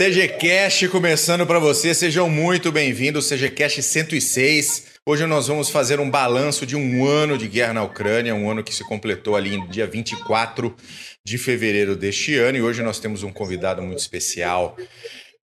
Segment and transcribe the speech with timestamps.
[0.00, 4.84] CGCast começando para você, sejam muito bem-vindos, CGCast 106.
[5.04, 8.64] Hoje nós vamos fazer um balanço de um ano de guerra na Ucrânia, um ano
[8.64, 10.74] que se completou ali no dia 24
[11.22, 14.74] de fevereiro deste ano e hoje nós temos um convidado muito especial.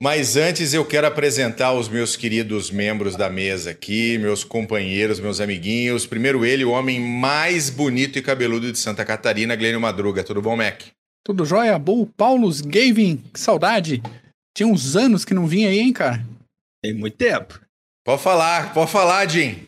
[0.01, 5.39] Mas antes eu quero apresentar os meus queridos membros da mesa aqui, meus companheiros, meus
[5.39, 6.07] amiguinhos.
[6.07, 10.23] Primeiro ele, o homem mais bonito e cabeludo de Santa Catarina, Glênio Madruga.
[10.23, 10.81] Tudo bom, Mac?
[11.23, 11.77] Tudo jóia?
[11.77, 14.01] Bom, Paulos Gavin, que saudade.
[14.57, 16.25] Tinha uns anos que não vinha aí, hein, cara?
[16.83, 17.61] Tem muito tempo.
[18.03, 19.67] Pode falar, pode falar, Jim.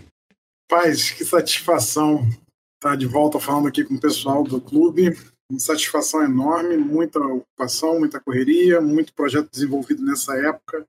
[0.67, 2.27] Paz, que satisfação
[2.73, 5.15] estar de volta falando aqui com o pessoal do clube.
[5.47, 10.83] Uma satisfação enorme, muita ocupação, muita correria, muito projeto desenvolvido nessa época,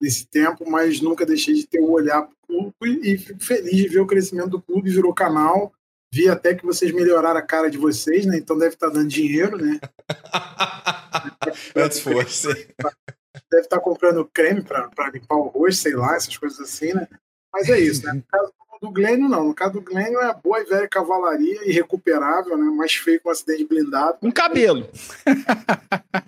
[0.00, 3.42] nesse tempo, mas nunca deixei de ter o um olhar para o clube e fico
[3.42, 5.72] feliz de ver o crescimento do clube, virou canal.
[6.14, 8.38] Vi até que vocês melhoraram a cara de vocês, né?
[8.38, 9.80] Então deve estar dando dinheiro, né?
[11.74, 12.68] Antes fosse
[13.50, 17.06] deve estar comprando creme para limpar o rosto, sei lá, essas coisas assim, né?
[17.52, 18.12] Mas é isso, né?
[18.12, 19.44] No caso do Glênio, não.
[19.48, 22.64] No caso do Glênio é boa e velha cavalaria, irrecuperável, né?
[22.70, 24.18] Mais feio com um acidente blindado.
[24.22, 24.88] Um cabelo.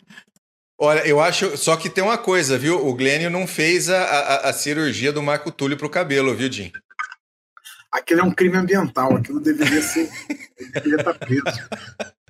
[0.79, 1.57] Olha, eu acho.
[1.57, 2.85] Só que tem uma coisa, viu?
[2.85, 6.73] O Glênio não fez a, a, a cirurgia do Marco Túlio pro cabelo, viu, Jim?
[7.93, 10.11] Aquilo é um crime ambiental, aquilo deveria ser.
[10.73, 11.45] deveria estar preso.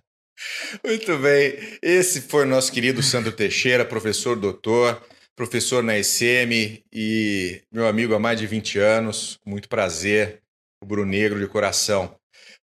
[0.84, 1.78] Muito bem.
[1.82, 5.02] Esse foi o nosso querido Sandro Teixeira, professor doutor,
[5.36, 9.38] professor na ECM e meu amigo há mais de 20 anos.
[9.44, 10.40] Muito prazer,
[10.82, 12.14] o Bruno Negro de coração.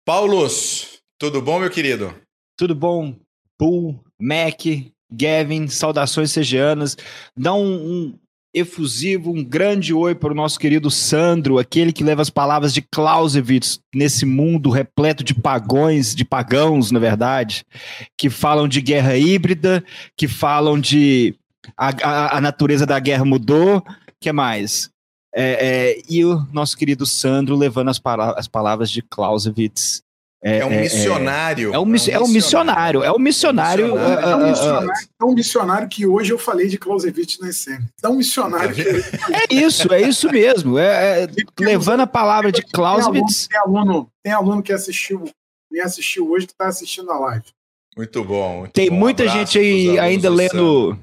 [0.04, 2.14] Paulos, tudo bom, meu querido?
[2.56, 3.14] Tudo bom,
[3.58, 4.60] Bull, Mac,
[5.10, 6.96] Gavin, saudações sejanas.
[7.36, 8.18] Dá um, um
[8.56, 12.80] efusivo, um grande oi para o nosso querido Sandro, aquele que leva as palavras de
[12.80, 17.66] Clausewitz nesse mundo repleto de pagões, de pagãos, na verdade,
[18.16, 19.84] que falam de guerra híbrida,
[20.16, 21.34] que falam de
[21.76, 23.84] a, a, a natureza da guerra mudou,
[24.18, 24.88] que mais?
[25.34, 28.00] É, é, e o nosso querido Sandro levando as,
[28.36, 30.02] as palavras de Clausewitz
[30.42, 31.68] é, é, um missionário.
[31.74, 33.02] É, um, é um missionário.
[33.02, 33.96] É um missionário.
[33.96, 37.48] É um missionário, é um missionário que hoje eu falei de Clausewitz na.
[38.02, 38.74] É um missionário.
[38.74, 38.82] Que...
[38.82, 40.78] É isso, é isso mesmo.
[40.78, 43.48] É, é levando a palavra de Clausewitz.
[43.48, 45.24] Tem aluno, tem aluno, tem aluno que assistiu,
[45.70, 47.44] me assistiu hoje que está assistindo a live.
[47.96, 48.58] Muito bom.
[48.58, 48.96] Muito tem bom.
[48.96, 50.98] muita um gente aí ainda lendo.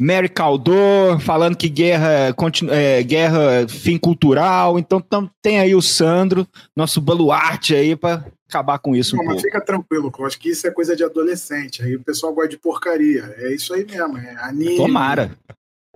[0.00, 2.34] Mary Caldor falando que guerra,
[2.70, 4.78] é, guerra fim cultural.
[4.78, 6.46] Então tam, tem aí o Sandro,
[6.76, 9.16] nosso baluarte aí para acabar com isso.
[9.16, 9.48] Não, um mas pouco.
[9.48, 11.82] fica tranquilo, eu acho que isso é coisa de adolescente.
[11.82, 13.34] Aí o pessoal gosta de porcaria.
[13.38, 14.18] É isso aí mesmo.
[14.18, 14.76] É anime.
[14.76, 15.30] Tomara.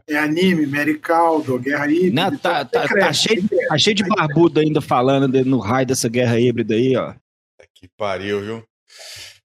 [0.08, 2.30] É anime, Mary Caldo, guerra híbrida.
[2.30, 6.40] Não, tá, tá, tá, cheio, tá cheio de barbudo ainda falando no raio dessa guerra
[6.40, 7.14] híbrida aí, ó.
[7.74, 8.64] Que pariu, viu?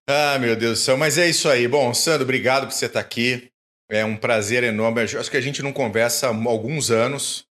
[0.08, 0.96] Ah, meu Deus do céu.
[0.96, 1.68] Mas é isso aí.
[1.68, 3.48] Bom, Sandro, obrigado por você estar aqui.
[3.88, 5.02] É um prazer enorme.
[5.02, 7.46] Acho que a gente não conversa há alguns anos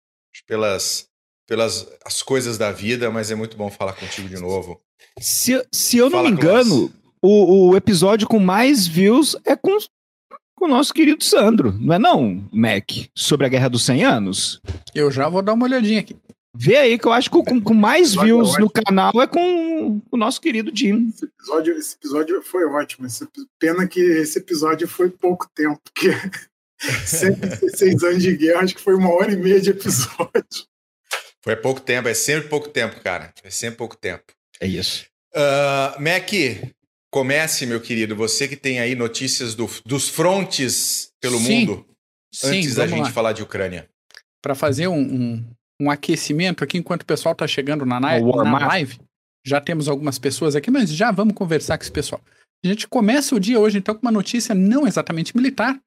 [0.47, 1.09] pelas,
[1.47, 4.81] pelas as coisas da vida, mas é muito bom falar contigo de novo.
[5.21, 9.79] Se, se eu Fala, não me engano, o, o, episódio com mais views é com,
[10.57, 12.91] com o nosso querido Sandro, não é não, Mac?
[13.15, 14.61] Sobre a Guerra dos 100 Anos?
[14.95, 16.17] Eu já vou dar uma olhadinha aqui.
[16.57, 20.17] Vê aí que eu acho que com, com mais views no canal é com o
[20.17, 21.09] nosso querido Jim.
[21.09, 23.07] Esse episódio, esse episódio foi ótimo.
[23.07, 23.27] Esse,
[23.59, 26.11] pena que esse episódio foi pouco tempo, porque
[27.07, 30.67] 116 anos de guerra, acho que foi uma hora e meia de episódio.
[31.43, 33.35] Foi pouco tempo, é sempre pouco tempo, cara.
[33.43, 34.25] É sempre pouco tempo.
[34.61, 35.07] É isso.
[35.35, 36.31] Uh, Mac,
[37.11, 38.15] comece, meu querido.
[38.17, 41.67] Você que tem aí notícias do, dos frontes pelo Sim.
[41.67, 41.87] mundo,
[42.33, 43.13] Sim, antes da gente lá.
[43.13, 43.89] falar de Ucrânia.
[44.41, 45.45] Para fazer um, um,
[45.85, 48.99] um, aquecimento aqui, enquanto o pessoal está chegando na, na, na live,
[49.45, 52.21] já temos algumas pessoas aqui, mas já vamos conversar com esse pessoal.
[52.65, 55.79] A gente começa o dia hoje, então, com uma notícia não exatamente militar,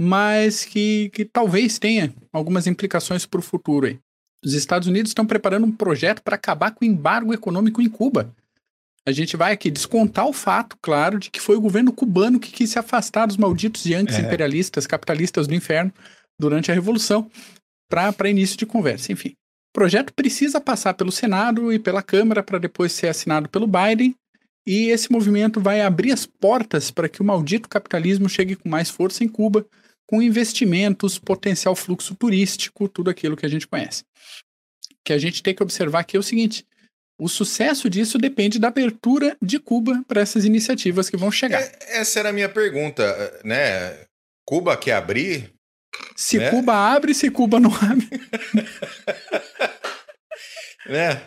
[0.00, 3.98] mas que, que talvez tenha algumas implicações para o futuro aí.
[4.44, 8.34] Os Estados Unidos estão preparando um projeto para acabar com o embargo econômico em Cuba.
[9.06, 12.50] A gente vai aqui descontar o fato, claro, de que foi o governo cubano que
[12.50, 14.22] quis se afastar dos malditos yankees é.
[14.22, 15.92] imperialistas, capitalistas do inferno
[16.38, 17.30] durante a Revolução,
[17.88, 19.12] para início de conversa.
[19.12, 19.34] Enfim,
[19.72, 24.14] o projeto precisa passar pelo Senado e pela Câmara para depois ser assinado pelo Biden.
[24.66, 28.90] E esse movimento vai abrir as portas para que o maldito capitalismo chegue com mais
[28.90, 29.66] força em Cuba,
[30.06, 34.04] com investimentos, potencial fluxo turístico, tudo aquilo que a gente conhece
[35.04, 36.66] que a gente tem que observar aqui é o seguinte:
[37.18, 41.60] o sucesso disso depende da abertura de Cuba para essas iniciativas que vão chegar.
[41.60, 44.06] É, essa era a minha pergunta, né?
[44.44, 45.51] Cuba quer abrir?
[46.16, 46.50] Se né?
[46.50, 48.08] Cuba abre, se Cuba não abre.
[50.88, 51.20] né?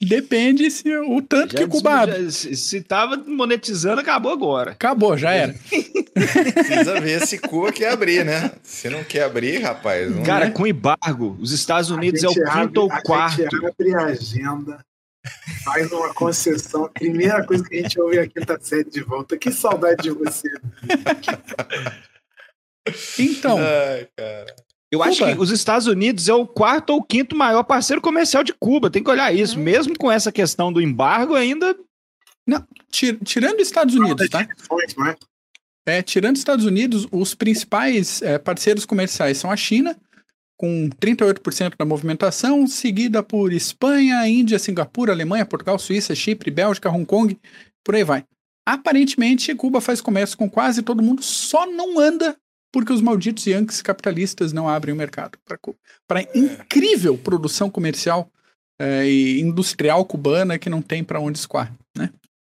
[0.00, 2.30] Depende se o tanto já que Cuba abre.
[2.30, 4.70] se estava monetizando, acabou agora.
[4.70, 5.52] Acabou, já era.
[6.14, 8.52] Precisa ver se Cuba quer abrir, né?
[8.62, 10.08] Se não quer abrir, rapaz.
[10.24, 10.50] Cara, é.
[10.50, 13.40] com embargo, os Estados Unidos é o quinto abre, ou quarto.
[13.40, 14.78] A gente abre a agenda,
[15.64, 16.84] faz uma concessão.
[16.84, 19.36] A primeira coisa que a gente ouve é a quinta série de volta.
[19.36, 20.48] Que saudade de você.
[23.18, 23.58] Então.
[23.58, 24.08] Ai,
[24.90, 25.10] eu Cuba.
[25.10, 28.90] acho que os Estados Unidos é o quarto ou quinto maior parceiro comercial de Cuba.
[28.90, 29.58] Tem que olhar isso.
[29.58, 29.62] Hum.
[29.62, 31.76] Mesmo com essa questão do embargo, ainda.
[32.46, 34.48] Não, tirando os Estados Unidos, tá?
[35.84, 39.94] É, tirando os Estados Unidos, os principais é, parceiros comerciais são a China,
[40.56, 47.04] com 38% da movimentação, seguida por Espanha, Índia, Singapura, Alemanha, Portugal, Suíça, Chipre, Bélgica, Hong
[47.04, 47.38] Kong,
[47.84, 48.24] por aí vai.
[48.66, 52.36] Aparentemente, Cuba faz comércio com quase todo mundo, só não anda
[52.72, 55.38] porque os malditos Yankees capitalistas não abrem o mercado
[56.06, 56.28] para é.
[56.34, 58.30] incrível produção comercial
[58.80, 62.10] é, e industrial cubana que não tem para onde escoar, né?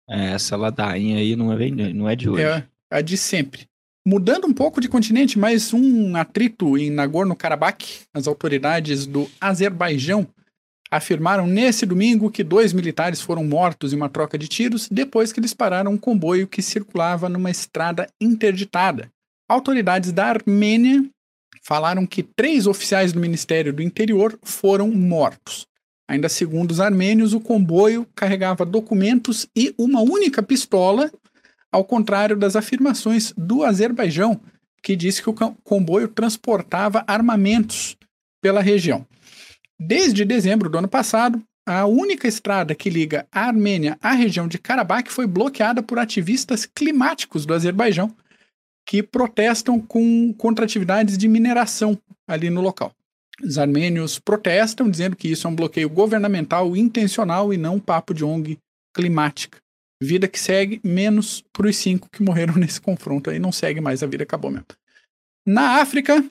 [0.10, 2.44] É, essa ladainha aí não é, não é de hoje.
[2.44, 3.68] É a de sempre.
[4.06, 8.08] Mudando um pouco de continente, mais um atrito em Nagorno-Karabakh.
[8.14, 10.28] As autoridades do Azerbaijão
[10.90, 15.40] afirmaram nesse domingo que dois militares foram mortos em uma troca de tiros depois que
[15.40, 19.12] eles pararam um comboio que circulava numa estrada interditada.
[19.50, 21.04] Autoridades da Armênia
[21.63, 25.66] falaram que três oficiais do Ministério do Interior foram mortos.
[26.07, 31.12] Ainda segundo os armênios, o comboio carregava documentos e uma única pistola,
[31.72, 34.40] ao contrário das afirmações do Azerbaijão,
[34.84, 37.98] que disse que o comboio transportava armamentos
[38.42, 39.04] pela região.
[39.80, 44.60] Desde dezembro do ano passado, a única estrada que liga a Armênia à região de
[44.60, 48.16] Karabakh foi bloqueada por ativistas climáticos do Azerbaijão,
[48.89, 51.95] que protestam com, contra atividades de mineração
[52.27, 52.91] ali no local.
[53.39, 58.25] Os armênios protestam dizendo que isso é um bloqueio governamental intencional e não papo de
[58.25, 58.57] ONG
[58.91, 59.59] climática.
[60.01, 64.01] Vida que segue, menos para os cinco que morreram nesse confronto aí, não segue mais,
[64.01, 64.65] a vida acabou mesmo.
[65.45, 66.25] Na África,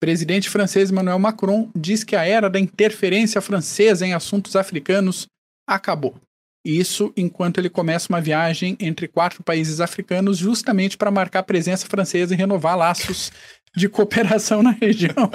[0.00, 5.26] presidente francês Emmanuel Macron diz que a era da interferência francesa em assuntos africanos
[5.68, 6.16] acabou.
[6.64, 12.34] Isso enquanto ele começa uma viagem entre quatro países africanos, justamente para marcar presença francesa
[12.34, 13.32] e renovar laços
[13.74, 15.30] de cooperação na região.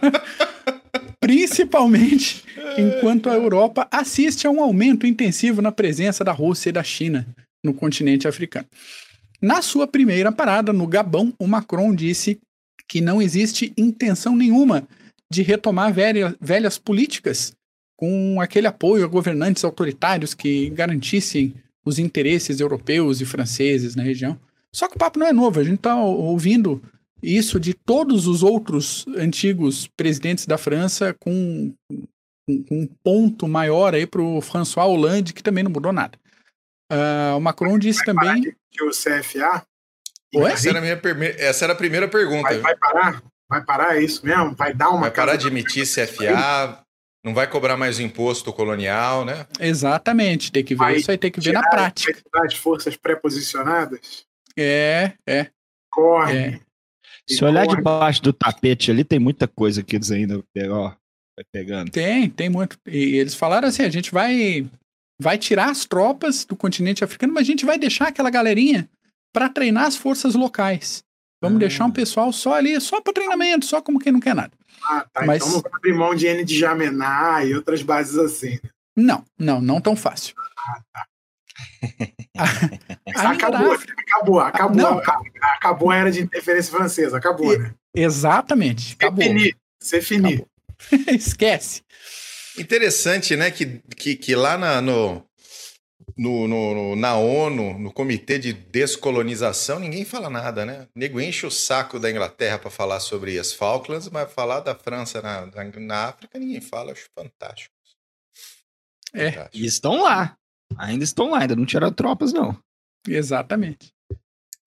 [1.20, 2.42] Principalmente
[2.78, 7.26] enquanto a Europa assiste a um aumento intensivo na presença da Rússia e da China
[7.62, 8.66] no continente africano.
[9.42, 12.40] Na sua primeira parada, no Gabão, o Macron disse
[12.88, 14.88] que não existe intenção nenhuma
[15.30, 15.94] de retomar
[16.40, 17.52] velhas políticas
[18.00, 21.54] com aquele apoio a governantes autoritários que garantissem
[21.84, 24.40] os interesses europeus e franceses na região.
[24.74, 26.82] Só que o papo não é novo, a gente está ouvindo
[27.22, 31.74] isso de todos os outros antigos presidentes da França com,
[32.46, 36.18] com, com um ponto maior aí para o François Hollande, que também não mudou nada.
[36.90, 38.56] Uh, o Macron disse vai também...
[38.70, 39.62] Que o CFA...
[40.32, 40.98] Essa era, minha
[41.36, 42.48] essa era a primeira pergunta.
[42.48, 43.22] Vai, vai, parar?
[43.46, 44.54] Vai parar, é isso mesmo?
[44.54, 45.00] Vai dar uma...
[45.00, 46.82] Vai parar de emitir CFA...
[47.24, 49.46] Não vai cobrar mais imposto colonial, né?
[49.58, 50.50] Exatamente.
[50.50, 52.18] Tem que ver vai isso aí, tem que ver na prática.
[52.34, 54.24] As forças pré-posicionadas?
[54.56, 55.50] É, é.
[55.90, 56.38] Corre.
[56.38, 56.60] É.
[57.28, 61.90] Se olhar debaixo do tapete ali, tem muita coisa que eles ainda ó, vai pegando.
[61.90, 62.78] Tem, tem muito.
[62.86, 64.66] E eles falaram assim: a gente vai,
[65.20, 68.88] vai tirar as tropas do continente africano, mas a gente vai deixar aquela galerinha
[69.32, 71.04] para treinar as forças locais.
[71.40, 71.60] Vamos ah.
[71.60, 74.52] deixar um pessoal só ali, só para treinamento, só como quem não quer nada.
[74.84, 75.24] Ah, tá.
[75.24, 75.42] Mas...
[75.42, 78.58] Então não vai abrir mão de N de Jamená e outras bases assim.
[78.62, 78.70] Né?
[78.96, 80.34] Não, não, não tão fácil.
[80.56, 81.06] Ah, tá.
[83.14, 87.74] acabou, acabou, acabou, não, acabou a era de interferência francesa, acabou, né?
[87.94, 89.24] Exatamente, acabou.
[89.80, 90.46] Você finir.
[91.08, 91.82] Esquece.
[92.58, 95.24] Interessante, né, que, que, que lá na, no,
[96.16, 100.86] no, no, na ONU, no Comitê de Descolonização, ninguém fala nada, né?
[100.94, 104.74] O nego enche o saco da Inglaterra para falar sobre as Falklands, mas falar da
[104.74, 106.92] França na, na, na África, ninguém fala.
[106.92, 107.74] Acho fantástico.
[109.12, 109.56] É, fantástico.
[109.56, 110.36] e estão lá.
[110.76, 112.56] Ainda estão lá, ainda não tiraram tropas, não.
[113.06, 113.92] Exatamente.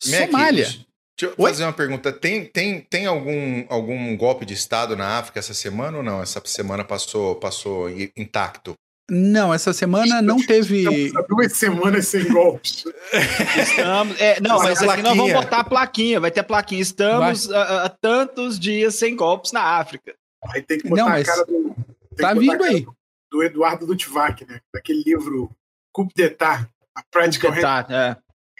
[0.06, 0.66] Mac, Somália.
[0.66, 0.86] Deixa
[1.22, 1.52] eu Oi?
[1.52, 2.12] fazer uma pergunta.
[2.12, 6.22] Tem, tem, tem algum, algum golpe de Estado na África essa semana ou não?
[6.22, 8.76] Essa semana passou, passou intacto?
[9.10, 11.12] Não, essa semana não teve.
[11.28, 12.86] duas semanas sem golpes.
[13.58, 16.82] Estamos, é, não, mas aqui nós vamos botar a plaquinha, vai ter a plaquinha.
[16.82, 20.16] Estamos há tantos dias sem golpes na África.
[20.54, 21.76] Aí tem que botar não, a cara do.
[22.18, 22.86] Tá vindo aí.
[23.30, 24.62] Do Eduardo Lutvac, né?
[24.74, 25.50] Daquele livro
[25.92, 28.16] Coup d'Etat, a Practical é.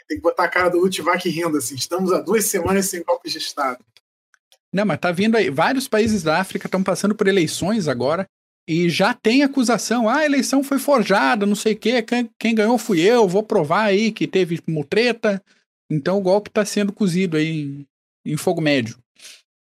[0.08, 1.76] Tem que botar a cara do Lutvac rindo, assim.
[1.76, 3.80] Estamos há duas semanas sem golpes de Estado.
[4.74, 5.50] Não, mas tá vindo aí.
[5.50, 8.28] Vários países da África estão passando por eleições agora.
[8.68, 12.56] E já tem acusação, ah, a eleição foi forjada, não sei o quê, quem, quem,
[12.56, 15.44] ganhou fui eu, vou provar aí que teve mutreta.
[15.92, 17.88] Então o golpe está sendo cozido aí em,
[18.26, 18.98] em fogo médio.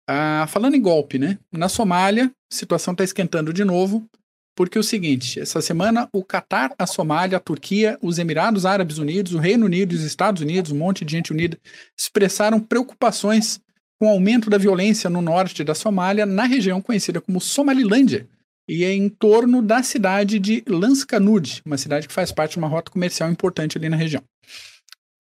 [0.09, 1.38] Ah, falando em golpe, né?
[1.52, 4.09] Na Somália, a situação está esquentando de novo,
[4.57, 8.97] porque é o seguinte: essa semana o Catar, a Somália, a Turquia, os Emirados Árabes
[8.97, 11.59] Unidos, o Reino Unido os Estados Unidos, um monte de gente unida,
[11.97, 13.61] expressaram preocupações
[14.00, 18.26] com o aumento da violência no norte da Somália, na região conhecida como Somalilândia,
[18.68, 22.68] e é em torno da cidade de Lanskanud, uma cidade que faz parte de uma
[22.68, 24.22] rota comercial importante ali na região.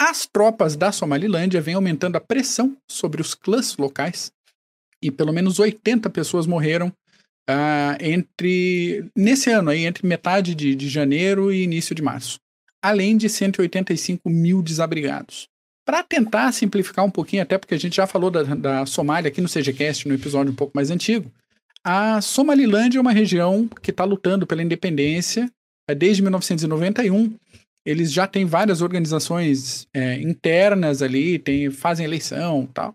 [0.00, 4.30] As tropas da Somalilândia vêm aumentando a pressão sobre os clãs locais
[5.02, 6.88] e pelo menos 80 pessoas morreram
[7.48, 12.38] uh, entre nesse ano aí, entre metade de, de janeiro e início de março,
[12.82, 15.48] além de 185 mil desabrigados.
[15.84, 19.40] Para tentar simplificar um pouquinho, até porque a gente já falou da, da Somália aqui
[19.40, 21.32] no CGCast, no episódio um pouco mais antigo,
[21.84, 25.50] a Somalilândia é uma região que está lutando pela independência
[25.88, 27.34] é, desde 1991.
[27.86, 32.94] Eles já têm várias organizações é, internas ali, tem, fazem eleição tal,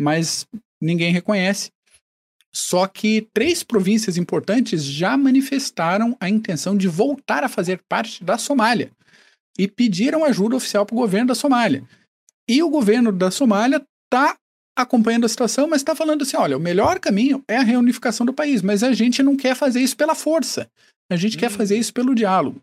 [0.00, 0.46] mas
[0.80, 1.70] ninguém reconhece.
[2.52, 8.38] Só que três províncias importantes já manifestaram a intenção de voltar a fazer parte da
[8.38, 8.90] Somália
[9.58, 11.84] e pediram ajuda oficial para o governo da Somália.
[12.48, 14.36] E o governo da Somália está
[14.76, 18.32] acompanhando a situação, mas está falando assim: olha, o melhor caminho é a reunificação do
[18.32, 20.68] país, mas a gente não quer fazer isso pela força,
[21.10, 21.40] a gente hum.
[21.40, 22.60] quer fazer isso pelo diálogo.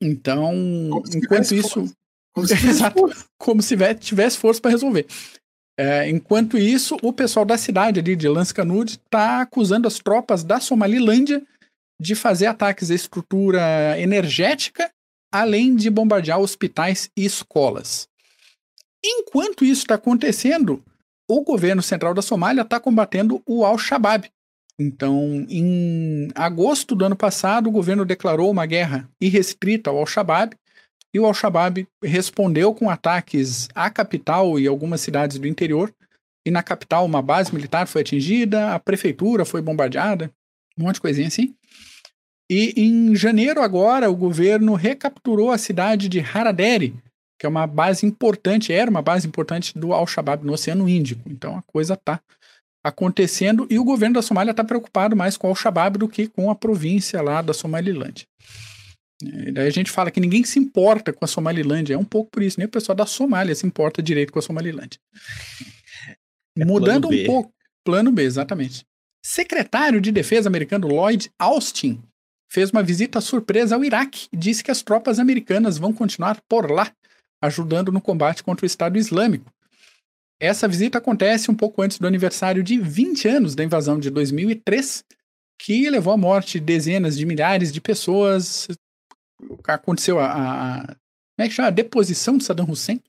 [0.00, 1.92] Então, enquanto isso.
[2.32, 5.06] Como se, Exato, como se tivesse força para resolver.
[5.78, 10.60] É, enquanto isso, o pessoal da cidade ali de Lanscanud está acusando as tropas da
[10.60, 11.42] Somalilândia
[12.00, 14.90] de fazer ataques à estrutura energética,
[15.32, 18.08] além de bombardear hospitais e escolas.
[19.04, 20.82] Enquanto isso está acontecendo,
[21.30, 24.28] o governo central da Somália está combatendo o Al-Shabaab.
[24.76, 30.56] Então, em agosto do ano passado, o governo declarou uma guerra irrestrita ao Al-Shabaab
[31.14, 35.94] e o Al-Shabaab respondeu com ataques à capital e algumas cidades do interior.
[36.44, 40.32] E na capital, uma base militar foi atingida, a prefeitura foi bombardeada,
[40.76, 41.54] um monte de coisinha assim.
[42.50, 46.92] E em janeiro, agora, o governo recapturou a cidade de Haraderi,
[47.40, 51.22] que é uma base importante, era uma base importante do Al-Shabaab no Oceano Índico.
[51.26, 52.20] Então a coisa está
[52.84, 56.50] acontecendo e o governo da Somália está preocupado mais com o Al-Shabaab do que com
[56.50, 58.26] a província lá da Somalilândia.
[59.24, 61.94] É, daí a gente fala que ninguém se importa com a Somalilândia.
[61.94, 64.42] É um pouco por isso, nem o pessoal da Somália se importa direito com a
[64.42, 65.00] Somalilândia.
[66.58, 67.54] É Mudando um pouco.
[67.82, 68.84] Plano B, exatamente.
[69.24, 72.02] Secretário de Defesa americano Lloyd Austin
[72.50, 76.70] fez uma visita surpresa ao Iraque e disse que as tropas americanas vão continuar por
[76.70, 76.92] lá,
[77.40, 79.52] ajudando no combate contra o Estado Islâmico.
[80.38, 85.04] Essa visita acontece um pouco antes do aniversário de 20 anos da invasão de 2003,
[85.58, 88.68] que levou à morte dezenas de milhares de pessoas,
[89.66, 91.68] aconteceu a, a, como é que chama?
[91.68, 93.00] a deposição de Saddam Hussein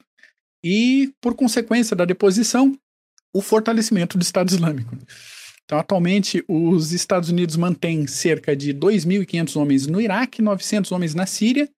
[0.63, 2.77] e, por consequência da deposição,
[3.33, 4.97] o fortalecimento do Estado Islâmico.
[5.63, 11.25] Então, atualmente, os Estados Unidos mantêm cerca de 2.500 homens no Iraque, 900 homens na
[11.25, 11.69] Síria,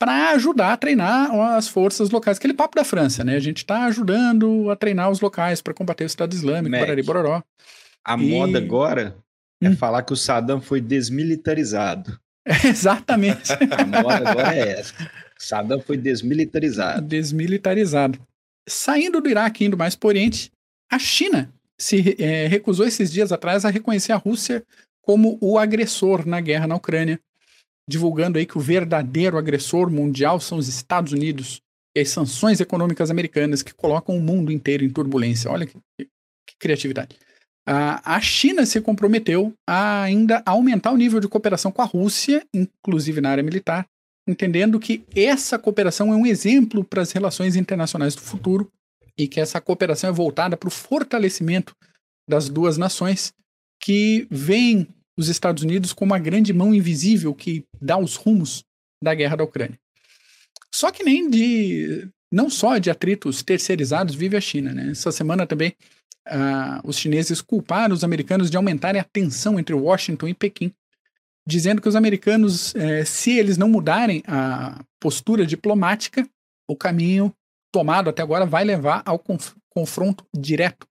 [0.00, 2.38] para ajudar a treinar as forças locais.
[2.38, 3.36] Aquele papo da França, né?
[3.36, 7.42] A gente está ajudando a treinar os locais para combater o Estado Islâmico, Mac, Bororó.
[8.02, 8.30] A e...
[8.30, 9.14] moda agora
[9.62, 9.76] é hum.
[9.76, 12.18] falar que o Saddam foi desmilitarizado.
[12.64, 13.52] exatamente.
[13.70, 14.94] A moda agora é essa.
[15.38, 17.02] Saddam foi desmilitarizado.
[17.02, 18.18] Desmilitarizado.
[18.66, 20.50] Saindo do Iraque, indo mais para o Oriente,
[20.90, 24.62] a China se é, recusou esses dias atrás a reconhecer a Rússia
[25.02, 27.18] como o agressor na guerra na Ucrânia,
[27.88, 31.60] divulgando aí que o verdadeiro agressor mundial são os Estados Unidos
[31.96, 35.50] e as sanções econômicas americanas que colocam o mundo inteiro em turbulência.
[35.50, 37.16] Olha que, que criatividade
[37.66, 43.20] a China se comprometeu a ainda aumentar o nível de cooperação com a Rússia, inclusive
[43.20, 43.86] na área militar,
[44.26, 48.70] entendendo que essa cooperação é um exemplo para as relações internacionais do futuro
[49.16, 51.74] e que essa cooperação é voltada para o fortalecimento
[52.28, 53.32] das duas nações
[53.80, 54.88] que veem
[55.20, 58.64] os Estados Unidos como uma grande mão invisível que dá os rumos
[59.02, 59.78] da guerra da Ucrânia.
[60.74, 64.90] Só que nem de não só de atritos terceirizados vive a China, né?
[64.92, 65.74] Essa semana também
[66.28, 70.72] uh, os chineses culparam os americanos de aumentarem a tensão entre Washington e Pequim,
[71.46, 76.28] dizendo que os americanos, eh, se eles não mudarem a postura diplomática,
[76.68, 77.34] o caminho
[77.72, 80.86] tomado até agora vai levar ao conf confronto direto.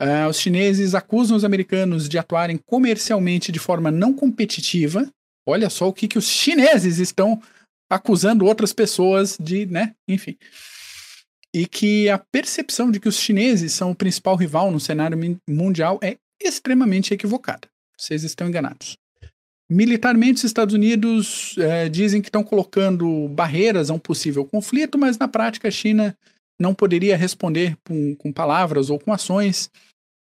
[0.00, 5.06] Uh, os chineses acusam os americanos de atuarem comercialmente de forma não competitiva.
[5.46, 7.40] Olha só o que, que os chineses estão
[7.90, 9.94] acusando outras pessoas de, né?
[10.08, 10.36] Enfim
[11.54, 15.98] e que a percepção de que os chineses são o principal rival no cenário mundial
[16.02, 17.68] é extremamente equivocada.
[17.98, 18.96] Vocês estão enganados.
[19.68, 25.18] Militarmente, os Estados Unidos é, dizem que estão colocando barreiras a um possível conflito, mas
[25.18, 26.16] na prática a China
[26.60, 29.70] não poderia responder com, com palavras ou com ações.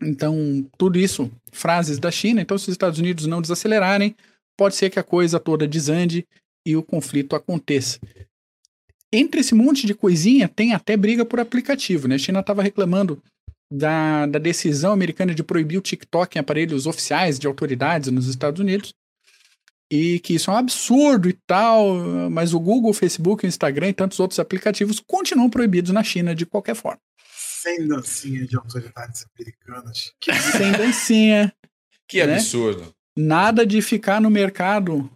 [0.02, 2.40] Então, tudo isso, frases da China.
[2.40, 4.14] Então, se os Estados Unidos não desacelerarem,
[4.56, 6.26] pode ser que a coisa toda desande
[6.66, 7.98] e o conflito aconteça.
[9.12, 12.16] Entre esse monte de coisinha, tem até briga por aplicativo, né?
[12.16, 13.22] A China estava reclamando
[13.72, 18.60] da, da decisão americana de proibir o TikTok em aparelhos oficiais de autoridades nos Estados
[18.60, 18.92] Unidos
[19.90, 21.94] e que isso é um absurdo e tal,
[22.30, 26.34] mas o Google, o Facebook, o Instagram e tantos outros aplicativos continuam proibidos na China
[26.34, 27.00] de qualquer forma.
[27.62, 30.12] Sem dancinha de autoridades americanas.
[30.56, 31.52] Sem dancinha.
[32.06, 32.34] que né?
[32.34, 32.94] absurdo.
[33.16, 35.10] Nada de ficar no mercado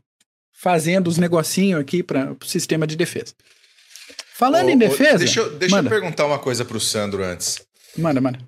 [0.52, 3.32] fazendo os negocinhos aqui para o sistema de defesa.
[4.34, 5.18] Falando em defesa.
[5.18, 7.64] Deixa, eu, deixa eu perguntar uma coisa para o Sandro antes.
[7.96, 8.38] Manda, manda.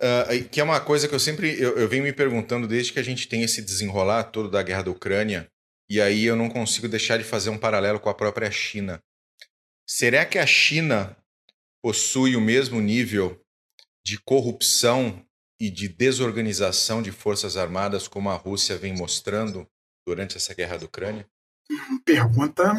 [0.00, 2.98] Uh, que é uma coisa que eu sempre eu, eu venho me perguntando desde que
[2.98, 5.46] a gente tem esse desenrolar todo da guerra da Ucrânia
[5.88, 9.00] e aí eu não consigo deixar de fazer um paralelo com a própria China.
[9.86, 11.16] Será que a China
[11.80, 13.40] possui o mesmo nível
[14.06, 15.24] de corrupção
[15.60, 19.66] e de desorganização de forças armadas como a Rússia vem mostrando
[20.06, 21.26] durante essa guerra da Ucrânia?
[22.04, 22.74] Pergunta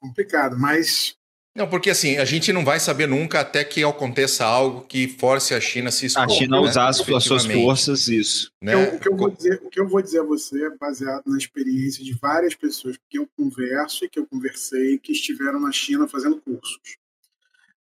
[0.00, 1.16] complicada, mas
[1.56, 5.54] não, porque assim, a gente não vai saber nunca até que aconteça algo que force
[5.54, 6.24] a China a se expor.
[6.24, 6.68] A China né?
[6.68, 8.50] usar as, suas forças, isso.
[8.60, 8.74] Né?
[8.74, 11.38] o, que eu vou dizer, o que eu vou dizer a você é baseado na
[11.38, 16.08] experiência de várias pessoas que eu converso e que eu conversei que estiveram na China
[16.08, 16.80] fazendo cursos.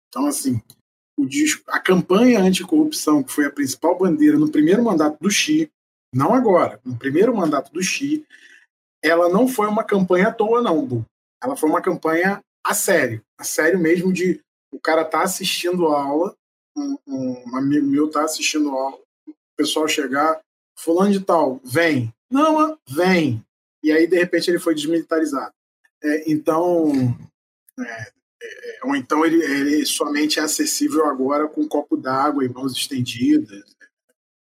[0.09, 0.61] Então, assim,
[1.25, 1.29] o
[1.69, 5.71] a campanha anticorrupção, que foi a principal bandeira no primeiro mandato do Xi,
[6.15, 8.25] não agora, no primeiro mandato do Xi,
[9.03, 11.05] ela não foi uma campanha à toa, não, Bu.
[11.43, 14.41] Ela foi uma campanha a sério, a sério mesmo de
[14.73, 16.35] o cara tá assistindo a aula,
[16.77, 18.99] um, um amigo meu tá assistindo a aula,
[19.29, 20.41] o pessoal chegar,
[20.79, 22.13] fulano de tal, vem.
[22.31, 23.45] Não, vem.
[23.83, 25.53] E aí, de repente, ele foi desmilitarizado.
[26.03, 26.91] É, então,
[27.79, 28.13] é,
[28.85, 33.77] ou então ele, ele, somente é acessível agora com um copo d'água e mãos estendidas.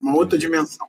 [0.02, 0.88] Uma outra dimensão.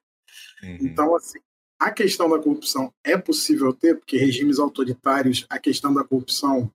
[0.62, 0.78] Uhum.
[0.80, 1.38] Então, assim,
[1.78, 6.72] a questão da corrupção é possível ter, porque regimes autoritários, a questão da corrupção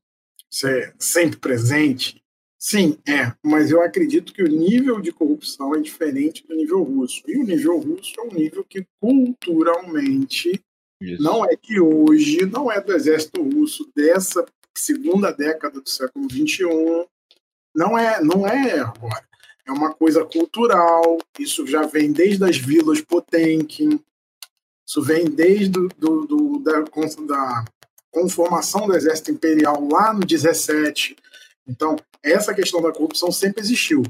[0.50, 2.22] ser sempre presente?
[2.60, 7.22] Sim, é, mas eu acredito que o nível de corrupção é diferente do nível russo.
[7.28, 10.60] E o nível russo é um nível que culturalmente
[11.00, 11.22] Isso.
[11.22, 14.44] não é que hoje, não é do exército russo dessa
[14.80, 17.08] segunda década do século XXI,
[17.76, 19.28] não é, não é agora.
[19.66, 24.00] É uma coisa cultural, isso já vem desde as vilas Potemkin,
[24.88, 27.66] isso vem desde do, do, do da, da
[28.10, 31.16] com formação do Exército Imperial lá no 17.
[31.68, 34.02] Então, essa questão da corrupção sempre existiu.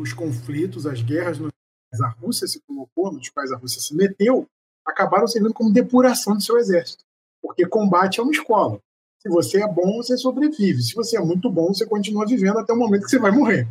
[0.00, 1.52] Os conflitos, as guerras nos
[1.88, 4.46] quais a Rússia se colocou, nos quais a Rússia se meteu,
[4.84, 7.04] acabaram servindo como depuração do seu exército.
[7.42, 8.80] Porque combate é uma escola.
[9.20, 10.82] Se você é bom, você sobrevive.
[10.82, 13.68] Se você é muito bom, você continua vivendo até o momento que você vai morrer.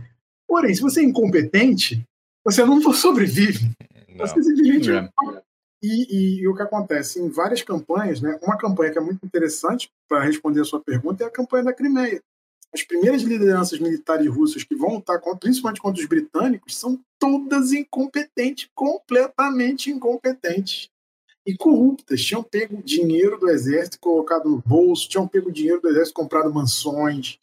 [0.48, 2.04] Porém, se você é incompetente,
[2.46, 3.72] você não sobrevive.
[4.10, 4.28] Não.
[4.28, 5.10] Você simplesmente é.
[5.82, 8.38] E, e, e, o que acontece em várias campanhas, né?
[8.44, 11.74] Uma campanha que é muito interessante para responder a sua pergunta é a campanha da
[11.74, 12.22] Crimeia.
[12.74, 17.72] As primeiras lideranças militares russas que vão lutar contra, principalmente contra os britânicos, são todas
[17.72, 20.90] incompetentes, completamente incompetentes
[21.46, 22.22] e corruptas.
[22.22, 27.40] Tinham pego dinheiro do exército colocado no bolso, tinham pego dinheiro do exército comprado mansões.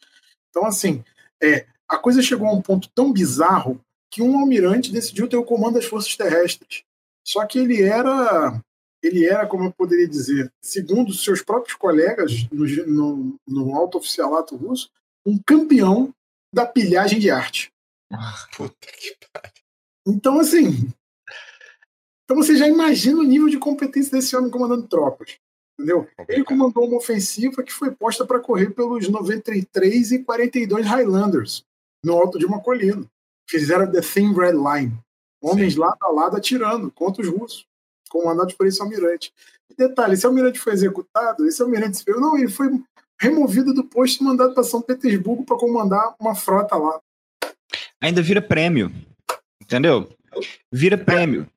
[0.49, 1.03] Então, assim,
[1.41, 3.79] é, a coisa chegou a um ponto tão bizarro
[4.11, 6.83] que um almirante decidiu ter o comando das forças terrestres.
[7.25, 8.61] Só que ele era,
[9.03, 14.55] ele era, como eu poderia dizer, segundo seus próprios colegas no, no, no alto oficialato
[14.55, 14.89] russo,
[15.25, 16.13] um campeão
[16.53, 17.71] da pilhagem de arte.
[18.55, 19.51] Puta que pariu.
[20.07, 20.89] Então, assim.
[22.27, 25.37] Então você já imagina o nível de competência desse homem comandando tropas.
[25.79, 26.05] Entendeu?
[26.27, 31.63] Ele comandou uma ofensiva que foi posta para correr pelos 93 e 42 Highlanders,
[32.03, 33.05] no alto de uma colina.
[33.49, 34.99] Fizeram The Thin Red Line.
[35.41, 35.79] Homens Sim.
[35.79, 37.65] lado a lado atirando contra os russos,
[38.09, 39.31] comandados por esse almirante.
[39.69, 42.67] E detalhe, esse almirante foi executado, esse almirante não, ele foi
[43.17, 46.99] removido do posto e mandado para São Petersburgo para comandar uma frota lá.
[48.01, 48.91] Ainda vira prêmio,
[49.61, 50.09] entendeu?
[50.73, 51.47] Vira prêmio.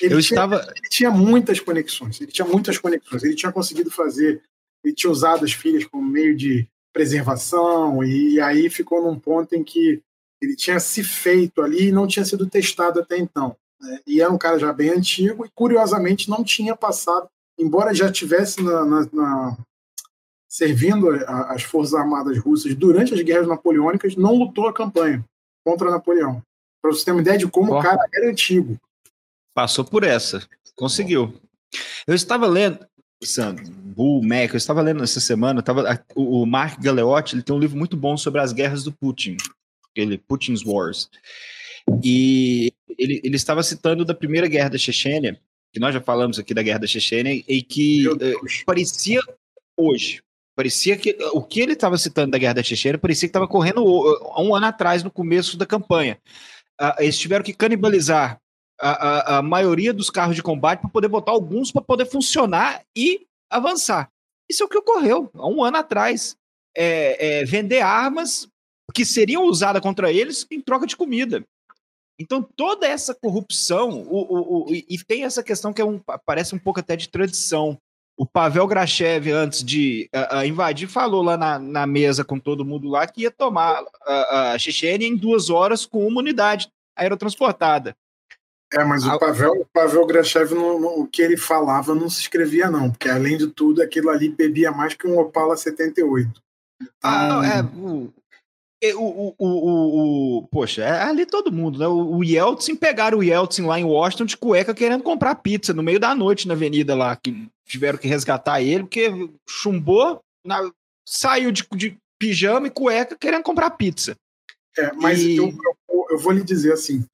[0.00, 0.56] Ele Eu tinha, estava.
[0.76, 2.20] Ele tinha muitas conexões.
[2.20, 3.22] Ele tinha muitas conexões.
[3.22, 4.42] Ele tinha conseguido fazer.
[4.84, 9.62] Ele tinha usado as filhas como meio de preservação e aí ficou num ponto em
[9.62, 10.00] que
[10.40, 13.54] ele tinha se feito ali e não tinha sido testado até então.
[13.78, 14.00] Né?
[14.06, 18.62] E era um cara já bem antigo e, curiosamente, não tinha passado, embora já tivesse
[18.62, 19.56] na, na, na,
[20.48, 25.22] servindo as Forças Armadas Russas durante as guerras napoleônicas, não lutou a campanha
[25.64, 26.42] contra Napoleão.
[26.80, 27.78] Para você ter uma ideia de como oh.
[27.78, 28.78] o cara era antigo.
[29.56, 31.32] Passou por essa, conseguiu.
[32.06, 32.86] Eu estava lendo,
[33.86, 37.58] Bull, Mac, eu estava lendo essa semana, tava, o, o Mark Galeotti ele tem um
[37.58, 39.38] livro muito bom sobre as guerras do Putin.
[39.90, 41.08] aquele Putin's Wars.
[42.04, 45.40] E ele, ele estava citando da primeira guerra da Chechênia,
[45.72, 48.18] que nós já falamos aqui da guerra da Chechênia, e que uh,
[48.66, 49.22] parecia
[49.74, 50.22] hoje,
[50.54, 53.82] parecia que o que ele estava citando da guerra da Chechênia parecia que estava correndo
[54.38, 56.18] um ano atrás, no começo da campanha.
[56.78, 58.38] Uh, eles tiveram que canibalizar
[58.80, 62.82] a, a, a maioria dos carros de combate para poder botar alguns para poder funcionar
[62.96, 64.10] e avançar.
[64.48, 66.36] Isso é o que ocorreu há um ano atrás.
[66.78, 68.46] É, é, vender armas
[68.94, 71.42] que seriam usadas contra eles em troca de comida.
[72.18, 76.54] Então, toda essa corrupção, o, o, o, e tem essa questão que é um, parece
[76.54, 77.78] um pouco até de tradição.
[78.16, 82.88] O Pavel Grachev, antes de uh, invadir, falou lá na, na, mesa com todo mundo
[82.88, 83.86] lá que ia tomar uh,
[84.54, 87.94] a Chechênia em duas horas com uma unidade aerotransportada.
[88.72, 92.20] É, mas o Pavel, o Pavel Grachev, não, não, o que ele falava não se
[92.20, 96.28] escrevia, não, porque além de tudo, aquilo ali bebia mais que um Opala 78.
[96.28, 96.90] Então...
[97.02, 98.12] Ah, é, o,
[98.94, 101.86] o, o, o, o, poxa, é ali todo mundo, né?
[101.86, 105.82] O, o Yeltsin pegaram o Yeltsin lá em Washington de cueca querendo comprar pizza no
[105.82, 109.10] meio da noite na avenida lá, que tiveram que resgatar ele, porque
[109.48, 110.70] chumbou, na,
[111.08, 114.16] saiu de, de pijama e cueca querendo comprar pizza.
[114.76, 115.36] É, mas e...
[115.36, 115.48] eu,
[115.88, 117.04] eu, eu, vou lhe dizer assim: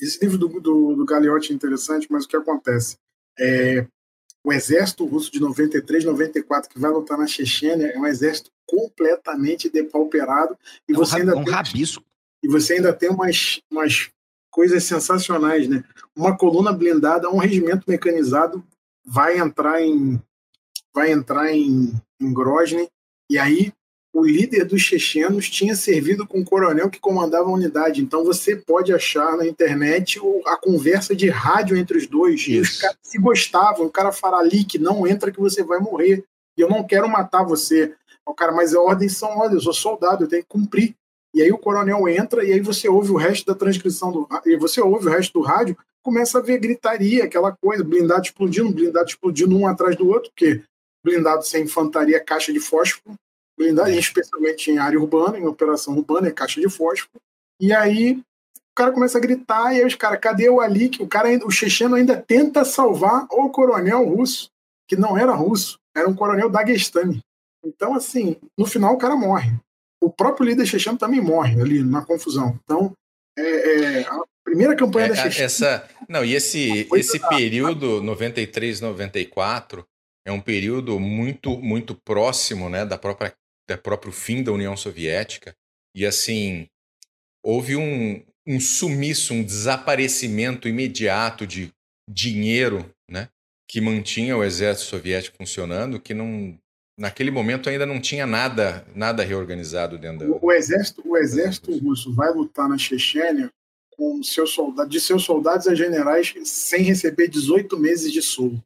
[0.00, 2.96] esse livro do, do, do Galeotti é interessante, mas o que acontece?
[3.38, 3.86] É,
[4.44, 9.70] o exército russo de 93, 94 que vai lutar na Chechênia é um exército completamente
[9.70, 10.56] depauperado
[10.88, 12.04] e é você um, ainda um tem rabisco.
[12.42, 14.10] e você ainda tem umas, umas
[14.50, 15.82] coisas sensacionais, né?
[16.14, 18.64] Uma coluna blindada, um regimento mecanizado
[19.04, 20.20] vai entrar em
[20.94, 22.88] vai entrar em, em Grozny
[23.28, 23.72] e aí
[24.14, 28.00] o líder dos chechenos tinha servido com um coronel que comandava a unidade.
[28.00, 32.42] Então você pode achar na internet a conversa de rádio entre os dois.
[32.42, 32.48] Isso.
[32.48, 33.86] E os caras se gostavam.
[33.86, 36.24] O cara fala ali que não entra que você vai morrer.
[36.56, 37.92] E eu não quero matar você.
[38.24, 40.94] O cara, mas ordens são ordens, eu sou soldado, eu tenho que cumprir.
[41.34, 44.56] E aí o coronel entra e aí você ouve o resto da transcrição do e
[44.56, 49.08] você ouve o resto do rádio, começa a ver gritaria, aquela coisa, blindado explodindo, blindado
[49.08, 50.62] explodindo um atrás do outro, porque
[51.04, 53.16] blindado sem infantaria, caixa de fósforo,
[53.58, 57.20] blindagem, especialmente em área urbana, em operação urbana, é caixa de fósforo.
[57.60, 60.88] E aí o cara começa a gritar, e aí os caras, cadê o Ali?
[60.88, 64.50] Que o cara, o checheno ainda tenta salvar o coronel russo,
[64.88, 67.20] que não era russo, era um coronel Dagestani.
[67.64, 69.52] Então, assim, no final o cara morre.
[70.02, 72.58] O próprio líder checheno também morre ali na confusão.
[72.64, 72.92] Então,
[73.38, 75.46] é, é a primeira campanha é, da Chechena.
[75.46, 79.86] Essa, não, e esse, esse período 93, 94
[80.26, 83.32] é um período muito, muito próximo né, da própria
[83.68, 85.54] do próprio fim da União Soviética.
[85.94, 86.68] E assim,
[87.42, 91.72] houve um, um sumiço, um desaparecimento imediato de
[92.08, 93.28] dinheiro, né?
[93.68, 96.58] Que mantinha o exército soviético funcionando, que não
[96.98, 100.38] naquele momento ainda não tinha nada nada reorganizado dentro da...
[100.40, 103.50] o, exército o exército russo vai lutar na Chechênia
[103.96, 108.62] com seus soldados de seus soldados a generais sem receber 18 meses de soldo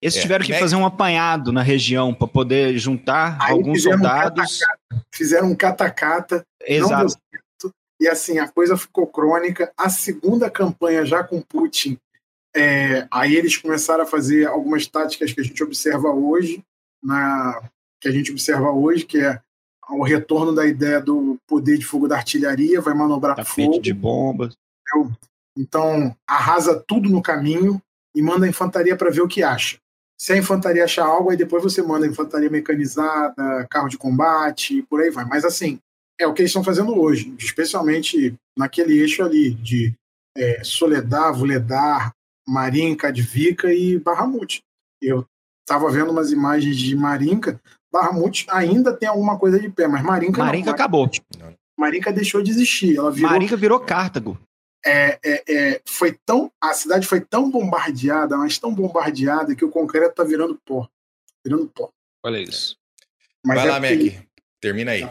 [0.00, 0.20] eles é.
[0.20, 4.60] tiveram que fazer um apanhado na região para poder juntar Aí alguns soldados.
[4.92, 6.44] Um fizeram um catacata.
[6.64, 7.16] Exato.
[8.00, 9.72] E assim, a coisa ficou crônica.
[9.76, 11.98] A segunda campanha, já com Putin,
[12.54, 16.62] é, aí eles começaram a fazer algumas táticas que a gente observa hoje,
[17.02, 17.62] na,
[18.00, 19.40] que a gente observa hoje, que é
[19.90, 23.80] o retorno da ideia do poder de fogo da artilharia, vai manobrar Tapete fogo.
[23.80, 24.54] de bombas.
[25.56, 27.80] Então, arrasa tudo no caminho
[28.14, 29.78] e manda a infantaria para ver o que acha.
[30.18, 35.00] Se a infantaria achar algo, aí depois você manda infantaria mecanizada, carro de combate, por
[35.00, 35.24] aí vai.
[35.24, 35.78] Mas assim,
[36.18, 39.94] é o que eles estão fazendo hoje, especialmente naquele eixo ali de
[40.36, 42.12] é, Soledar, Vuledar,
[42.48, 44.62] Marinka, Advika e Barramute.
[45.02, 45.26] Eu
[45.60, 47.60] estava vendo umas imagens de Marinka,
[47.92, 50.74] Barramute ainda tem alguma coisa de pé, mas Marinka Marinka não.
[50.74, 51.10] acabou.
[51.78, 52.96] Marinka deixou de existir.
[52.96, 53.30] Ela virou...
[53.30, 54.38] Marinka virou Cartago
[54.86, 59.70] é, é, é, foi tão a cidade foi tão bombardeada, mas tão bombardeada que o
[59.70, 60.88] concreto está virando pó,
[61.44, 61.90] virando pó.
[62.24, 62.76] Olha isso.
[63.44, 64.24] Mas Vai é lá, Mac.
[64.60, 65.08] Termina aí.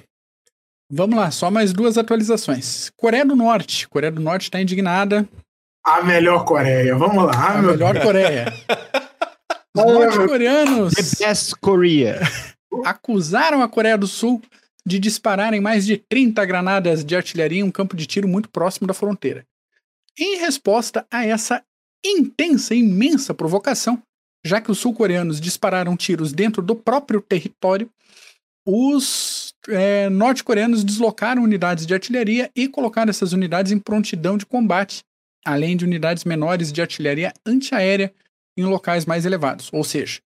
[0.90, 2.92] Vamos lá, só mais duas atualizações.
[2.96, 3.88] Coreia do Norte.
[3.88, 5.28] Coreia do Norte está indignada.
[5.84, 6.96] A melhor Coreia.
[6.96, 7.58] Vamos lá.
[7.58, 8.46] A melhor Coreia.
[9.76, 10.94] Os norte-coreanos.
[10.94, 12.22] The best Korea.
[12.86, 14.42] acusaram a Coreia do Sul
[14.86, 18.88] de dispararem mais de 30 granadas de artilharia em um campo de tiro muito próximo
[18.88, 19.46] da fronteira.
[20.18, 21.64] Em resposta a essa
[22.06, 24.02] intensa e imensa provocação,
[24.46, 27.90] já que os sul-coreanos dispararam tiros dentro do próprio território,
[28.66, 35.04] os é, norte-coreanos deslocaram unidades de artilharia e colocaram essas unidades em prontidão de combate,
[35.44, 38.14] além de unidades menores de artilharia antiaérea
[38.58, 39.70] em locais mais elevados.
[39.74, 40.22] Ou seja,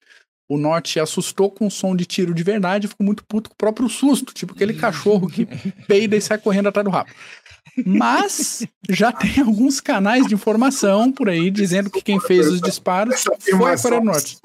[0.49, 3.59] o norte assustou com o som de tiro de verdade, ficou muito puto com o
[3.59, 5.46] próprio susto, tipo aquele cachorro que
[5.87, 7.11] peida e sai correndo atrás do rabo.
[7.84, 13.22] Mas já tem alguns canais de informação por aí dizendo que quem fez os disparos
[13.22, 14.38] foi a Coreia do Norte.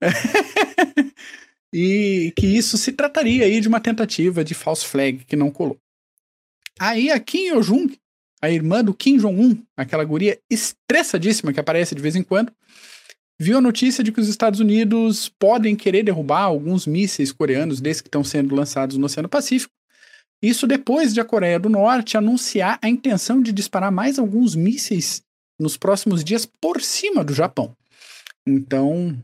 [1.72, 5.78] e que isso se trataria aí de uma tentativa de false flag que não colou.
[6.78, 7.96] Aí a Kim Yo-jung,
[8.42, 12.52] a irmã do Kim Jong-un, aquela guria estressadíssima que aparece de vez em quando,
[13.38, 18.00] viu a notícia de que os Estados Unidos podem querer derrubar alguns mísseis coreanos desses
[18.00, 19.72] que estão sendo lançados no Oceano Pacífico.
[20.44, 25.22] Isso depois de a Coreia do Norte anunciar a intenção de disparar mais alguns mísseis
[25.58, 27.74] nos próximos dias por cima do Japão.
[28.46, 29.16] Então,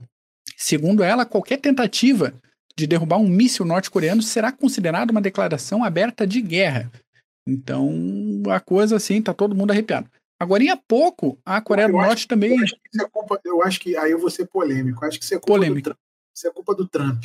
[0.57, 2.33] segundo ela, qualquer tentativa
[2.75, 6.91] de derrubar um míssil norte-coreano será considerada uma declaração aberta de guerra.
[7.47, 7.93] Então,
[8.49, 10.11] a coisa assim, tá todo mundo arrepiado.
[10.39, 12.57] Agora, em pouco, a Coreia do Norte também.
[12.57, 15.05] Eu acho, é culpa, eu acho, que aí eu vou ser polêmico.
[15.05, 15.81] Eu acho que isso é culpa, polêmico.
[15.81, 15.99] do, Trump.
[16.35, 17.25] Isso é culpa do Trump.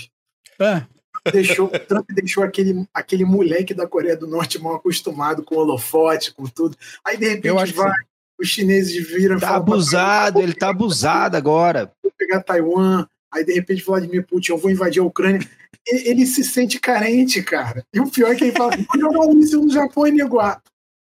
[0.60, 0.86] Ah.
[1.32, 6.34] Deixou, o Trump deixou aquele, aquele moleque da Coreia do Norte mal acostumado com holofote,
[6.34, 6.78] com tudo.
[7.04, 7.92] Aí, de repente, vai,
[8.40, 9.40] os chineses viram.
[9.40, 11.92] Tá abusado, ele tá abusado agora.
[12.04, 13.08] Vou pegar Taiwan.
[13.32, 15.40] Aí, de repente, Vladimir Putin, eu vou invadir a Ucrânia.
[15.88, 17.86] Ele, ele se sente carente, cara.
[17.94, 20.62] E o pior é que ele fala: vou jogar um míssil no Japão e negoar.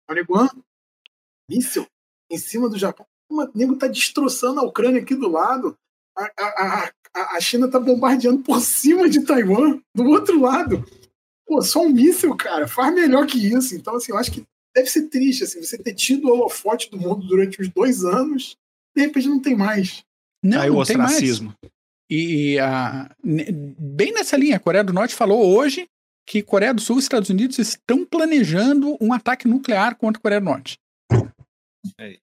[0.09, 0.49] Negoar?
[1.49, 1.88] Míssil?
[2.33, 3.05] em cima do Japão.
[3.29, 5.77] O nego tá destroçando a Ucrânia aqui do lado.
[6.17, 10.86] A, a, a, a China tá bombardeando por cima de Taiwan, do outro lado.
[11.45, 12.67] Pô, só um míssil, cara.
[12.67, 13.76] Faz melhor que isso.
[13.76, 14.43] Então, assim, eu acho que
[14.76, 18.58] deve ser triste, assim, você ter tido o holofote do mundo durante uns dois anos,
[18.95, 20.04] de repente não tem mais.
[20.43, 21.54] Não, Aí o ostracismo.
[22.10, 25.88] E a, bem nessa linha, a Coreia do Norte falou hoje
[26.28, 30.41] que Coreia do Sul e Estados Unidos estão planejando um ataque nuclear contra a Coreia
[30.41, 30.80] do Norte.
[31.99, 32.17] É.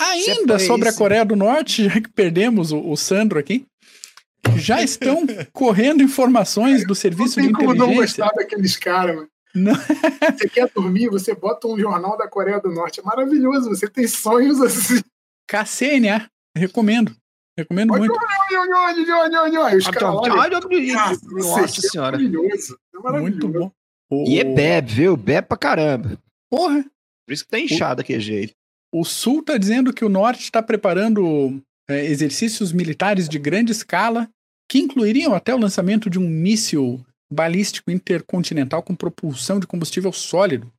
[0.00, 3.66] Ainda sobre a Coreia do Norte, já que perdemos o, o Sandro aqui,
[4.56, 7.66] já estão correndo informações do serviço de inteligência.
[7.66, 9.28] Não tem como não gostar daqueles caras, mano.
[9.54, 9.74] Não.
[9.74, 13.00] Você quer dormir, você bota um jornal da Coreia do Norte.
[13.00, 15.02] É maravilhoso, você tem sonhos assim.
[15.46, 17.14] KCNA, recomendo.
[17.58, 18.14] Recomendo muito.
[21.32, 22.16] Nossa senhora.
[22.16, 23.70] É muito bom.
[24.26, 25.16] E é bebe, viu?
[25.16, 26.18] Bebe pra caramba.
[26.48, 26.84] Porra.
[27.26, 28.54] Por isso que tá inchado daquele jeito.
[28.92, 34.28] O Sul está dizendo que o Norte está preparando é, exercícios militares de grande escala,
[34.68, 40.72] que incluiriam até o lançamento de um míssil balístico intercontinental com propulsão de combustível sólido.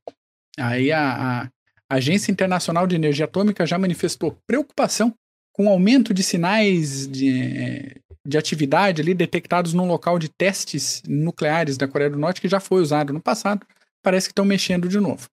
[0.58, 1.50] Aí a, a
[1.94, 5.14] Agência Internacional de Energia Atômica já manifestou preocupação
[5.54, 7.96] com o aumento de sinais de, é,
[8.26, 12.60] de atividade ali detectados num local de testes nucleares da Coreia do Norte que já
[12.60, 13.66] foi usado no passado.
[14.02, 15.28] Parece que estão mexendo de novo.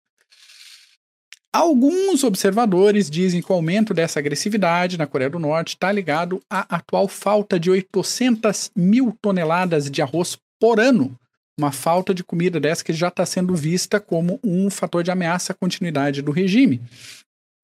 [1.52, 6.76] Alguns observadores dizem que o aumento dessa agressividade na Coreia do Norte está ligado à
[6.76, 11.18] atual falta de 800 mil toneladas de arroz por ano.
[11.60, 15.52] Uma falta de comida dessa que já está sendo vista como um fator de ameaça
[15.52, 16.82] à continuidade do regime.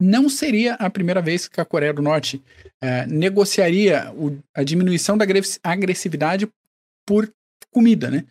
[0.02, 2.42] Não seria a primeira vez que a Coreia do Norte
[2.82, 5.26] eh, negociaria o, a diminuição da
[5.64, 6.50] agressividade
[7.06, 7.32] por
[7.72, 8.26] comida, né?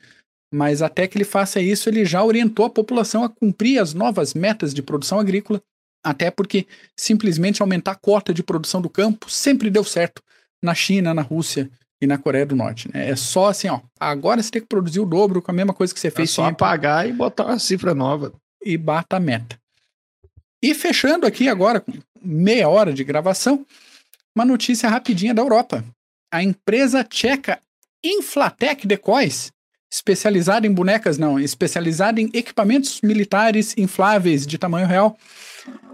[0.55, 4.35] Mas até que ele faça isso, ele já orientou a população a cumprir as novas
[4.35, 5.61] metas de produção agrícola,
[6.01, 6.65] até porque
[6.97, 10.23] simplesmente aumentar a cota de produção do campo sempre deu certo
[10.63, 11.69] na China, na Rússia
[12.01, 12.89] e na Coreia do Norte.
[12.95, 13.11] Né?
[13.11, 15.93] É só assim, ó, agora você tem que produzir o dobro com a mesma coisa
[15.93, 16.31] que você é fez.
[16.31, 18.33] É só sempre, apagar e botar uma cifra nova.
[18.65, 19.59] E bata a meta.
[20.63, 23.67] E fechando aqui agora, com meia hora de gravação,
[24.33, 25.85] uma notícia rapidinha da Europa.
[26.33, 27.59] A empresa tcheca
[28.05, 29.53] Inflatec Decoys
[29.95, 35.17] especializada em bonecas, não, especializada em equipamentos militares infláveis de tamanho real,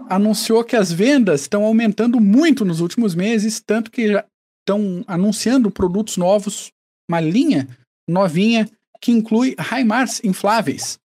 [0.09, 4.25] anunciou que as vendas estão aumentando muito nos últimos meses, tanto que já
[4.59, 6.71] estão anunciando produtos novos,
[7.07, 7.67] uma linha
[8.07, 8.67] novinha
[8.99, 10.99] que inclui HIMARS infláveis,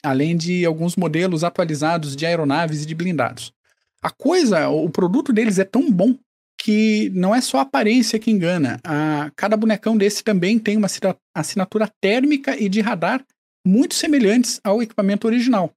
[0.00, 3.52] além de alguns modelos atualizados de aeronaves e de blindados.
[4.00, 6.16] A coisa, o produto deles é tão bom
[6.64, 8.80] que não é só a aparência que engana.
[8.82, 10.88] A, cada bonecão desse também tem uma
[11.34, 13.22] assinatura térmica e de radar
[13.66, 15.70] muito semelhantes ao equipamento original.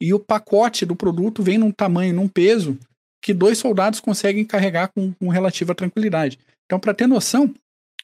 [0.00, 2.76] E o pacote do produto vem num tamanho, num peso,
[3.22, 6.40] que dois soldados conseguem carregar com, com relativa tranquilidade.
[6.64, 7.54] Então, para ter noção,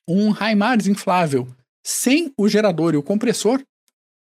[0.06, 1.48] um HIMARS inflável
[1.84, 3.60] sem o gerador e o compressor,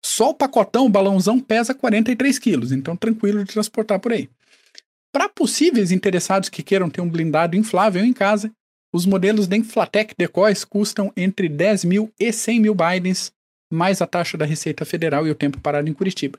[0.04, 2.72] só o pacotão, o balãozão, pesa 43 quilos.
[2.72, 4.28] Então, tranquilo de transportar por aí.
[5.14, 8.50] Para possíveis interessados que queiram ter um blindado inflável em casa,
[8.92, 13.30] os modelos da Inflatec Decoys custam entre 10 mil e 100 mil Bidens,
[13.72, 16.36] mais a taxa da Receita Federal e o tempo parado em Curitiba.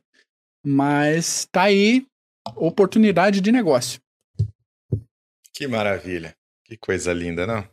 [0.62, 2.06] Mas tá aí
[2.58, 4.02] oportunidade de negócio.
[5.54, 6.36] Que maravilha.
[6.66, 7.66] Que coisa linda, não?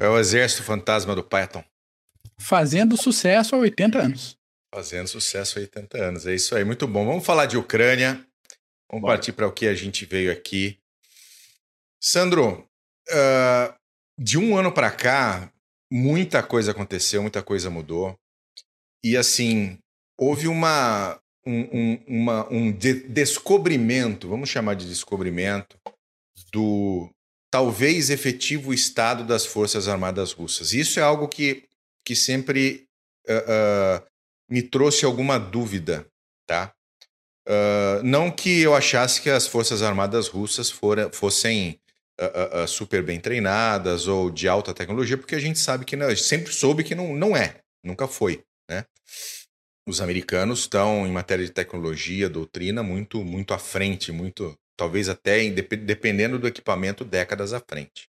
[0.00, 1.64] É o exército fantasma do Python.
[2.38, 4.36] Fazendo sucesso há 80 anos.
[4.72, 6.26] Fazendo sucesso há 80 anos.
[6.28, 7.04] É isso aí, muito bom.
[7.04, 8.24] Vamos falar de Ucrânia.
[8.90, 9.16] Vamos Bora.
[9.16, 10.78] partir para o que a gente veio aqui.
[12.00, 12.66] Sandro,
[13.10, 13.74] uh,
[14.18, 15.52] de um ano para cá,
[15.90, 18.18] muita coisa aconteceu, muita coisa mudou.
[19.04, 19.78] E assim,
[20.18, 25.78] houve uma, um, um, uma, um de descobrimento, vamos chamar de descobrimento,
[26.52, 27.10] do
[27.50, 30.72] talvez efetivo estado das Forças Armadas Russas.
[30.72, 31.64] Isso é algo que,
[32.04, 32.86] que sempre
[33.28, 34.06] uh, uh,
[34.48, 36.06] me trouxe alguma dúvida,
[36.46, 36.74] tá?
[37.48, 41.80] Uh, não que eu achasse que as Forças Armadas Russas fora, fossem
[42.66, 46.82] super bem treinadas ou de alta tecnologia, porque a gente sabe que não, sempre soube
[46.82, 48.84] que não, não é, nunca foi, né?
[49.88, 55.48] Os americanos estão em matéria de tecnologia, doutrina muito muito à frente, muito talvez até
[55.48, 58.08] dependendo do equipamento, décadas à frente.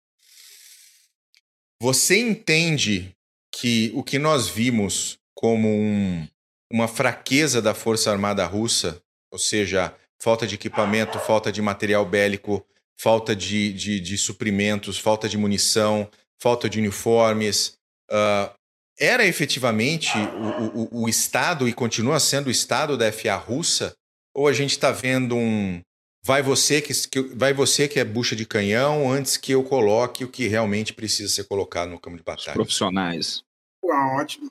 [1.81, 3.15] Você entende
[3.51, 6.27] que o que nós vimos como um,
[6.71, 9.02] uma fraqueza da Força Armada Russa,
[9.33, 12.63] ou seja, falta de equipamento, falta de material bélico,
[12.95, 16.07] falta de, de, de suprimentos, falta de munição,
[16.39, 17.75] falta de uniformes,
[18.11, 18.53] uh,
[18.99, 23.95] era efetivamente o, o, o Estado e continua sendo o Estado da FA russa?
[24.35, 25.81] Ou a gente está vendo um,
[26.23, 30.23] vai você que, que, vai você que é bucha de canhão antes que eu coloque
[30.23, 32.51] o que realmente precisa ser colocado no campo de batalha.
[32.51, 33.43] Os profissionais.
[33.83, 34.47] Ótimo.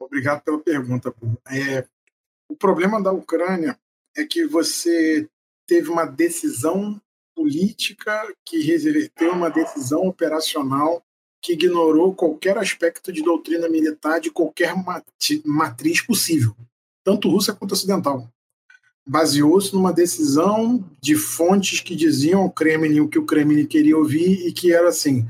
[0.00, 1.14] Obrigado pela pergunta.
[1.48, 1.86] É,
[2.48, 3.78] o problema da Ucrânia
[4.20, 5.28] é que você
[5.66, 7.00] teve uma decisão
[7.34, 11.02] política que reverteu uma decisão operacional
[11.42, 14.74] que ignorou qualquer aspecto de doutrina militar de qualquer
[15.44, 16.54] matriz possível,
[17.02, 18.30] tanto russa quanto ocidental
[19.10, 24.46] baseou-se numa decisão de fontes que diziam ao Kremlin o que o Kremlin queria ouvir
[24.46, 25.26] e que era assim: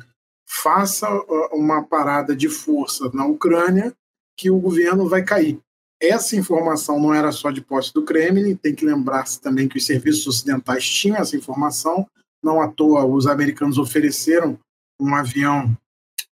[0.47, 1.09] faça
[1.53, 3.95] uma parada de força na Ucrânia
[4.37, 5.59] que o governo vai cair.
[6.01, 9.85] Essa informação não era só de posse do Kremlin, tem que lembrar-se também que os
[9.85, 12.07] serviços ocidentais tinham essa informação.
[12.43, 14.59] Não à toa, os americanos ofereceram
[14.99, 15.77] um avião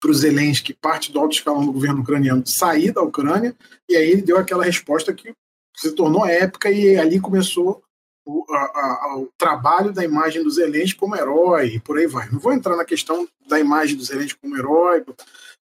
[0.00, 3.54] para o Zelensky, parte do alto escalão do governo ucraniano, sair da Ucrânia,
[3.88, 5.32] e aí ele deu aquela resposta que
[5.76, 7.80] se tornou épica e ali começou
[8.26, 12.28] o, a, a, o trabalho da imagem do Zelensky como herói e por aí vai.
[12.30, 15.04] Não vou entrar na questão da imagem do Zelensky como herói,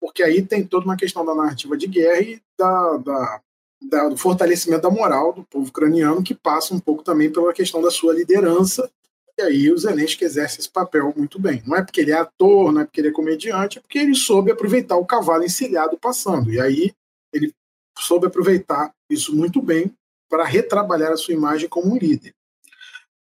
[0.00, 3.40] porque aí tem toda uma questão da narrativa de guerra e da, da,
[3.80, 7.80] da, do fortalecimento da moral do povo ucraniano, que passa um pouco também pela questão
[7.80, 8.90] da sua liderança.
[9.38, 11.62] E aí o Zelensky exerce esse papel muito bem.
[11.66, 14.14] Não é porque ele é ator, não é porque ele é comediante, é porque ele
[14.14, 16.52] soube aproveitar o cavalo encilhado passando.
[16.52, 16.92] E aí
[17.32, 17.54] ele
[17.98, 19.94] soube aproveitar isso muito bem
[20.28, 22.34] para retrabalhar a sua imagem como um líder.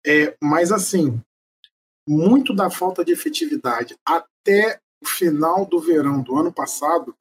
[0.06, 1.20] É, mas, assim,
[2.06, 7.14] muito da falta de efetividade até o final do verão do ano passado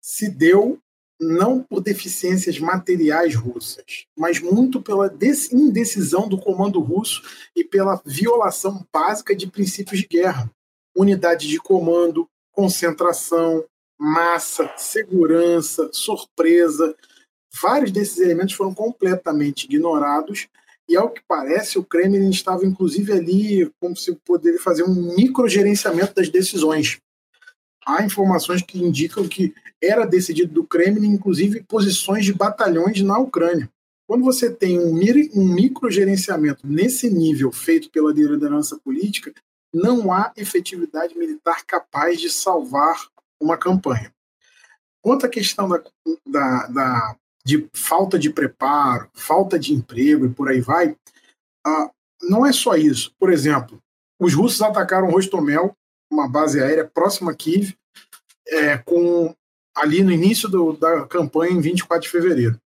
[0.00, 0.78] se deu
[1.20, 5.12] não por deficiências materiais russas, mas muito pela
[5.52, 7.22] indecisão do comando russo
[7.56, 10.50] e pela violação básica de princípios de guerra.
[10.96, 13.64] Unidade de comando, concentração,
[13.98, 16.94] massa, segurança, surpresa.
[17.60, 20.48] Vários desses elementos foram completamente ignorados
[20.88, 26.14] e, ao que parece, o Kremlin estava inclusive ali como se poderia fazer um microgerenciamento
[26.14, 26.98] das decisões.
[27.88, 33.70] Há informações que indicam que era decidido do Kremlin, inclusive, posições de batalhões na Ucrânia.
[34.06, 34.94] Quando você tem um,
[35.34, 39.32] um microgerenciamento nesse nível feito pela liderança política,
[39.72, 43.08] não há efetividade militar capaz de salvar
[43.40, 44.12] uma campanha.
[45.02, 45.82] Quanto à questão da,
[46.26, 50.94] da, da, de falta de preparo, falta de emprego e por aí vai,
[51.66, 51.90] ah,
[52.22, 53.14] não é só isso.
[53.18, 53.80] Por exemplo,
[54.20, 55.74] os russos atacaram Rostomel,
[56.18, 57.74] uma base aérea próxima a Kiev,
[58.48, 59.34] é, com,
[59.76, 62.60] ali no início do, da campanha, em 24 de fevereiro.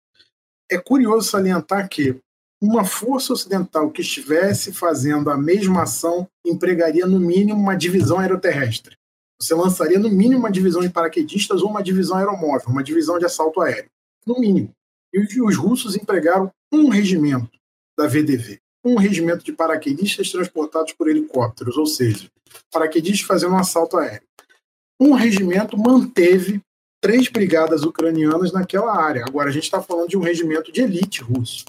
[0.70, 2.18] É curioso salientar que
[2.60, 8.96] uma força ocidental que estivesse fazendo a mesma ação empregaria no mínimo uma divisão aeroterrestre.
[9.40, 13.24] Você lançaria no mínimo uma divisão de paraquedistas ou uma divisão aeromóvel, uma divisão de
[13.24, 13.90] assalto aéreo.
[14.24, 14.70] No mínimo.
[15.12, 17.50] E os russos empregaram um regimento
[17.98, 22.28] da VDV, um regimento de paraquedistas transportados por helicópteros, ou seja,
[22.70, 24.26] paraquedistas fazendo um assalto aéreo.
[25.00, 26.60] Um regimento manteve
[27.00, 29.24] três brigadas ucranianas naquela área.
[29.26, 31.64] Agora a gente está falando de um regimento de elite russo,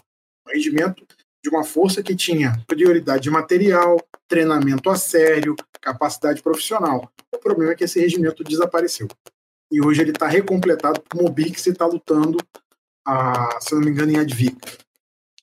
[0.47, 1.05] um regimento
[1.43, 7.11] de uma força que tinha prioridade de material, treinamento a sério, capacidade profissional.
[7.34, 9.07] O problema é que esse regimento desapareceu.
[9.72, 12.38] E hoje ele está recompletado por Mobix e está lutando,
[13.05, 14.78] a, se não me engano, em Advika.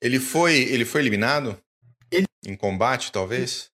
[0.02, 1.60] Ele foi, ele foi eliminado?
[2.10, 3.70] Ele, em combate, talvez?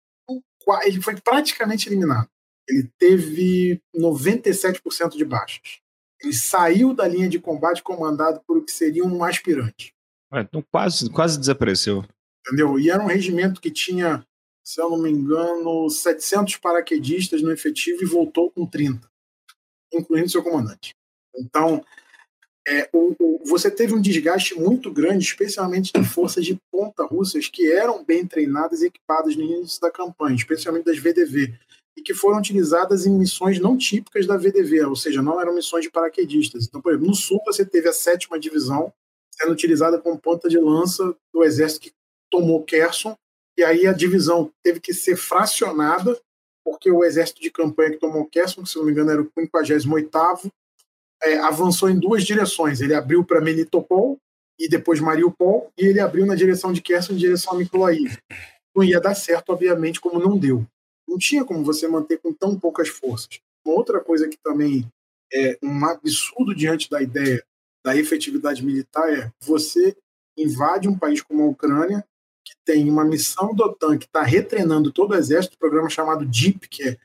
[0.84, 2.28] Ele foi praticamente eliminado.
[2.68, 5.78] ele teve 97% de baixas.
[6.20, 9.94] Ele saiu da linha de combate comandado por o que seria um aspirante.
[10.32, 12.04] É, então quase, quase desapareceu.
[12.40, 12.78] Entendeu?
[12.78, 14.26] E era um regimento que tinha,
[14.64, 19.08] se eu não me engano, 700 paraquedistas no efetivo e voltou com 30,
[19.92, 20.94] incluindo seu comandante.
[21.36, 21.84] Então,
[22.66, 27.48] é, o, o, você teve um desgaste muito grande, especialmente de forças de ponta russas
[27.48, 31.54] que eram bem treinadas e equipadas no início da campanha, especialmente das VDV,
[31.96, 35.84] e que foram utilizadas em missões não típicas da VDV, ou seja, não eram missões
[35.84, 36.66] de paraquedistas.
[36.66, 38.92] Então, por exemplo, no sul você teve a sétima divisão
[39.30, 41.92] sendo utilizada como ponta de lança do exército que
[42.30, 43.16] tomou Kherson,
[43.56, 46.18] e aí a divisão teve que ser fracionada,
[46.64, 49.30] porque o exército de campanha que tomou Kherson, que se não me engano era o
[49.30, 50.50] 58º,
[51.22, 52.80] é, avançou em duas direções.
[52.80, 54.18] Ele abriu para Melitopol
[54.58, 58.16] e depois Mariupol, e ele abriu na direção de Kherson em direção a Mykolaiv.
[58.74, 60.66] Não ia dar certo, obviamente, como não deu.
[61.06, 63.40] Não tinha como você manter com tão poucas forças.
[63.64, 64.90] Uma outra coisa que também
[65.32, 67.44] é um absurdo diante da ideia
[67.84, 69.96] da efetividade militar é você
[70.36, 72.04] invade um país como a Ucrânia,
[72.44, 76.26] que tem uma missão do OTAN que está retreinando todo o exército, um programa chamado
[76.26, 76.96] DIP, que é,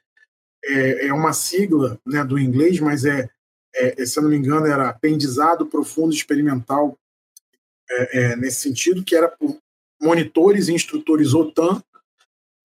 [0.65, 3.29] é, é uma sigla né, do inglês, mas é
[3.75, 6.97] é, se eu não me engano, era aprendizado profundo experimental
[7.89, 9.57] é, é, nesse sentido, que era por
[10.01, 11.81] monitores e instrutores OTAN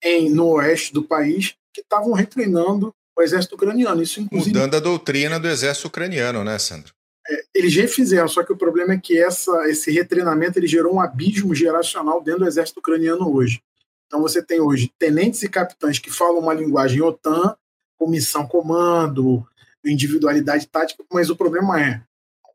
[0.03, 4.01] em, no oeste do país que estavam retreinando o exército ucraniano.
[4.01, 6.93] Isso, inclusive, Mudando a doutrina do exército ucraniano, né, Sandro?
[7.29, 10.95] É, eles já fizeram, só que o problema é que essa, esse retreinamento ele gerou
[10.95, 13.61] um abismo geracional dentro do exército ucraniano hoje.
[14.05, 17.55] Então você tem hoje tenentes e capitães que falam uma linguagem OTAN,
[17.97, 19.45] comissão comando,
[19.85, 22.01] individualidade tática, mas o problema é,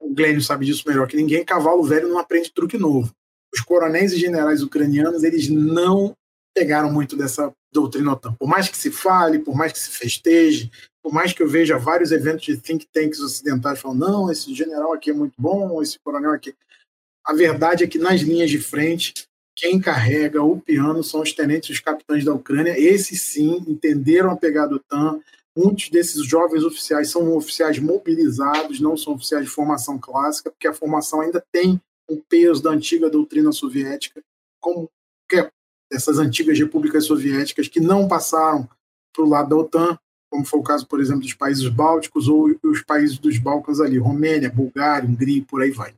[0.00, 3.14] o Glênio sabe disso melhor que ninguém, cavalo velho não aprende truque novo.
[3.54, 6.16] Os coronéis e generais ucranianos, eles não
[6.54, 8.34] pegaram muito dessa doutrina OTAN.
[8.34, 10.70] Por mais que se fale, por mais que se festeje,
[11.02, 14.92] por mais que eu veja vários eventos de think tanks ocidentais falando, não, esse general
[14.92, 16.54] aqui é muito bom, esse coronel aqui.
[17.24, 21.70] A verdade é que nas linhas de frente, quem carrega o piano são os tenentes
[21.70, 22.78] os capitães da Ucrânia.
[22.78, 25.20] Esses sim entenderam a pegada OTAN,
[25.56, 30.72] Muitos desses jovens oficiais são oficiais mobilizados, não são oficiais de formação clássica, porque a
[30.72, 34.22] formação ainda tem um peso da antiga doutrina soviética,
[34.60, 34.90] como
[35.90, 38.68] essas antigas repúblicas soviéticas que não passaram
[39.12, 39.98] para o lado da OTAN,
[40.30, 43.98] como foi o caso, por exemplo, dos países bálticos ou os países dos Balcãs ali,
[43.98, 45.94] Romênia, Bulgária, Hungria, por aí vai.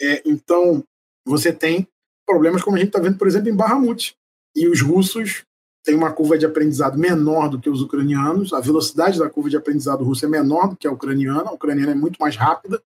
[0.00, 0.84] É, então,
[1.26, 1.88] você tem
[2.26, 4.14] problemas como a gente está vendo, por exemplo, em Bahamut.
[4.54, 5.44] E os russos
[5.84, 9.56] tem uma curva de aprendizado menor do que os ucranianos, a velocidade da curva de
[9.56, 12.82] aprendizado russa é menor do que a ucraniana, a ucraniana é muito mais rápida,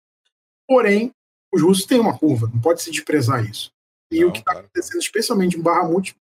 [0.67, 1.11] porém,
[1.53, 3.69] os russos têm uma curva, não pode se desprezar isso.
[4.09, 6.15] E não, o que está acontecendo, especialmente em Bahamut,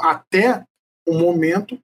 [0.00, 0.64] até
[1.06, 1.78] o momento,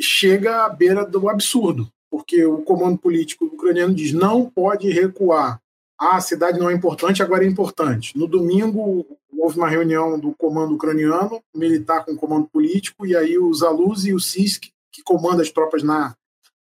[0.00, 5.60] chega à beira do absurdo, porque o comando político ucraniano diz não pode recuar,
[6.00, 8.16] ah, a cidade não é importante, agora é importante.
[8.16, 9.04] No domingo,
[9.36, 14.14] houve uma reunião do comando ucraniano, militar com comando político, e aí os Alus e
[14.14, 16.14] o CISC, que comanda as tropas na,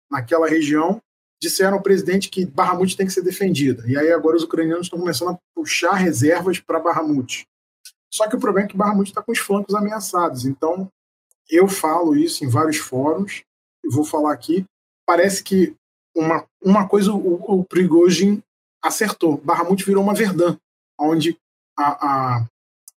[0.09, 0.99] naquela região,
[1.39, 3.83] disseram ao presidente que Bahamut tem que ser defendida.
[3.87, 7.45] E aí agora os ucranianos estão começando a puxar reservas para Bahamut.
[8.11, 10.45] Só que o problema é que Bahamut está com os flancos ameaçados.
[10.45, 10.89] Então,
[11.49, 13.43] eu falo isso em vários fóruns,
[13.85, 14.65] e vou falar aqui.
[15.05, 15.75] Parece que
[16.15, 17.63] uma, uma coisa o, o
[18.87, 19.37] acertou.
[19.37, 20.57] Bahamut virou uma Verdun,
[20.99, 21.37] onde
[21.77, 22.49] a, a,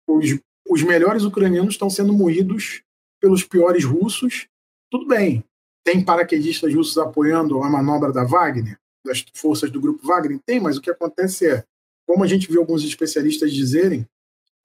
[0.07, 0.39] os,
[0.69, 2.83] os melhores ucranianos estão sendo moídos
[3.21, 4.47] pelos piores russos.
[4.91, 5.45] Tudo bem,
[5.85, 10.41] tem paraquedistas russos apoiando a manobra da Wagner, das forças do grupo Wagner?
[10.45, 11.65] Tem, mas o que acontece é,
[12.07, 14.07] como a gente viu alguns especialistas dizerem,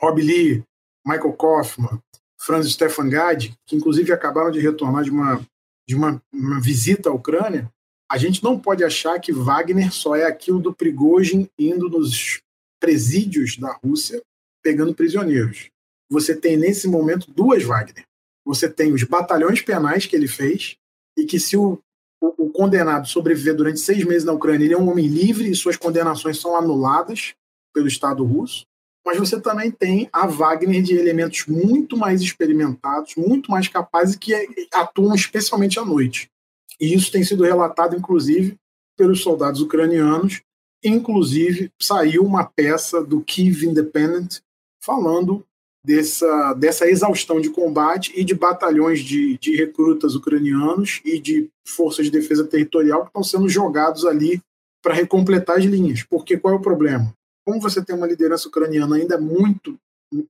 [0.01, 0.63] Rob Lee,
[1.05, 2.01] Michael Kaufman,
[2.39, 5.45] Franz Stefan Gad, que inclusive acabaram de retornar de uma,
[5.87, 7.71] de uma, uma visita à Ucrânia,
[8.09, 12.41] a gente não pode achar que Wagner só é aquilo do Prigozhin indo nos
[12.79, 14.21] presídios da Rússia
[14.63, 15.69] pegando prisioneiros.
[16.09, 18.05] Você tem nesse momento duas Wagner.
[18.45, 20.75] Você tem os batalhões penais que ele fez
[21.17, 21.79] e que se o,
[22.21, 25.55] o, o condenado sobreviver durante seis meses na Ucrânia, ele é um homem livre e
[25.55, 27.33] suas condenações são anuladas
[27.73, 28.65] pelo Estado russo.
[29.05, 34.33] Mas você também tem a Wagner de elementos muito mais experimentados, muito mais capazes que
[34.73, 36.29] atuam especialmente à noite.
[36.79, 38.57] E isso tem sido relatado, inclusive,
[38.97, 40.41] pelos soldados ucranianos.
[40.83, 44.39] Inclusive, saiu uma peça do Kiev Independent
[44.83, 45.43] falando
[45.85, 52.05] dessa, dessa exaustão de combate e de batalhões de, de recrutas ucranianos e de forças
[52.05, 54.41] de defesa territorial que estão sendo jogados ali
[54.83, 56.03] para recompletar as linhas.
[56.03, 57.13] Porque qual é o problema?
[57.45, 59.77] Como você tem uma liderança ucraniana ainda muito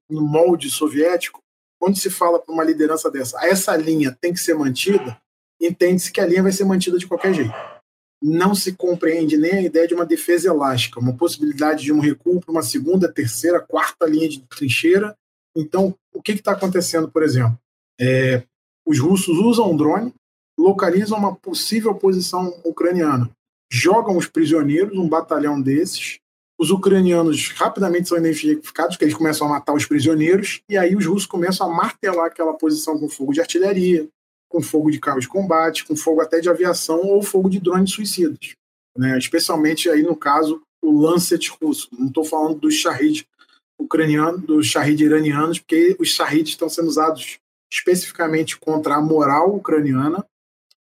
[0.10, 1.41] no molde soviético,
[1.80, 5.20] quando se fala para uma liderança dessa, essa linha tem que ser mantida,
[5.68, 7.53] entende-se que a linha vai ser mantida de qualquer jeito.
[8.22, 12.39] Não se compreende nem a ideia de uma defesa elástica, uma possibilidade de um recuo
[12.39, 15.16] para uma segunda, terceira, quarta linha de trincheira.
[15.55, 17.57] Então, o que está acontecendo, por exemplo?
[17.99, 18.43] É,
[18.86, 20.13] os russos usam um drone,
[20.57, 23.30] localizam uma possível posição ucraniana,
[23.72, 26.20] jogam os prisioneiros, um batalhão desses,
[26.57, 31.05] os ucranianos rapidamente são identificados, que eles começam a matar os prisioneiros, e aí os
[31.05, 34.07] russos começam a martelar aquela posição com fogo de artilharia,
[34.56, 37.91] com fogo de carros de combate, com fogo até de aviação ou fogo de drones
[37.91, 38.56] suicidas.
[38.97, 39.18] Né?
[39.18, 41.89] Especialmente aí no caso o Lancet russo.
[41.91, 43.28] Não estou falando dos Shahid
[43.78, 47.38] ucranianos, dos Shahid iranianos, porque os Shahid estão sendo usados
[47.70, 50.26] especificamente contra a moral ucraniana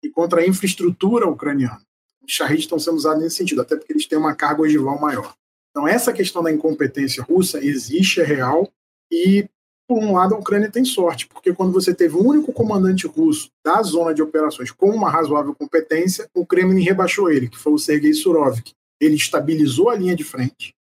[0.04, 1.82] e contra a infraestrutura ucraniana.
[2.28, 5.34] Os Shahid estão sendo usados nesse sentido, até porque eles têm uma carga ogival maior.
[5.70, 8.70] Então, essa questão da incompetência russa existe, é real,
[9.10, 9.48] e,
[9.88, 13.50] por um lado, a Ucrânia tem sorte, porque quando você teve um único comandante russo
[13.64, 17.78] da zona de operações com uma razoável competência, o Kremlin rebaixou ele, que foi o
[17.78, 18.74] Sergei Surovik.
[19.00, 20.74] Ele estabilizou a linha de frente,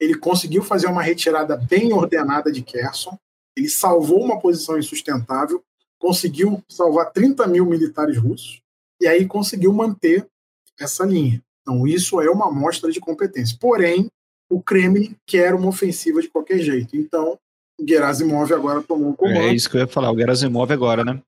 [0.00, 3.16] ele conseguiu fazer uma retirada bem ordenada de Kherson,
[3.56, 5.62] ele salvou uma posição insustentável,
[5.98, 8.62] conseguiu salvar 30 mil militares russos,
[9.00, 10.26] e aí conseguiu manter
[10.78, 11.42] essa linha.
[11.60, 13.56] Então, isso é uma amostra de competência.
[13.60, 14.08] Porém,
[14.50, 16.96] o Kremlin quer uma ofensiva de qualquer jeito.
[16.96, 17.38] Então,
[17.86, 19.38] Gerasimov agora tomou o comando.
[19.38, 21.20] É isso que eu ia falar, o Gerasimov agora, né?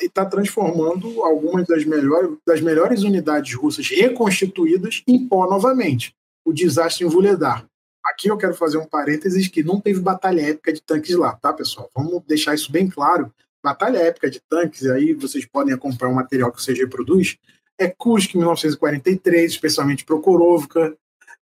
[0.00, 6.14] E está transformando algumas das melhores, das melhores unidades russas reconstituídas em pó novamente.
[6.44, 7.64] O desastre em Vuledar.
[8.04, 11.52] Aqui eu quero fazer um parênteses que não teve batalha épica de tanques lá, tá,
[11.52, 11.88] pessoal?
[11.94, 13.32] Vamos deixar isso bem claro.
[13.62, 17.38] Batalha épica de tanques, aí vocês podem acompanhar o material que o CG produz,
[17.78, 20.94] é Kursk 1943, especialmente Prokhorovka,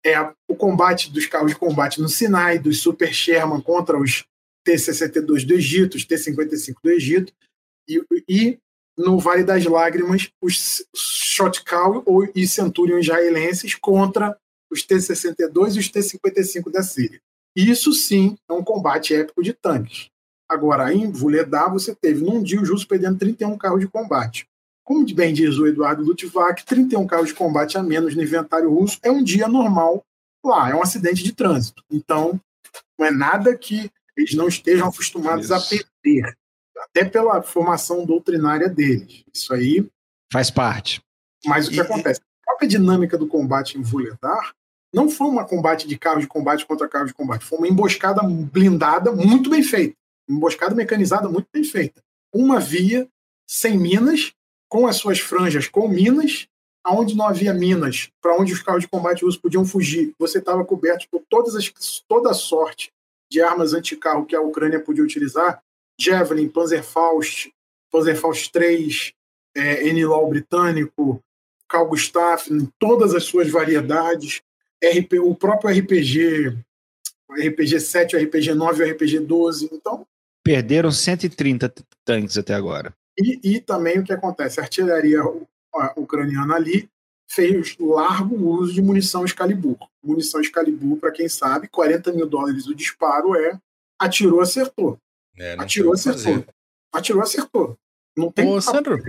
[0.03, 4.25] é o combate dos carros de combate no Sinai, dos Super Sherman contra os
[4.67, 7.31] T-62 do Egito, os T-55 do Egito,
[7.87, 8.59] e, e,
[8.97, 12.03] no Vale das Lágrimas, os Shotcall
[12.35, 14.37] e Centurion israelenses contra
[14.69, 17.21] os T-62 e os T-55 da Síria.
[17.55, 20.09] Isso sim é um combate épico de tanques.
[20.49, 24.45] Agora, em Vuledar, você teve num dia os russos perdendo 31 carros de combate.
[24.83, 28.99] Como bem diz o Eduardo Lutvac, 31 carros de combate a menos no inventário russo
[29.01, 30.03] é um dia normal
[30.45, 31.83] lá, é um acidente de trânsito.
[31.89, 32.39] Então,
[32.97, 35.53] não é nada que eles não estejam acostumados Isso.
[35.53, 36.37] a perder,
[36.77, 39.23] até pela formação doutrinária deles.
[39.33, 39.87] Isso aí.
[40.31, 41.01] Faz parte.
[41.45, 41.81] Mas o que e...
[41.81, 42.19] acontece?
[42.19, 44.53] A própria dinâmica do combate em Vuledar
[44.93, 48.21] não foi um combate de carro de combate contra carro de combate, foi uma emboscada
[48.23, 49.95] blindada muito bem feita.
[50.27, 52.01] Uma emboscada mecanizada muito bem feita.
[52.33, 53.07] Uma via
[53.47, 54.33] sem minas
[54.69, 56.47] com as suas franjas com minas,
[56.83, 60.65] aonde não havia minas, para onde os carros de combate russos podiam fugir, você estava
[60.65, 61.71] coberto por todas as,
[62.07, 62.91] toda a sorte
[63.29, 65.61] de armas anticarro que a Ucrânia podia utilizar,
[65.99, 67.51] Javelin, Panzerfaust,
[67.91, 69.13] Panzerfaust 3,
[69.55, 71.23] é, NLAW britânico,
[71.67, 74.41] Carl Gustaf, em todas as suas variedades,
[74.83, 76.57] RP, o próprio RPG,
[77.31, 80.05] RPG 7, o RPG 9 o RPG 12, então...
[80.43, 81.73] Perderam 130
[82.05, 82.93] tanques até agora.
[83.19, 84.59] E, e também o que acontece?
[84.59, 85.21] A artilharia
[85.97, 86.89] ucraniana ali
[87.29, 89.77] fez largo uso de munição Excalibur.
[90.03, 93.59] Munição Excalibur, para quem sabe, 40 mil dólares o disparo é
[93.99, 94.97] atirou, acertou.
[95.37, 96.23] É, atirou, acertou.
[96.23, 96.47] Fazer.
[96.93, 97.77] Atirou, acertou.
[98.17, 98.99] Não tem Ô, Sandro,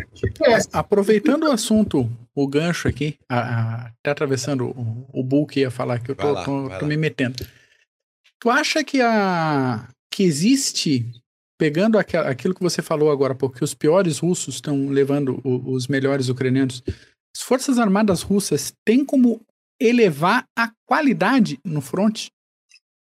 [0.71, 5.71] aproveitando o assunto, o gancho aqui, a, a, tá atravessando o, o Bull que ia
[5.71, 7.37] falar que eu tô, lá, tô, tô me metendo.
[8.39, 11.11] Tu acha que, a, que existe
[11.59, 16.83] pegando aquilo que você falou agora, porque os piores russos estão levando os melhores ucranianos,
[17.39, 19.41] as forças armadas russas têm como
[19.81, 22.31] elevar a qualidade no front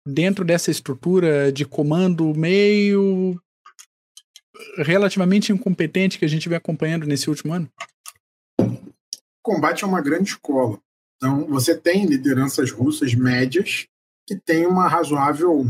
[0.06, 3.40] dentro dessa estrutura de comando meio
[4.76, 7.70] relativamente incompetente que a gente vem acompanhando nesse último ano?
[9.42, 10.78] combate é uma grande escola.
[11.16, 13.86] Então, você tem lideranças russas médias
[14.26, 15.64] que têm uma razoável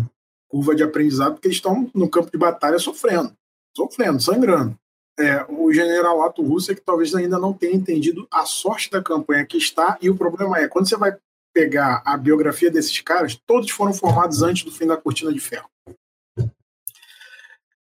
[0.49, 3.33] curva de aprendizado, porque eles estão no campo de batalha sofrendo,
[3.77, 4.77] sofrendo, sangrando.
[5.19, 9.45] É, o generalato russo é que talvez ainda não tenha entendido a sorte da campanha
[9.45, 11.17] que está, e o problema é, quando você vai
[11.53, 15.69] pegar a biografia desses caras, todos foram formados antes do fim da cortina de ferro.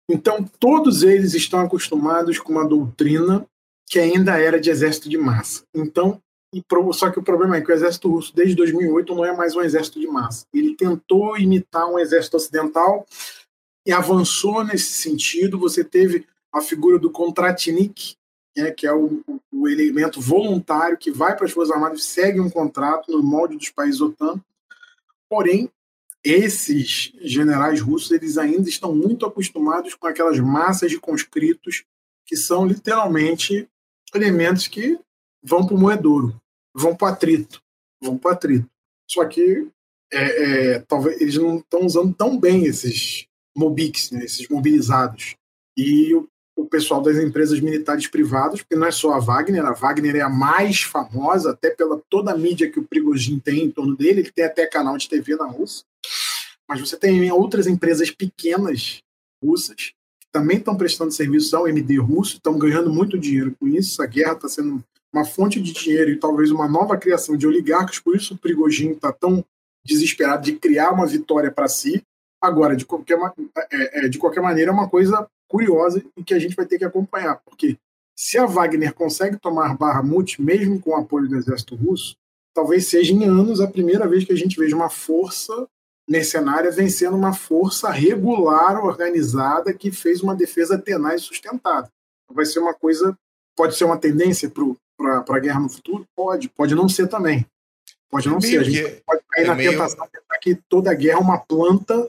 [0.07, 3.43] Então, todos eles estão acostumados com uma doutrina
[3.87, 5.63] que ainda era de exército de massa.
[5.73, 6.21] Então,
[6.67, 9.55] pro, só que o problema é que o exército russo, desde 2008, não é mais
[9.55, 10.45] um exército de massa.
[10.53, 13.05] Ele tentou imitar um exército ocidental
[13.85, 15.59] e avançou nesse sentido.
[15.59, 18.15] Você teve a figura do Kontratnik,
[18.55, 22.39] né, que é o, o, elemento voluntário que vai para as Forças Armadas e segue
[22.39, 24.41] um contrato no molde dos países OTAN.
[25.29, 25.69] Porém,
[26.23, 31.83] esses generais russos eles ainda estão muito acostumados com aquelas massas de conscritos
[32.25, 33.67] que são literalmente
[34.13, 34.97] elementos que
[35.43, 36.41] vão para o moedouro,
[36.73, 37.61] vão para o atrito,
[38.01, 38.69] vão para o atrito.
[39.11, 39.67] Só que
[40.11, 45.35] é, é, talvez eles não estão usando tão bem esses mobics, né, esses mobilizados.
[45.77, 49.73] E o, o, pessoal das empresas militares privadas, porque não é só a Wagner, a
[49.73, 53.71] Wagner é a mais famosa, até pela toda a mídia que o Prigozhin tem em
[53.71, 55.85] torno dele, ele tem até canal de TV na Rússia.
[56.67, 58.99] Mas você tem outras empresas pequenas
[59.43, 64.01] russas que também estão prestando serviço ao MD russo, estão ganhando muito dinheiro com isso.
[64.01, 64.83] A guerra está sendo
[65.13, 68.93] uma fonte de dinheiro e talvez uma nova criação de oligarcas, por isso o Prigogine
[68.93, 69.45] está tão
[69.85, 72.03] desesperado de criar uma vitória para si.
[72.41, 73.17] Agora, de qualquer,
[73.71, 76.77] é, é, de qualquer maneira, é uma coisa curiosa e que a gente vai ter
[76.77, 77.77] que acompanhar, porque
[78.17, 82.15] se a Wagner consegue tomar Bahamut, mesmo com o apoio do exército russo,
[82.53, 85.67] talvez seja em anos a primeira vez que a gente veja uma força
[86.07, 91.89] mercenária vencendo uma força regular, organizada, que fez uma defesa tenaz e sustentada.
[92.31, 93.17] Vai ser uma coisa,
[93.55, 94.49] pode ser uma tendência
[94.97, 96.07] para a guerra no futuro?
[96.15, 97.45] Pode, pode não ser também.
[98.09, 98.59] Pode não ser.
[98.59, 99.71] A gente pode cair é na meio...
[99.71, 102.07] tentação de pensar que toda guerra é uma planta,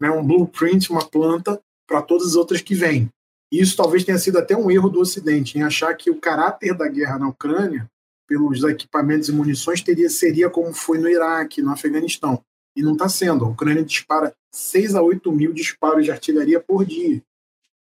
[0.00, 3.08] né, um blueprint, uma planta para todas as outras que vêm.
[3.52, 6.88] Isso talvez tenha sido até um erro do Ocidente, em achar que o caráter da
[6.88, 7.88] guerra na Ucrânia,
[8.26, 12.42] pelos equipamentos e munições, teria, seria como foi no Iraque, no Afeganistão.
[12.76, 13.44] E não está sendo.
[13.44, 17.22] A Ucrânia dispara 6 a 8 mil disparos de artilharia por dia.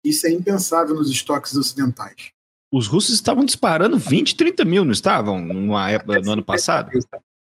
[0.04, 2.32] Isso é impensável nos estoques ocidentais.
[2.72, 5.40] Os russos estavam disparando 20, 30 mil, não estavam?
[5.40, 6.90] Numa época, no ano passado?
[6.92, 7.02] Mil,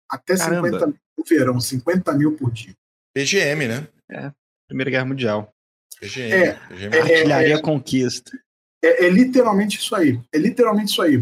[0.09, 0.67] até Caramba.
[0.67, 2.73] 50 mil no verão, 50 mil por dia.
[3.13, 3.87] PGM, né?
[4.09, 4.31] É,
[4.67, 5.53] Primeira Guerra Mundial.
[5.99, 6.31] PGM.
[6.31, 6.95] É, PGM.
[6.95, 8.31] É, Artilharia é, Conquista.
[8.83, 10.19] É, é, literalmente isso aí.
[10.31, 11.21] É literalmente isso aí,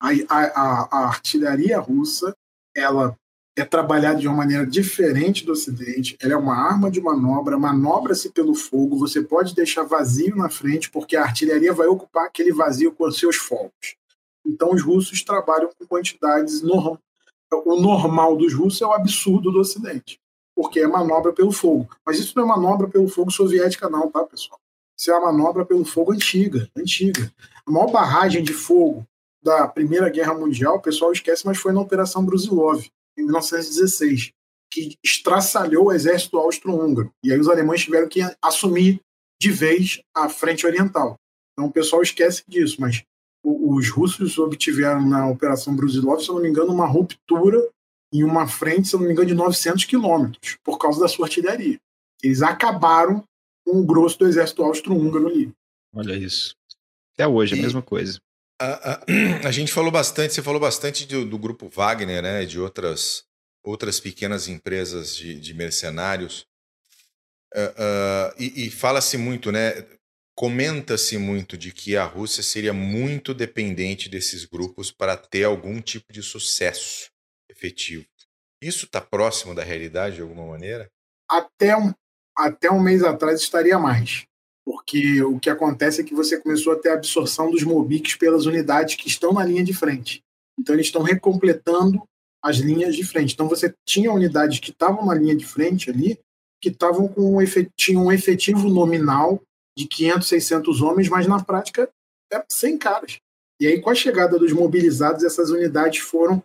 [0.00, 2.34] a, a, a, artilharia russa,
[2.76, 3.16] ela
[3.56, 6.16] é trabalhada de uma maneira diferente do Ocidente.
[6.20, 8.98] Ela é uma arma de manobra, manobra-se pelo fogo.
[8.98, 13.36] Você pode deixar vazio na frente, porque a artilharia vai ocupar aquele vazio com seus
[13.36, 13.96] fogos.
[14.44, 16.62] Então, os russos trabalham com quantidades.
[16.62, 16.96] Norm...
[17.66, 20.18] O normal dos russos é o absurdo do Ocidente,
[20.54, 21.88] porque é manobra pelo fogo.
[22.06, 24.60] Mas isso não é manobra pelo fogo soviética, não, tá, pessoal?
[24.98, 27.32] Isso é uma manobra pelo fogo antiga, antiga.
[27.66, 29.06] A maior barragem de fogo
[29.42, 32.86] da Primeira Guerra Mundial, o pessoal esquece, mas foi na Operação Brusilov
[33.18, 34.32] em 1916,
[34.70, 37.12] que estraçalhou o exército austro-húngaro.
[37.24, 39.00] E aí os alemães tiveram que assumir
[39.40, 41.16] de vez a frente oriental.
[41.52, 43.02] Então o pessoal esquece disso, mas
[43.44, 47.68] os russos obtiveram na Operação Brusilov, se não me engano, uma ruptura
[48.12, 51.80] em uma frente, se não me engano, de 900 quilômetros, por causa da sua artilharia.
[52.22, 53.24] Eles acabaram
[53.64, 55.52] com o grosso do exército austro-húngaro ali.
[55.94, 56.54] Olha isso.
[57.14, 58.18] Até hoje, a mesma coisa.
[58.60, 59.04] A, a,
[59.48, 62.44] a, gente falou bastante, você falou bastante do, do grupo Wagner, né?
[62.44, 63.24] De outras,
[63.64, 66.46] outras pequenas empresas de, de mercenários.
[67.54, 69.86] Uh, uh, e, e fala-se muito, né?
[70.34, 76.10] Comenta-se muito de que a Rússia seria muito dependente desses grupos para ter algum tipo
[76.10, 77.11] de sucesso
[77.66, 78.04] efetivo.
[78.62, 80.88] Isso está próximo da realidade de alguma maneira?
[81.28, 81.92] Até um,
[82.36, 84.26] até um mês atrás estaria mais
[84.64, 88.46] porque o que acontece é que você começou a ter a absorção dos Mobics pelas
[88.46, 90.22] unidades que estão na linha de frente.
[90.58, 92.02] Então, eles estão recompletando
[92.42, 93.34] as linhas de frente.
[93.34, 96.18] Então, você tinha unidades que estavam na linha de frente ali,
[96.60, 99.40] que estavam com um efetivo, tinham um efetivo nominal
[99.76, 101.88] de 500, 600 homens, mas na prática
[102.32, 103.18] é 100 caras.
[103.60, 106.42] E aí, com a chegada dos mobilizados, essas unidades foram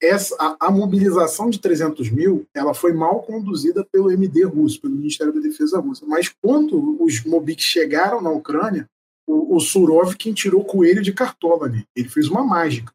[0.00, 4.94] essa, a, a, mobilização de 300 mil ela foi mal conduzida pelo MD russo, pelo
[4.94, 6.06] Ministério da Defesa russo.
[6.06, 8.88] Mas quando os Mobiks chegaram na Ucrânia,
[9.26, 11.84] o, o Surov quem tirou coelho de cartola ali.
[11.96, 12.92] Ele fez uma mágica.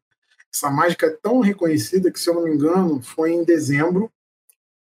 [0.52, 4.10] Essa mágica é tão reconhecida que, se eu não me engano, foi em dezembro,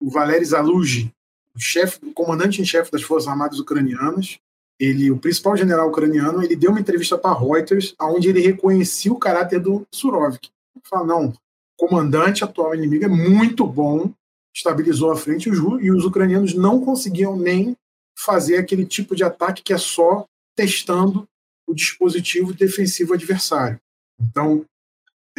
[0.00, 1.12] o Valery Zaluzhy,
[1.54, 4.38] o chefe, o comandante em chefe das Forças Armadas Ucranianas,
[4.78, 9.18] ele, o principal general ucraniano, ele deu uma entrevista para Reuters, onde ele reconhecia o
[9.18, 10.50] caráter do Surovik.
[10.76, 11.34] Ele fala, não,
[11.78, 14.12] comandante atual inimigo é muito bom,
[14.54, 17.76] estabilizou a frente e os, os ucranianos não conseguiam nem
[18.18, 20.26] fazer aquele tipo de ataque que é só
[20.56, 21.26] testando
[21.66, 23.78] o dispositivo defensivo adversário.
[24.20, 24.64] Então,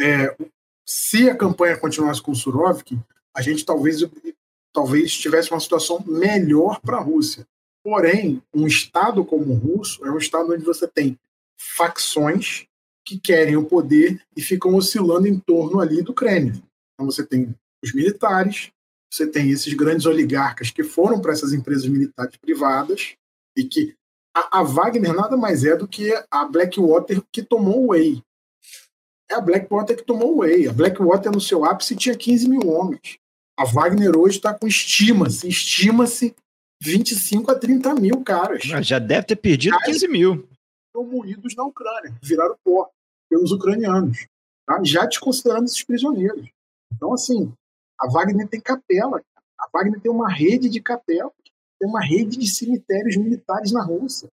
[0.00, 0.34] é,
[0.86, 2.98] se a campanha continuasse com o Surovik,
[3.36, 4.00] a gente talvez,
[4.72, 7.46] talvez tivesse uma situação melhor para a Rússia.
[7.84, 11.18] Porém, um Estado como o russo é um Estado onde você tem
[11.76, 12.66] facções
[13.04, 16.62] que querem o poder e ficam oscilando em torno ali do Kremlin.
[16.94, 18.70] Então você tem os militares,
[19.12, 23.14] você tem esses grandes oligarcas que foram para essas empresas militares privadas
[23.56, 23.94] e que
[24.34, 28.22] a, a, Wagner nada mais é do que a Blackwater que tomou o Whey.
[29.28, 30.68] É a Blackwater que tomou o Whey.
[30.68, 33.18] A Blackwater no seu ápice tinha 15 mil homens.
[33.58, 36.34] A Wagner hoje está com estima-se, estima-se
[36.80, 38.62] 25 a 30 mil caras.
[38.62, 40.48] Já deve ter perdido caras 15 mil.
[41.00, 42.90] Estão moídos na Ucrânia, viraram pó.
[43.28, 44.26] pelos ucranianos,
[44.66, 44.80] tá?
[44.84, 46.50] já desconsiderando esses prisioneiros.
[46.94, 47.52] Então, assim,
[47.98, 49.22] a Wagner tem capela.
[49.58, 51.32] A Wagner tem uma rede de capelas,
[51.78, 54.28] tem uma rede de cemitérios militares na Rússia.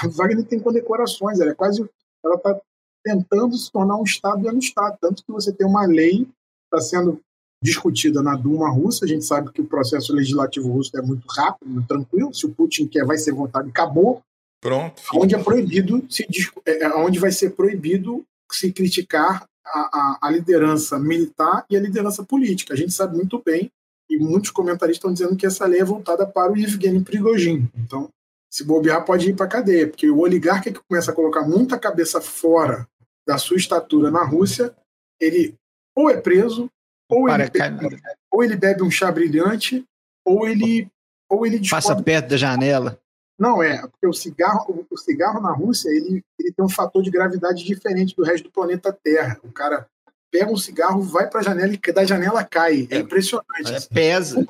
[0.00, 1.88] A Wagner tem condecorações, ela é quase.
[2.24, 2.60] Ela está
[3.02, 4.98] tentando se tornar um Estado dentro do Estado.
[5.00, 6.28] Tanto que você tem uma lei
[6.64, 7.20] está sendo
[7.62, 9.04] discutida na Duma russa.
[9.04, 12.32] A gente sabe que o processo legislativo russo é muito rápido, tranquilo.
[12.32, 14.22] Se o Putin quer, vai ser votado e acabou.
[14.62, 15.02] Pronto.
[15.14, 16.24] Onde é proibido se
[16.64, 21.80] é, é, onde vai ser proibido se criticar a, a, a, liderança militar e a
[21.80, 22.72] liderança política.
[22.72, 23.72] A gente sabe muito bem
[24.08, 27.68] e muitos comentaristas estão dizendo que essa lei é voltada para o Evgeny Prigozhin.
[27.74, 28.08] Então,
[28.48, 31.78] se bobear, pode ir para a cadeia, porque o oligarca que começa a colocar muita
[31.78, 32.86] cabeça fora
[33.26, 34.72] da sua estatura na Rússia,
[35.18, 35.54] ele
[35.96, 36.70] ou é preso,
[37.08, 38.00] ou, ele bebe,
[38.30, 39.84] ou ele bebe um chá brilhante,
[40.24, 40.88] ou ele
[41.28, 43.01] ou ele passa perto da janela.
[43.42, 47.10] Não é, porque o cigarro, o cigarro na Rússia ele, ele tem um fator de
[47.10, 49.36] gravidade diferente do resto do planeta Terra.
[49.42, 49.84] O cara
[50.30, 52.86] pega um cigarro, vai para a janela e da janela cai.
[52.88, 53.72] É, é impressionante.
[53.74, 54.46] É, pesa.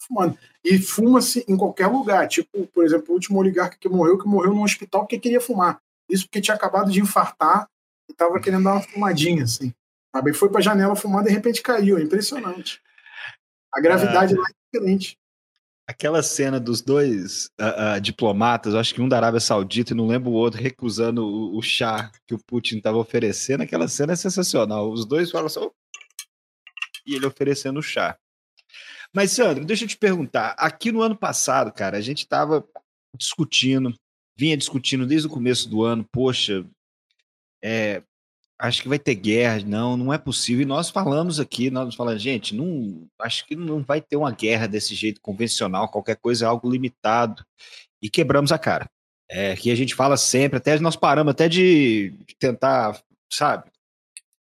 [0.00, 0.36] Fumando.
[0.64, 2.26] E fuma-se em qualquer lugar.
[2.26, 5.78] Tipo, por exemplo, o último oligarca que morreu, que morreu num hospital porque queria fumar.
[6.10, 7.68] Isso porque tinha acabado de infartar
[8.08, 9.72] e estava querendo dar uma fumadinha, assim.
[10.12, 10.34] Sabe?
[10.34, 11.98] Foi para a janela fumar, de repente caiu.
[11.98, 12.82] É impressionante.
[13.72, 14.40] A gravidade ah.
[14.40, 15.16] lá é diferente.
[15.86, 20.06] Aquela cena dos dois uh, uh, diplomatas, acho que um da Arábia Saudita e não
[20.06, 24.16] lembro o outro, recusando o, o chá que o Putin estava oferecendo, aquela cena é
[24.16, 24.90] sensacional.
[24.90, 25.68] Os dois falam assim,
[27.06, 28.18] e ele oferecendo o chá.
[29.14, 30.54] Mas, Sandro, deixa eu te perguntar.
[30.58, 32.66] Aqui no ano passado, cara, a gente estava
[33.16, 33.94] discutindo,
[34.36, 36.66] vinha discutindo desde o começo do ano, poxa,
[37.62, 38.02] é,
[38.58, 39.60] acho que vai ter guerra.
[39.66, 40.62] Não, não é possível.
[40.62, 44.66] E nós falamos aqui, nós falamos, gente, não, acho que não vai ter uma guerra
[44.66, 47.44] desse jeito convencional, qualquer coisa é algo limitado.
[48.02, 48.88] E quebramos a cara.
[49.30, 53.02] É, que a gente fala sempre, até nós paramos até de, de tentar,
[53.32, 53.70] sabe,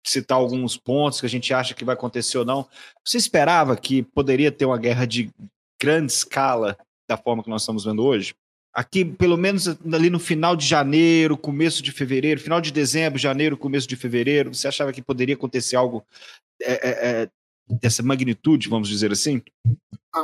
[0.06, 2.68] citar alguns pontos que a gente acha que vai acontecer ou não.
[3.04, 5.32] Você esperava que poderia ter uma guerra de
[5.82, 8.36] grande escala da forma que nós estamos vendo hoje?
[8.74, 13.56] Aqui, pelo menos ali no final de janeiro, começo de fevereiro, final de dezembro, janeiro,
[13.56, 16.04] começo de fevereiro, você achava que poderia acontecer algo
[16.62, 17.30] é, é, é
[17.70, 19.42] dessa magnitude, vamos dizer assim?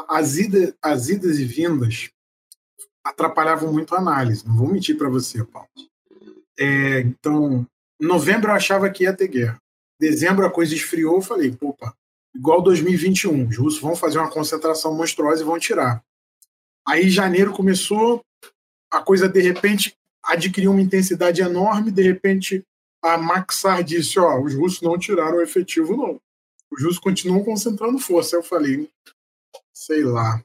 [0.10, 0.36] As,
[0.82, 2.10] as idas e vindas
[3.04, 5.70] atrapalhavam muito a análise, não vou mentir para você, Paulo.
[6.60, 7.66] É, então,
[8.00, 9.58] novembro eu achava que ia ter guerra.
[10.00, 11.94] Dezembro a coisa esfriou, eu falei, opa,
[12.36, 16.04] igual 2021, os russos vão fazer uma concentração monstruosa e vão tirar.
[16.90, 18.26] Aí janeiro começou,
[18.92, 22.66] a coisa de repente adquiriu uma intensidade enorme, de repente
[23.00, 26.20] a Maxar disse, ó, os russos não tiraram o efetivo não.
[26.72, 28.36] Os russos continuam concentrando força.
[28.36, 28.90] Eu falei,
[29.72, 30.44] sei lá.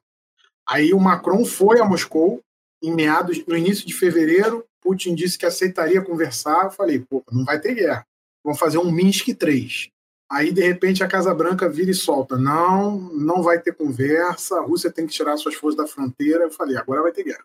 [0.69, 2.43] Aí o Macron foi a Moscou
[2.83, 6.65] em meados, no início de fevereiro, Putin disse que aceitaria conversar.
[6.65, 8.07] Eu falei, pô, não vai ter guerra.
[8.45, 9.89] Vamos fazer um Minsk 3.
[10.31, 12.37] Aí, de repente, a Casa Branca vira e solta.
[12.37, 16.45] Não, não vai ter conversa, a Rússia tem que tirar suas forças da fronteira.
[16.45, 17.45] Eu falei, agora vai ter guerra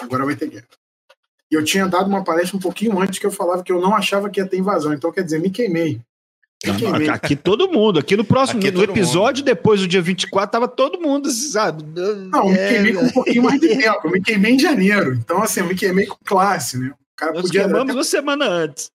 [0.00, 0.66] agora vai ter guerra.
[1.50, 3.94] E eu tinha dado uma palestra um pouquinho antes que eu falava que eu não
[3.94, 4.92] achava que ia ter invasão.
[4.92, 6.00] Então, quer dizer, me queimei.
[6.64, 7.08] Me queimei.
[7.08, 9.54] Aqui todo mundo, aqui no próximo aqui no episódio, mundo.
[9.54, 11.84] depois do dia 24, tava todo mundo, sabe?
[11.84, 14.00] Não, me queimei com um pouquinho mais de tempo.
[14.04, 15.14] Eu me queimei em janeiro.
[15.14, 16.90] Então, assim, eu me queimei com classe, né?
[16.90, 17.60] O cara Nós podia.
[17.60, 17.92] Queimamos até...
[17.92, 18.90] uma semana antes.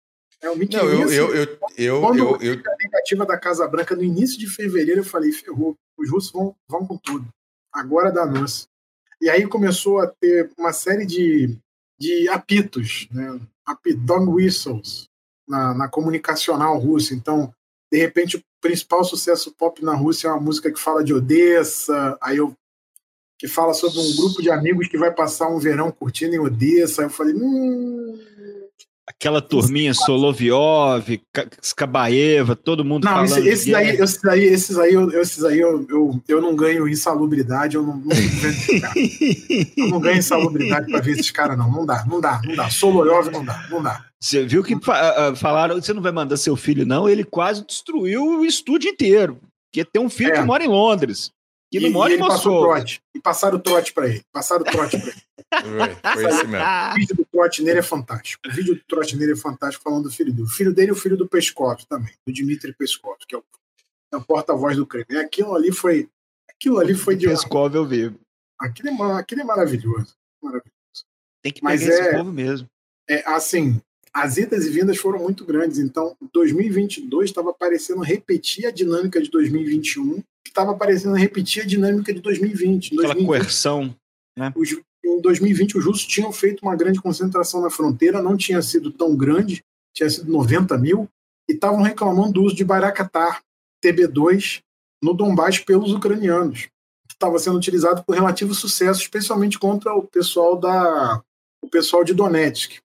[0.42, 0.88] É, eu me queimei.
[0.88, 4.38] Não, eu, eu, eu, eu, quando eu, eu, a negativa da Casa Branca no início
[4.38, 7.26] de fevereiro, eu falei, ferrou, os russos vão, vão com tudo.
[7.72, 8.66] Agora dá nossa.
[9.20, 11.56] E aí começou a ter uma série de,
[11.98, 13.40] de apitos, né?
[14.04, 15.08] dog whistles,
[15.48, 17.14] na, na comunicacional russa.
[17.14, 17.52] Então,
[17.90, 22.18] de repente, o principal sucesso pop na Rússia é uma música que fala de Odessa,
[22.20, 22.54] aí eu
[23.38, 27.02] que fala sobre um grupo de amigos que vai passar um verão curtindo em Odessa.
[27.02, 28.18] Aí eu falei, hum,
[29.08, 31.20] Aquela turminha Soloviov,
[31.62, 33.46] Skabaeva, todo mundo não, falando.
[33.46, 36.88] Esse, esses, aí, esses aí, esses aí, eu, esses aí eu, eu, eu não ganho
[36.88, 38.16] insalubridade, eu não, não,
[39.76, 41.70] eu não ganho insalubridade para ver esses caras, não.
[41.70, 42.68] Não dá, não dá, não dá.
[42.68, 44.04] Soloviov não dá, não dá.
[44.20, 44.76] Você viu que
[45.36, 47.08] falaram, você não vai mandar seu filho, não?
[47.08, 49.38] Ele quase destruiu o estúdio inteiro.
[49.70, 50.38] Porque tem um filho é.
[50.40, 51.30] que mora em Londres.
[51.70, 52.62] Que não e, mora e em Moscou.
[52.62, 54.22] Trote, e passaram o trote para ele.
[54.32, 55.96] Passaram o trote para ele.
[56.14, 56.66] Foi, esse mesmo.
[56.66, 58.48] O vídeo do trote nele é fantástico.
[58.48, 60.46] O vídeo do trote nele é fantástico falando do filho dele.
[60.46, 63.44] O filho dele e o filho do Peskov também, do Dmitry Peskov, que é o,
[64.12, 65.18] é o porta-voz do Kremlin.
[65.18, 66.08] Aquilo ali foi.
[66.48, 67.26] Aquilo ali foi de.
[67.26, 68.14] Peskov eu vi.
[68.60, 70.14] Aquilo é, aquilo é maravilhoso.
[70.42, 70.72] maravilhoso.
[71.42, 72.68] Tem que Mas é, esse povo mesmo.
[73.08, 73.80] É, assim,
[74.16, 75.78] as idas e vindas foram muito grandes.
[75.78, 80.22] Então, 2022 estava parecendo repetir a dinâmica de 2021
[80.56, 82.94] estava parecendo repetir a dinâmica de 2020.
[82.94, 83.94] Aquela 2020, coerção.
[84.38, 84.52] Né?
[84.56, 84.72] Os,
[85.04, 89.14] em 2020, os russos tinham feito uma grande concentração na fronteira, não tinha sido tão
[89.14, 89.62] grande,
[89.94, 91.08] tinha sido 90 mil,
[91.48, 93.42] e estavam reclamando do uso de Bayraktar
[93.84, 94.62] TB2
[95.02, 96.68] no Donbass pelos ucranianos,
[97.06, 101.22] que estava sendo utilizado com relativo sucesso, especialmente contra o pessoal da
[101.62, 102.78] o pessoal de Donetsk,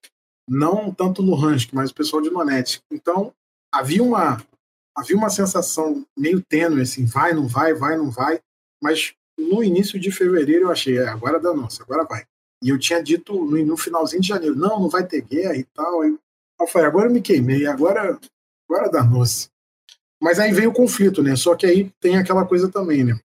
[0.48, 2.82] não tanto no Luhansk, mas o pessoal de Donetsk.
[2.90, 3.32] Então
[3.72, 4.42] havia uma
[4.96, 8.40] havia uma sensação meio tênue assim, vai, não vai, vai, não vai,
[8.82, 12.24] mas no início de fevereiro eu achei, é, agora dá nossa, agora vai.
[12.62, 15.64] E eu tinha dito no, no, finalzinho de janeiro, não, não vai ter guerra e
[15.64, 16.02] tal.
[16.02, 16.16] Aí
[16.60, 18.18] eu falei, agora eu me queimei, agora,
[18.68, 19.48] agora dá noce.
[20.22, 21.34] Mas aí veio o conflito, né?
[21.34, 23.18] Só que aí tem aquela coisa também, né?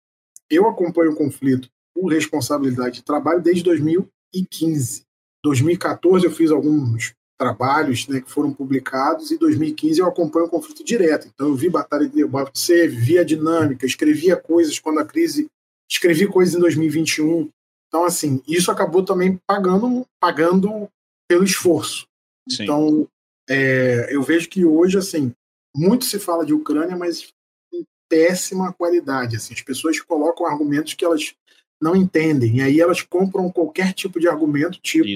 [0.48, 5.05] Eu acompanho o conflito por responsabilidade de trabalho desde 2015.
[5.46, 10.82] 2014 eu fiz alguns trabalhos né, que foram publicados e 2015 eu acompanho o conflito
[10.82, 11.28] direto.
[11.32, 15.48] Então eu vi Batalha de Debaltseve, vi a dinâmica, escrevia coisas quando a crise,
[15.88, 17.48] escrevi coisas em 2021.
[17.88, 20.88] Então assim, isso acabou também pagando, pagando
[21.28, 22.06] pelo esforço.
[22.48, 22.64] Sim.
[22.64, 23.08] Então
[23.48, 25.32] é, eu vejo que hoje assim
[25.74, 27.32] muito se fala de Ucrânia, mas
[27.72, 29.36] em péssima qualidade.
[29.36, 31.34] Assim, as pessoas colocam argumentos que elas
[31.80, 35.06] não entendem e aí elas compram qualquer tipo de argumento, tipo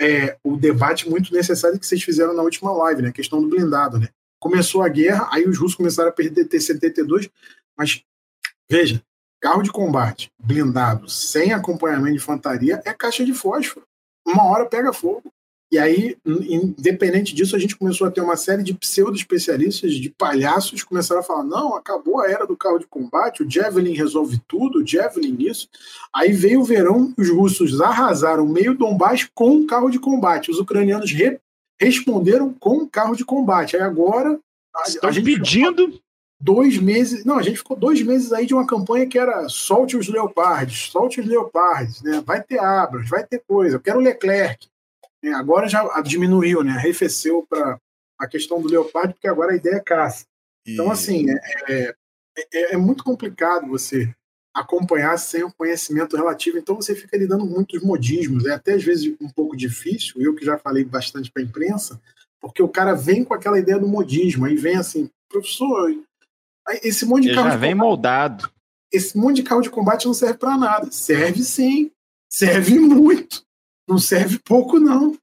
[0.00, 3.08] é, o debate muito necessário que vocês fizeram na última live, né?
[3.08, 4.08] A questão do blindado, né?
[4.40, 7.28] Começou a guerra, aí os russos começaram a perder T-72,
[7.76, 8.04] mas
[8.70, 9.02] veja,
[9.40, 13.84] carro de combate blindado sem acompanhamento de infantaria é caixa de fósforo.
[14.24, 15.32] Uma hora pega fogo.
[15.70, 20.82] E aí, independente disso, a gente começou a ter uma série de pseudo-especialistas, de palhaços,
[20.82, 24.78] começaram a falar: não, acabou a era do carro de combate, o Javelin resolve tudo,
[24.78, 25.68] o Javelin isso.
[26.14, 30.50] Aí veio o verão, os russos arrasaram meio Donbass com um carro de combate.
[30.50, 31.38] Os ucranianos re
[31.80, 33.76] responderam com um carro de combate.
[33.76, 34.38] Aí agora.
[34.74, 36.00] A, a gente pedindo.
[36.40, 37.24] Dois meses.
[37.24, 40.90] Não, a gente ficou dois meses aí de uma campanha que era solte os leopardes,
[40.90, 42.22] solte os leopardes, né?
[42.24, 43.76] Vai ter Abras, vai ter coisa.
[43.76, 44.68] Eu quero o Leclerc.
[45.28, 46.72] É, agora já diminuiu, né?
[46.72, 47.78] Arrefeceu para
[48.18, 50.24] a questão do leopardo, porque agora a ideia é caça.
[50.66, 51.94] Então, assim, é, é,
[52.52, 54.12] é, é, muito complicado você
[54.54, 58.44] acompanhar sem o conhecimento relativo, então você fica lidando com muitos modismos.
[58.46, 62.00] É até às vezes um pouco difícil, eu que já falei bastante para a imprensa,
[62.40, 65.94] porque o cara vem com aquela ideia do modismo, aí vem assim, professor,
[66.82, 67.50] esse monte de Ele carro.
[67.50, 68.50] Já vem combate, moldado.
[68.92, 70.90] Esse monte de carro de combate não serve para nada.
[70.90, 71.90] Serve sim,
[72.28, 73.47] serve muito
[73.88, 75.16] não serve pouco, não.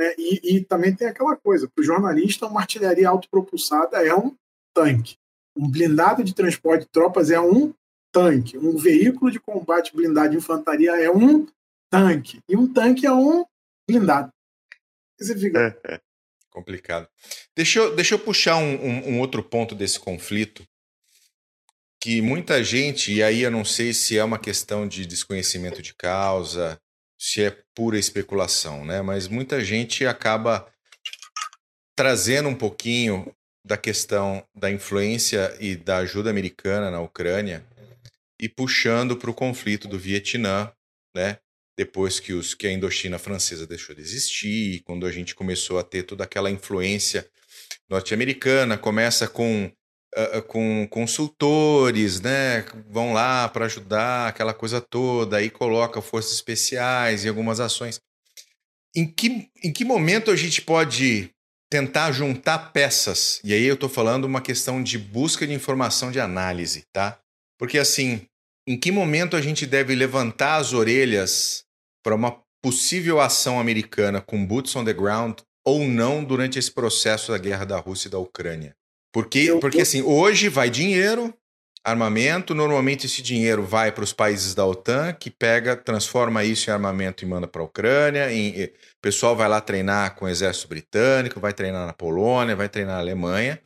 [0.00, 4.34] É, e, e, também tem aquela coisa: para o jornalista, uma artilharia autopropulsada é um
[4.74, 5.16] tanque.
[5.56, 7.74] Um blindado de transporte de tropas é um
[8.12, 8.56] tanque.
[8.56, 11.46] Um veículo de combate blindado de infantaria é um
[11.90, 12.40] tanque.
[12.48, 13.44] E um tanque é um
[13.88, 14.32] blindado.
[15.18, 15.80] Você fica.
[15.84, 16.00] É, é.
[16.48, 17.08] Complicado.
[17.56, 20.64] Deixa eu, deixa eu puxar um, um, um outro ponto desse conflito
[22.00, 25.94] que muita gente, e aí eu não sei se é uma questão de desconhecimento de
[25.94, 26.80] causa,
[27.18, 29.02] se é pura especulação, né?
[29.02, 30.66] Mas muita gente acaba
[31.96, 37.66] trazendo um pouquinho da questão da influência e da ajuda americana na Ucrânia
[38.40, 40.72] e puxando para o conflito do Vietnã,
[41.14, 41.38] né?
[41.76, 45.84] Depois que, os, que a Indochina francesa deixou de existir, quando a gente começou a
[45.84, 47.28] ter toda aquela influência
[47.88, 49.70] norte-americana, começa com
[50.46, 52.64] com consultores, né?
[52.90, 58.00] Vão lá para ajudar, aquela coisa toda, aí coloca forças especiais e algumas ações.
[58.96, 61.30] Em que, em que momento a gente pode
[61.70, 63.40] tentar juntar peças?
[63.44, 67.18] E aí eu estou falando uma questão de busca de informação de análise, tá?
[67.58, 68.26] Porque assim,
[68.66, 71.64] em que momento a gente deve levantar as orelhas
[72.02, 77.30] para uma possível ação americana com boots on the ground ou não durante esse processo
[77.30, 78.77] da guerra da Rússia e da Ucrânia?
[79.12, 79.82] Porque, eu, porque eu...
[79.82, 81.32] assim, hoje vai dinheiro,
[81.84, 86.72] armamento, normalmente esse dinheiro vai para os países da OTAN, que pega, transforma isso em
[86.72, 88.32] armamento e manda para a Ucrânia.
[88.32, 92.68] Em, o pessoal vai lá treinar com o exército britânico, vai treinar na Polônia, vai
[92.68, 93.60] treinar na Alemanha.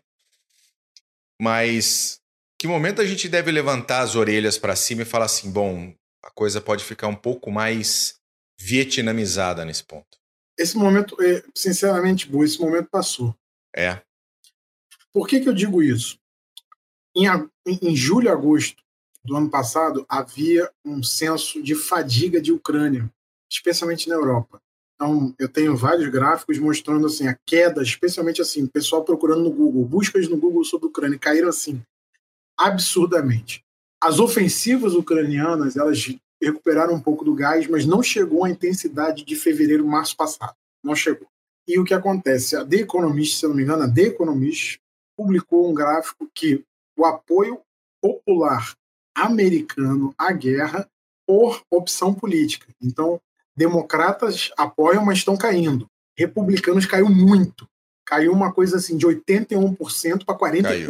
[1.41, 2.21] Mas
[2.59, 6.31] que momento a gente deve levantar as orelhas para cima e falar assim, bom, a
[6.31, 8.15] coisa pode ficar um pouco mais
[8.57, 10.17] vietnamizada nesse ponto?
[10.57, 13.35] Esse momento, é, sinceramente, Bu, esse momento passou.
[13.75, 14.01] É.
[15.13, 16.19] Por que, que eu digo isso?
[17.15, 17.27] Em,
[17.67, 18.83] em julho e agosto
[19.25, 23.11] do ano passado, havia um senso de fadiga de Ucrânia,
[23.51, 24.61] especialmente na Europa.
[24.95, 29.85] Então, eu tenho vários gráficos mostrando assim a queda, especialmente assim, pessoal procurando no Google,
[29.85, 31.83] buscas no Google sobre Ucrânia caíram assim
[32.59, 33.65] absurdamente.
[34.01, 39.37] As ofensivas ucranianas, elas recuperaram um pouco do gás, mas não chegou à intensidade de
[39.37, 40.55] fevereiro, março passado.
[40.83, 41.29] Não chegou.
[41.67, 42.57] E o que acontece?
[42.57, 44.81] A The Economist, se eu não me engano, a The Economist
[45.17, 46.65] publicou um gráfico que
[46.97, 47.61] o apoio
[48.01, 48.75] popular
[49.15, 50.89] americano à guerra
[51.27, 52.67] por opção política.
[52.83, 53.21] Então,
[53.57, 55.87] democratas apoiam, mas estão caindo.
[56.17, 57.69] Republicanos caiu muito.
[58.05, 60.63] caiu uma coisa assim de 81% para 44%.
[60.63, 60.89] Caiu.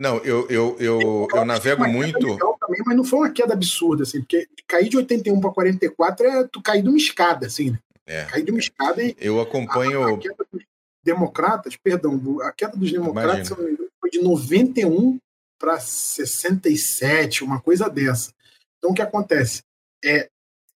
[0.00, 2.18] Não, eu, eu, eu, eu, navego muito.
[2.18, 6.48] Também, mas não foi uma queda absurda, assim, porque cair de 81 para 44 é
[6.50, 7.78] tu cair de uma escada, assim, né?
[8.06, 8.24] É.
[8.24, 9.14] Cair de uma escada e.
[9.20, 10.02] Eu acompanho.
[10.02, 10.62] A, a queda dos
[11.02, 15.18] democratas, perdão, a queda dos democratas foi de 91
[15.58, 18.32] para 67, uma coisa dessa.
[18.78, 19.62] Então, o que acontece?
[20.04, 20.28] É,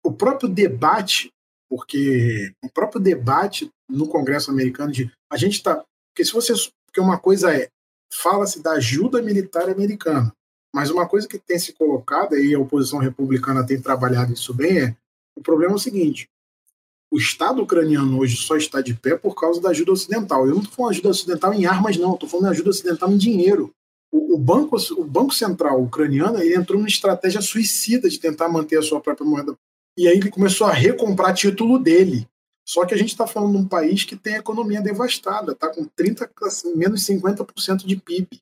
[0.03, 1.31] o próprio debate,
[1.69, 5.83] porque o próprio debate no Congresso americano de a gente está.
[6.09, 6.53] Porque se você.
[6.85, 7.69] Porque uma coisa é
[8.11, 10.33] fala-se da ajuda militar americana.
[10.73, 14.79] Mas uma coisa que tem se colocado, e a oposição republicana tem trabalhado isso bem,
[14.79, 14.95] é
[15.35, 16.27] o problema é o seguinte:
[17.11, 20.47] o Estado ucraniano hoje só está de pé por causa da ajuda ocidental.
[20.47, 23.73] Eu não estou falando ajuda ocidental em armas, não, estou falando ajuda ocidental em dinheiro.
[24.09, 28.77] O, o, banco, o Banco Central ucraniano ele entrou numa estratégia suicida de tentar manter
[28.79, 29.53] a sua própria moeda.
[29.97, 32.25] E aí ele começou a recomprar título dele.
[32.65, 35.67] Só que a gente está falando de um país que tem a economia devastada, está
[35.67, 38.39] com 30, assim, menos 50% de PIB.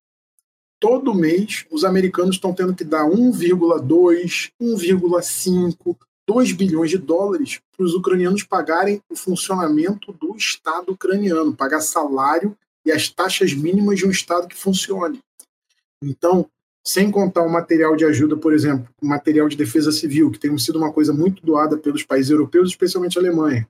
[0.80, 5.97] Todo mês, os americanos estão tendo que dar 1,2, 1,5,
[6.30, 12.55] 2 bilhões de dólares para os ucranianos pagarem o funcionamento do Estado ucraniano, pagar salário
[12.86, 15.19] e as taxas mínimas de um Estado que funcione.
[16.03, 16.47] Então,
[16.86, 20.55] sem contar o material de ajuda, por exemplo, o material de defesa civil, que tem
[20.59, 23.67] sido uma coisa muito doada pelos países europeus, especialmente a Alemanha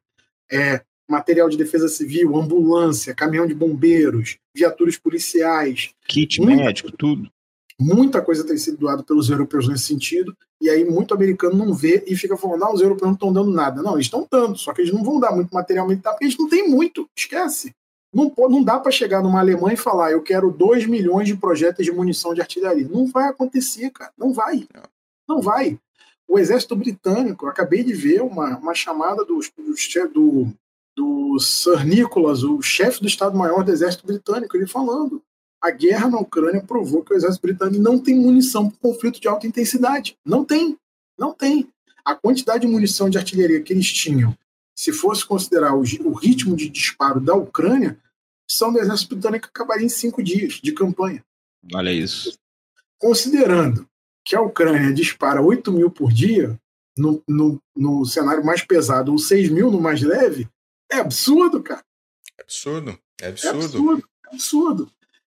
[0.51, 5.91] é, material de defesa civil, ambulância, caminhão de bombeiros, viaturas policiais.
[6.05, 7.31] Kit muita, médico, tudo.
[7.79, 12.03] Muita coisa tem sido doada pelos europeus nesse sentido, e aí muito americano não vê
[12.05, 13.81] e fica falando, não, os europeus não estão dando nada.
[13.81, 16.37] Não, eles estão dando, só que eles não vão dar muito material militar, porque eles
[16.37, 17.73] não têm muito, esquece.
[18.13, 21.85] Não, não dá para chegar numa Alemanha e falar, eu quero 2 milhões de projetos
[21.85, 22.87] de munição de artilharia.
[22.87, 24.67] Não vai acontecer, cara, não vai.
[25.27, 25.79] Não vai
[26.29, 30.53] o exército britânico, acabei de ver uma, uma chamada do, do, do,
[30.95, 35.23] do Sir Nicholas, o chefe do Estado-Maior do Exército Britânico, ele falando
[35.61, 39.27] a guerra na Ucrânia provou que o exército britânico não tem munição para conflito de
[39.27, 40.17] alta intensidade.
[40.25, 40.77] Não tem.
[41.17, 41.67] Não tem.
[42.05, 44.35] A quantidade de munição de artilharia que eles tinham,
[44.73, 47.99] se fosse considerar o, o ritmo de disparo da Ucrânia,
[48.47, 51.23] são do exército britânico acabaria em cinco dias de campanha.
[51.73, 52.37] Olha isso.
[52.97, 53.87] Considerando
[54.25, 56.59] que a Ucrânia dispara 8 mil por dia,
[56.97, 60.49] no, no, no cenário mais pesado, ou 6 mil no mais leve,
[60.91, 61.83] é absurdo, cara.
[62.37, 62.99] É absurdo.
[63.21, 63.59] É absurdo.
[63.59, 64.09] É absurdo.
[64.25, 64.91] É absurdo.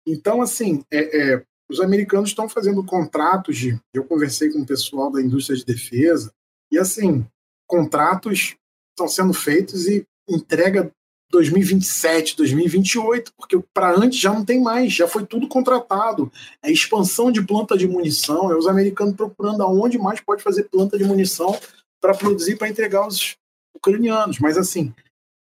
[0.08, 3.80] Então, assim, é, é, os americanos estão fazendo contratos de.
[3.94, 6.34] Eu conversei com o pessoal da indústria de defesa,
[6.72, 7.26] e assim,
[7.68, 8.56] contratos
[8.92, 10.92] estão sendo feitos e entrega
[11.32, 16.32] 2027, 2028, porque para antes já não tem mais, já foi tudo contratado.
[16.62, 20.98] É expansão de planta de munição, é os americanos procurando aonde mais pode fazer planta
[20.98, 21.58] de munição
[22.02, 23.38] para produzir para entregar aos
[23.76, 24.40] ucranianos.
[24.40, 24.94] Mas assim,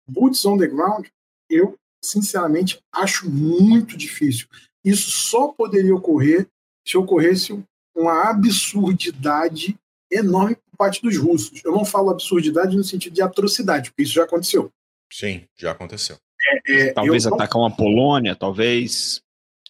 [0.07, 1.07] boots on the ground,
[1.49, 4.47] eu sinceramente acho muito difícil.
[4.83, 6.47] Isso só poderia ocorrer
[6.87, 7.63] se ocorresse
[7.95, 9.77] uma absurdidade
[10.11, 11.61] enorme por parte dos russos.
[11.63, 14.71] Eu não falo absurdidade no sentido de atrocidade, porque isso já aconteceu.
[15.11, 16.17] Sim, já aconteceu.
[16.67, 19.21] É, é, talvez atacar uma Polônia, talvez.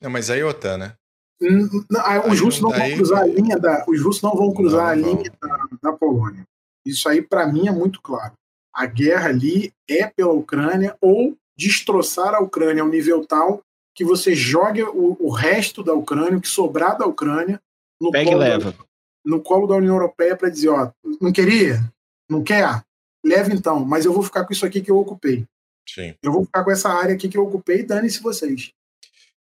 [0.02, 0.94] Não, mas aí é OTAN, né?
[1.42, 2.90] Hum, não, aí os russos não daí...
[2.90, 5.94] vão cruzar a linha da, os russos não vão cruzar não, a linha da, da,
[5.94, 6.44] Polônia.
[6.86, 8.34] Isso aí para mim é muito claro.
[8.74, 13.62] A guerra ali é pela Ucrânia ou destroçar a Ucrânia ao nível tal
[13.94, 17.62] que você jogue o, o resto da Ucrânia, o que sobrar da Ucrânia,
[18.00, 18.74] no, Pega colo, da,
[19.26, 20.90] no colo da União Europeia para dizer, ó,
[21.20, 21.82] não queria,
[22.30, 22.82] não quer,
[23.26, 25.46] leve então, mas eu vou ficar com isso aqui que eu ocupei.
[25.88, 26.16] Sim.
[26.24, 28.72] Eu vou ficar com essa área aqui que eu ocupei, dane-se vocês.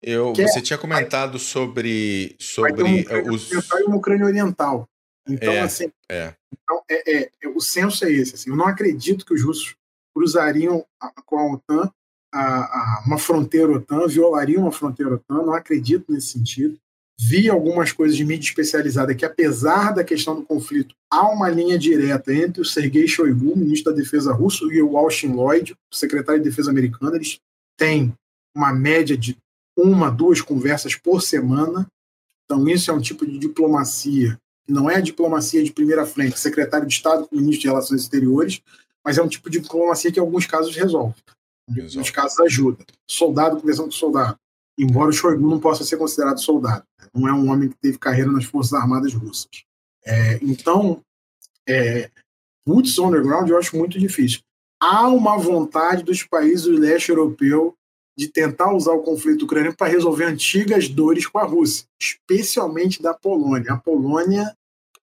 [0.02, 3.50] Eu, você tinha comentado sobre, sobre um os...
[3.50, 4.86] e uma Ucrânia Oriental.
[5.26, 6.34] Então, é, assim, é.
[6.52, 8.34] Então, é, é, o senso é esse.
[8.34, 9.76] Assim, eu não acredito que os russos
[10.14, 10.84] cruzariam
[11.24, 11.90] com a OTAN
[12.32, 16.78] a, a, uma fronteira OTAN, violariam uma fronteira OTAN, não acredito nesse sentido
[17.24, 21.78] vi algumas coisas de mídia especializada que, apesar da questão do conflito, há uma linha
[21.78, 26.48] direta entre o Sergei Shoigu, ministro da Defesa russo, e o Austin Lloyd, secretário de
[26.48, 27.14] Defesa americano.
[27.14, 27.38] Eles
[27.78, 28.12] têm
[28.56, 29.36] uma média de
[29.76, 31.86] uma, duas conversas por semana.
[32.44, 34.36] Então, isso é um tipo de diplomacia
[34.68, 38.62] não é a diplomacia de primeira frente, secretário de Estado com ministro de Relações Exteriores,
[39.04, 41.16] mas é um tipo de diplomacia que, em alguns casos, resolve.
[41.68, 42.84] Em alguns casos, ajuda.
[43.08, 44.38] Soldado conversando com soldado
[44.78, 46.84] embora o Shoigu não possa ser considerado soldado.
[46.98, 47.08] Né?
[47.14, 49.64] Não é um homem que teve carreira nas Forças Armadas Russas.
[50.04, 51.02] É, então,
[51.68, 52.10] é,
[52.66, 54.40] boots on the ground eu acho muito difícil.
[54.80, 57.74] Há uma vontade dos países do leste europeu
[58.18, 63.14] de tentar usar o conflito ucraniano para resolver antigas dores com a Rússia, especialmente da
[63.14, 63.72] Polônia.
[63.72, 64.54] A Polônia.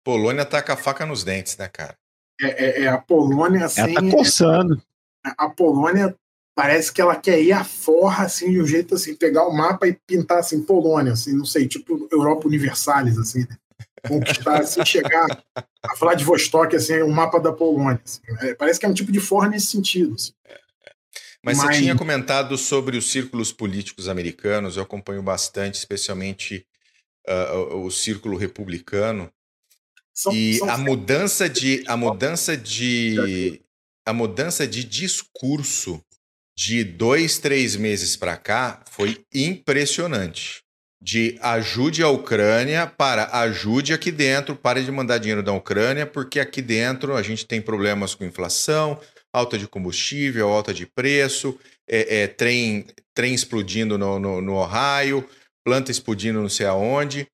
[0.04, 1.96] Polônia tá com a faca nos dentes, né, cara?
[2.42, 3.66] É, é, é a Polônia.
[3.66, 4.82] Assim, Ela tá coçando.
[5.24, 6.16] a Polônia
[6.60, 9.88] parece que ela quer ir à forra, assim, de um jeito assim, pegar o mapa
[9.88, 13.58] e pintar assim, Polônia, assim, não sei, tipo Europa Universalis, assim, né?
[14.06, 15.26] conquistar, assim, chegar
[15.82, 18.02] a falar de Vostok, assim, o mapa da Polônia.
[18.04, 18.20] Assim.
[18.42, 20.16] É, parece que é um tipo de forra nesse sentido.
[20.16, 20.34] Assim.
[21.42, 26.66] Mas, Mas, você tinha comentado sobre os círculos políticos americanos, eu acompanho bastante, especialmente
[27.26, 29.32] uh, o círculo republicano.
[30.14, 33.62] São, e são a mudança de a mudança de
[34.06, 36.04] a mudança de discurso
[36.60, 40.62] de dois, três meses para cá foi impressionante.
[41.02, 46.38] De ajude a Ucrânia para ajude aqui dentro, pare de mandar dinheiro da Ucrânia, porque
[46.38, 49.00] aqui dentro a gente tem problemas com inflação,
[49.34, 51.58] alta de combustível, alta de preço,
[51.88, 52.86] é, é, trem,
[53.16, 55.26] trem explodindo no, no, no Ohio,
[55.64, 57.26] planta explodindo não sei aonde.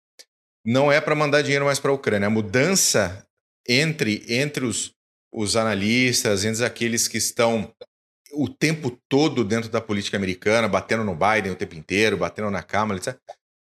[0.63, 2.27] Não é para mandar dinheiro mais para a Ucrânia.
[2.27, 3.25] A mudança
[3.67, 4.91] entre, entre os,
[5.33, 7.73] os analistas, entre aqueles que estão
[8.35, 12.61] o tempo todo dentro da política americana, batendo no Biden o tempo inteiro, batendo na
[12.61, 13.17] Câmara, etc.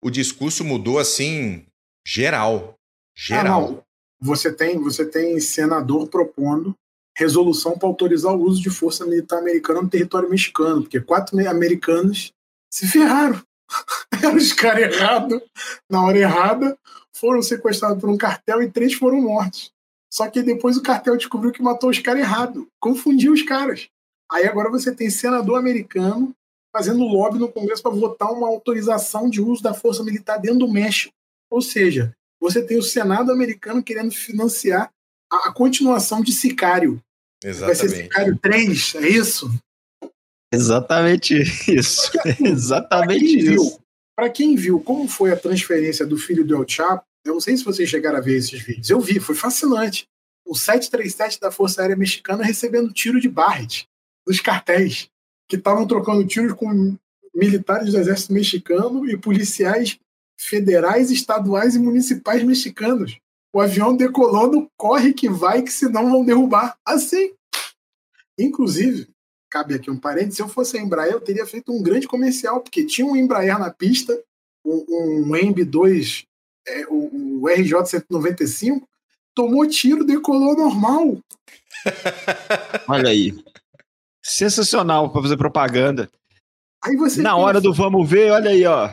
[0.04, 1.66] O discurso mudou assim,
[2.06, 2.76] geral.
[3.16, 3.80] Geral.
[3.80, 3.84] Ah,
[4.20, 6.76] você tem, você tem senador propondo
[7.18, 12.32] resolução para autorizar o uso de força militar americana no território mexicano, porque quatro americanos
[12.72, 13.42] se ferraram.
[14.24, 15.42] Eram os caras errados,
[15.90, 16.78] na hora errada,
[17.14, 19.72] foram sequestrados por um cartel e três foram mortos.
[20.12, 23.90] Só que depois o cartel descobriu que matou os caras errado, confundiu os caras.
[24.32, 26.34] Aí agora você tem senador americano
[26.74, 30.72] fazendo lobby no Congresso para votar uma autorização de uso da força militar dentro do
[30.72, 31.14] México.
[31.50, 34.90] Ou seja, você tem o Senado americano querendo financiar
[35.30, 37.04] a, a continuação de Sicário.
[37.44, 37.78] Exatamente.
[37.78, 39.52] Vai ser Sicário 3, é isso?
[40.54, 41.36] Exatamente
[41.68, 42.12] isso.
[42.40, 43.80] Exatamente isso.
[44.16, 47.58] Para quem viu como foi a transferência do filho do El Chapo, eu não sei
[47.58, 48.90] se vocês chegaram a ver esses vídeos.
[48.90, 50.08] Eu vi, foi fascinante.
[50.46, 53.88] O 737 da Força Aérea Mexicana recebendo tiro de Barrett
[54.26, 55.10] dos cartéis,
[55.48, 56.98] que estavam trocando tiros com
[57.34, 60.00] militares do exército mexicano e policiais
[60.38, 63.18] federais, estaduais e municipais mexicanos.
[63.54, 66.78] O avião decolando, corre que vai, que senão vão derrubar.
[66.86, 67.34] Assim.
[68.40, 69.10] Inclusive,
[69.50, 72.62] cabe aqui um parênteses, se eu fosse a Embraer, eu teria feito um grande comercial,
[72.62, 74.18] porque tinha um Embraer na pista,
[74.66, 76.26] um, um EMB2,
[76.68, 78.82] é, o, o RJ-195,
[79.36, 81.18] tomou tiro, decolou normal.
[82.88, 83.34] Olha aí.
[84.32, 86.10] Sensacional para fazer propaganda.
[86.84, 88.90] Aí você Na pensa, hora do vamos ver, olha aí, ó.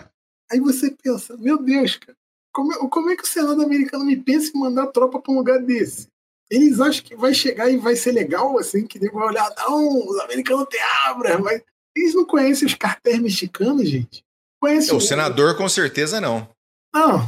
[0.51, 2.17] Aí você pensa, meu Deus, cara,
[2.53, 5.37] como, é, como é que o Senado americano me pensa em mandar tropa para um
[5.39, 6.09] lugar desse?
[6.51, 10.09] Eles acham que vai chegar e vai ser legal, assim, que nego vai olhar, não,
[10.09, 11.63] os americanos têm abra, mas
[11.95, 14.25] eles não conhecem os cartéis mexicanos, gente.
[14.61, 16.49] Conhece o, o senador, com certeza, não.
[16.93, 17.21] Não,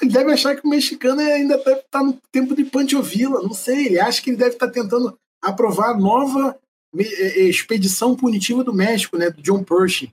[0.00, 3.52] ele deve achar que o mexicano ainda deve estar no tempo de Pancho Villa, não
[3.52, 3.86] sei.
[3.86, 8.72] Ele acha que ele deve estar tentando aprovar a nova é, é, expedição punitiva do
[8.72, 10.12] México, né, do John Pershing,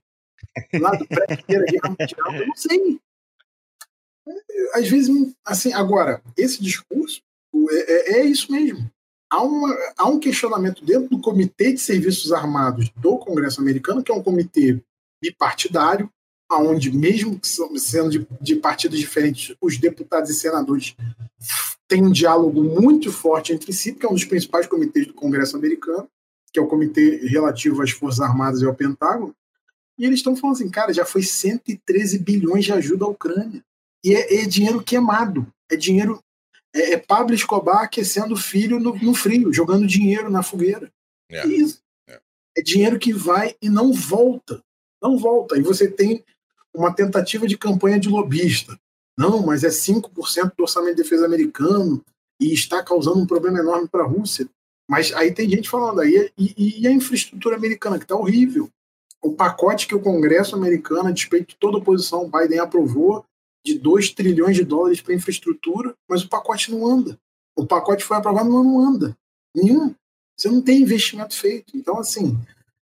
[0.79, 1.07] lá do
[1.89, 2.99] mundial, eu não sei.
[4.73, 7.21] Às vezes, assim, agora, esse discurso
[7.69, 8.89] é, é, é isso mesmo.
[9.29, 14.11] Há, uma, há um questionamento dentro do Comitê de Serviços Armados do Congresso americano, que
[14.11, 14.81] é um comitê
[15.21, 16.09] bipartidário,
[16.51, 20.95] onde, mesmo sendo de, de partidos diferentes, os deputados e senadores
[21.87, 25.57] têm um diálogo muito forte entre si, porque é um dos principais comitês do Congresso
[25.57, 26.07] americano
[26.55, 29.35] que é o comitê relativo às Forças Armadas e ao Pentágono,
[29.99, 33.61] e eles estão falando assim, cara, já foi 113 bilhões de ajuda à Ucrânia.
[34.01, 35.45] E é, é dinheiro queimado.
[35.69, 36.21] É dinheiro.
[36.73, 40.89] É, é Pablo Escobar aquecendo o filho no, no frio, jogando dinheiro na fogueira.
[41.29, 41.81] É, isso.
[42.07, 42.21] É.
[42.57, 44.61] é dinheiro que vai e não volta.
[45.01, 45.57] Não volta.
[45.57, 46.23] E você tem
[46.73, 48.79] uma tentativa de campanha de lobista.
[49.17, 52.03] Não, mas é 5% do orçamento de defesa americano
[52.39, 54.47] e está causando um problema enorme para a Rússia.
[54.89, 58.69] Mas aí tem gente falando aí, e, e a infraestrutura americana, que está horrível.
[59.21, 63.25] O pacote que o Congresso americano, a despeito de toda oposição, Biden aprovou,
[63.65, 67.19] de 2 trilhões de dólares para infraestrutura, mas o pacote não anda.
[67.57, 69.17] O pacote foi aprovado, mas não anda.
[69.55, 69.95] Nenhum.
[70.37, 71.75] Você não tem investimento feito.
[71.75, 72.37] Então, assim,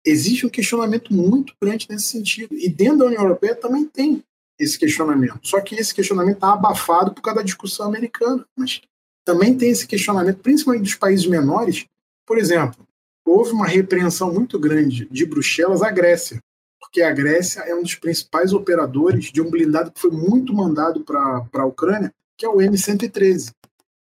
[0.06, 2.54] existe um questionamento muito grande nesse sentido.
[2.54, 4.22] E dentro da União Europeia também tem
[4.60, 5.40] esse questionamento.
[5.44, 8.46] Só que esse questionamento está abafado por causa da discussão americana.
[8.58, 8.82] Mas
[9.28, 11.86] também tem esse questionamento, principalmente dos países menores.
[12.26, 12.88] Por exemplo,
[13.26, 16.40] houve uma repreensão muito grande de Bruxelas à Grécia,
[16.80, 21.02] porque a Grécia é um dos principais operadores de um blindado que foi muito mandado
[21.02, 23.52] para a Ucrânia, que é o M113.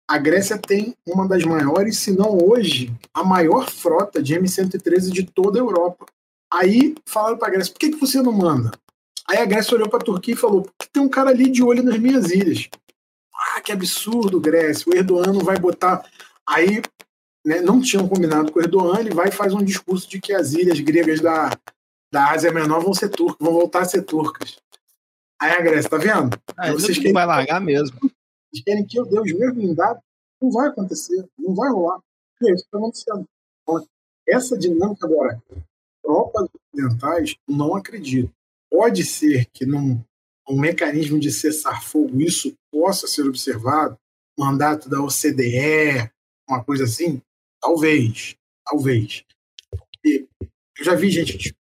[0.09, 5.23] A Grécia tem uma das maiores, se não hoje, a maior frota de M113 de
[5.27, 6.07] toda a Europa.
[6.51, 8.71] Aí falaram para a Grécia: por que, que você não manda?
[9.29, 11.61] Aí a Grécia olhou para a Turquia e falou: porque tem um cara ali de
[11.61, 12.67] olho nas minhas ilhas.
[13.55, 14.89] Ah, que absurdo, Grécia.
[14.89, 16.03] O Erdogan não vai botar.
[16.47, 16.81] Aí
[17.45, 20.33] né, não tinham combinado com o Erdogan, ele vai e faz um discurso de que
[20.33, 21.51] as ilhas gregas da,
[22.11, 24.57] da Ásia Menor vão ser turcas, vão voltar a ser turcas.
[25.39, 26.35] Aí a Grécia, tá vendo?
[26.57, 27.99] Ah, vocês querem, vai largar mesmo.
[27.99, 30.01] Vocês querem que eu dê os meus blindados?
[30.41, 31.99] Não vai acontecer, não vai rolar.
[32.41, 33.25] É isso que está acontecendo.
[33.61, 33.87] Então,
[34.27, 35.41] essa dinâmica agora,
[36.01, 38.31] tropas ocidentais, não acredito.
[38.71, 40.01] Pode ser que num
[40.47, 43.97] um mecanismo de cessar-fogo isso possa ser observado,
[44.37, 46.11] mandato da OCDE,
[46.49, 47.21] uma coisa assim,
[47.63, 49.23] Talvez, talvez.
[50.05, 50.27] E
[50.77, 51.55] eu já vi gente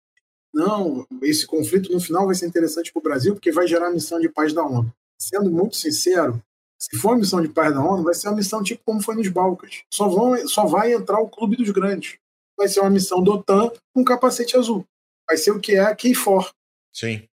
[0.52, 3.92] não, esse conflito no final vai ser interessante para o Brasil porque vai gerar a
[3.92, 4.90] missão de paz da ONU.
[5.20, 6.42] Sendo muito sincero,
[6.80, 9.14] se for a missão de paz da ONU, vai ser uma missão tipo como foi
[9.14, 9.82] nos Balcãs.
[9.92, 12.18] Só, vão, só vai entrar o clube dos grandes.
[12.56, 14.84] Vai ser uma missão do OTAN com capacete azul.
[15.28, 16.50] Vai ser o que é a KFOR.
[16.94, 17.28] Sim.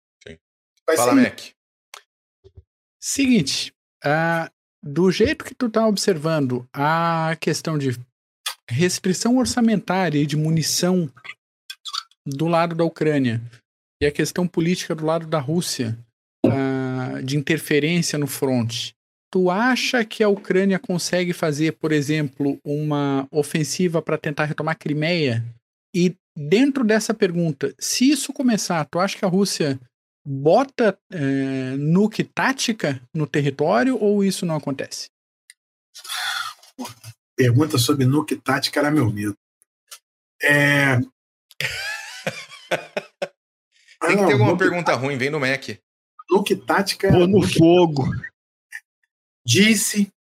[0.88, 1.14] Vai Fala.
[1.15, 1.41] Mac.
[2.99, 3.73] Seguinte,
[4.05, 4.49] uh,
[4.81, 7.99] do jeito que tu tá observando a questão de
[8.69, 11.11] restrição orçamentária e de munição
[12.26, 13.41] do lado da Ucrânia
[14.01, 15.97] e a questão política do lado da Rússia,
[16.45, 18.91] uh, de interferência no front.
[19.31, 25.43] Tu acha que a Ucrânia consegue fazer, por exemplo, uma ofensiva para tentar retomar Crimeia?
[25.93, 29.80] E dentro dessa pergunta, se isso começar, tu acha que a Rússia
[30.29, 35.07] bota é, nuke tática no território ou isso não acontece?
[37.33, 39.37] pergunta sobre nuke tática era meu medo.
[40.43, 40.97] É...
[44.01, 45.69] Tem que ter alguma pergunta ruim, vem no Mac.
[46.29, 47.09] Nuke tática.
[47.09, 48.03] Pô no fogo.
[49.45, 50.11] Disse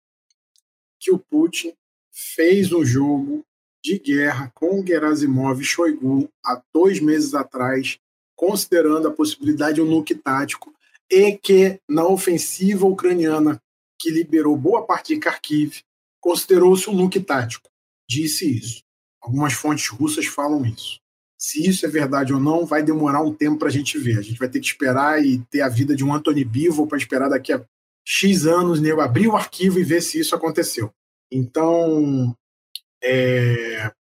[1.00, 1.74] que o Putin
[2.12, 3.44] fez um jogo
[3.82, 7.98] de guerra com Gerasimov e Shoigu há dois meses atrás,
[8.36, 10.72] considerando a possibilidade de um nuke tático,
[11.10, 13.60] e que na ofensiva ucraniana
[13.98, 15.80] que liberou boa parte de Kharkiv,
[16.20, 17.70] considerou-se um nuke tático.
[18.08, 18.82] Disse isso.
[19.22, 21.00] Algumas fontes russas falam isso.
[21.38, 24.18] Se isso é verdade ou não, vai demorar um tempo para a gente ver.
[24.18, 26.98] A gente vai ter que esperar e ter a vida de um Anthony Bivo para
[26.98, 27.64] esperar daqui a
[28.04, 30.92] X anos, nego, abrir o arquivo e ver se isso aconteceu.
[31.30, 32.36] Então,
[33.02, 33.88] é...
[33.88, 33.92] o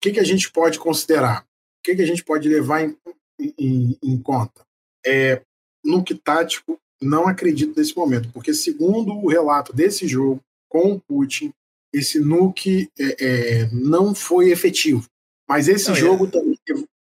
[0.00, 1.42] que, que a gente pode considerar?
[1.42, 2.96] O que, que a gente pode levar em,
[3.38, 4.62] em, em conta?
[5.06, 5.42] É,
[5.84, 11.52] nuke tático, não acredito nesse momento, porque segundo o relato desse jogo, com o Putin,
[11.92, 15.06] esse nuke é, é, não foi efetivo.
[15.48, 15.98] Mas esse não, é.
[15.98, 16.30] jogo é.
[16.30, 16.58] também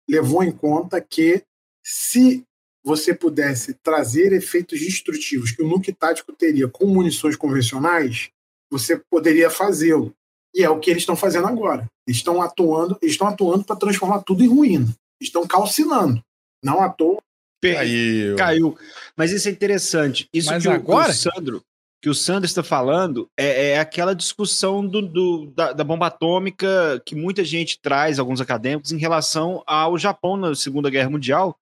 [0.08, 1.42] levou em conta que
[1.84, 2.44] se
[2.84, 8.30] você pudesse trazer efeitos destrutivos que o nuke tático teria com munições convencionais,
[8.70, 10.14] você poderia fazê-lo.
[10.54, 11.86] E é o que eles estão fazendo agora.
[12.06, 14.94] Eles estão atuando, eles estão atuando para transformar tudo em ruína.
[15.20, 16.22] Estão calcinando.
[16.62, 17.18] Não à toa.
[17.62, 18.36] Caiu.
[18.36, 18.78] Caiu.
[19.16, 20.28] Mas isso é interessante.
[20.32, 21.10] Isso Mas que agora...
[21.10, 21.62] o Sandro
[22.00, 27.02] que o Sanders está falando é, é, aquela discussão do, do da, da, bomba atômica
[27.04, 31.58] que muita gente traz, alguns acadêmicos, em relação ao Japão na Segunda Guerra Mundial,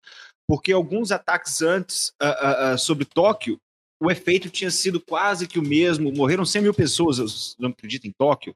[0.47, 3.57] porque alguns ataques antes uh, uh, uh, sobre Tóquio,
[4.01, 8.11] o efeito tinha sido quase que o mesmo, morreram 100 mil pessoas, não acredito, em
[8.11, 8.53] Tóquio,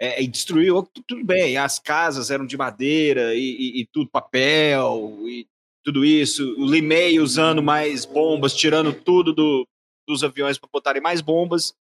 [0.00, 5.18] é, e destruiu, tudo bem, as casas eram de madeira e, e, e tudo, papel
[5.26, 5.46] e
[5.84, 9.66] tudo isso, o Limei usando mais bombas, tirando tudo do,
[10.06, 11.74] dos aviões para botarem mais bombas.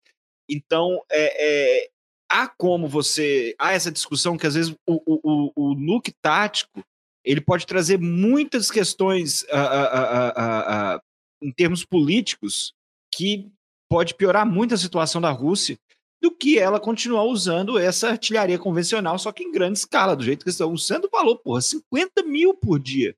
[0.50, 1.90] Então, é, é,
[2.30, 3.56] há como você.
[3.58, 6.84] Há essa discussão que às vezes o, o, o nuke tático
[7.24, 11.02] ele pode trazer muitas questões uh, uh, uh,
[11.42, 12.74] em termos políticos
[13.12, 13.50] que
[13.90, 15.80] pode piorar muito a situação da Rússia
[16.26, 20.44] do que ela continuar usando essa artilharia convencional, só que em grande escala, do jeito
[20.44, 23.16] que o Sandro falou, porra, 50 mil por dia.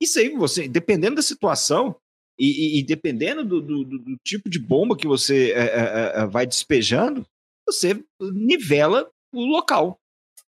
[0.00, 1.94] Isso aí, você, dependendo da situação,
[2.36, 6.26] e, e, e dependendo do, do, do, tipo de bomba que você é, é, é,
[6.26, 7.24] vai despejando,
[7.64, 9.96] você nivela o local.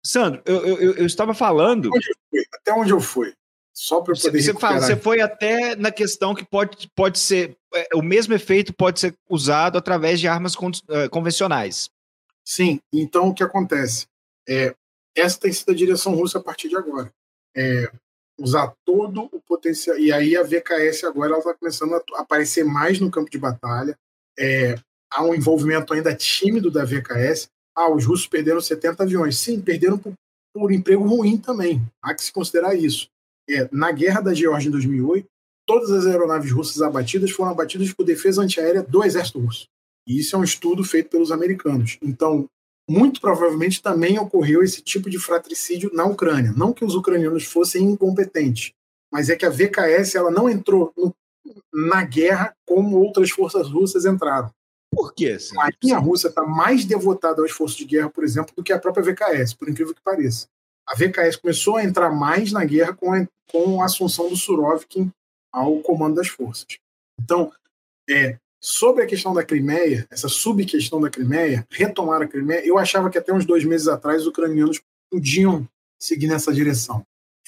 [0.02, 1.90] Sandro, eu, eu, eu estava falando.
[2.54, 3.34] Até onde eu fui?
[3.74, 7.54] Só para poder você, fala, você foi até na questão que pode, pode ser.
[7.74, 10.70] É, o mesmo efeito pode ser usado através de armas con,
[11.10, 11.90] convencionais.
[12.48, 14.06] Sim, então o que acontece?
[14.48, 14.74] É,
[15.14, 17.12] essa tem sido a direção russa a partir de agora.
[17.54, 17.92] É,
[18.40, 19.98] usar todo o potencial.
[19.98, 23.94] E aí a VKS agora está começando a aparecer mais no campo de batalha.
[24.38, 24.76] É,
[25.12, 27.50] há um envolvimento ainda tímido da VKS.
[27.76, 29.38] Ah, os russos perderam 70 aviões.
[29.38, 30.14] Sim, perderam por,
[30.54, 31.82] por emprego ruim também.
[32.02, 33.10] Há que se considerar isso.
[33.46, 35.26] É, na guerra da Geórgia em 2008,
[35.66, 39.68] todas as aeronaves russas abatidas foram abatidas por defesa antiaérea do exército russo.
[40.08, 41.98] E isso é um estudo feito pelos americanos.
[42.02, 42.48] Então,
[42.88, 46.54] muito provavelmente também ocorreu esse tipo de fratricídio na Ucrânia.
[46.56, 48.72] Não que os ucranianos fossem incompetentes,
[49.12, 51.14] mas é que a VKS ela não entrou no,
[51.72, 54.50] na guerra como outras forças russas entraram.
[54.90, 55.36] Por quê?
[55.52, 58.78] A Marinha russa está mais devotada ao esforço de guerra, por exemplo, do que a
[58.78, 60.46] própria VKS, por incrível que pareça.
[60.88, 65.12] A VKS começou a entrar mais na guerra com a, com a assunção do Surovikin
[65.52, 66.78] ao comando das forças.
[67.20, 67.52] Então,
[68.08, 73.08] é, sobre a questão da Crimeia, essa subquestão da Crimeia, retomar a Crimeia, eu achava
[73.08, 74.80] que até uns dois meses atrás os ucranianos
[75.10, 75.68] podiam
[75.98, 77.04] seguir nessa direção.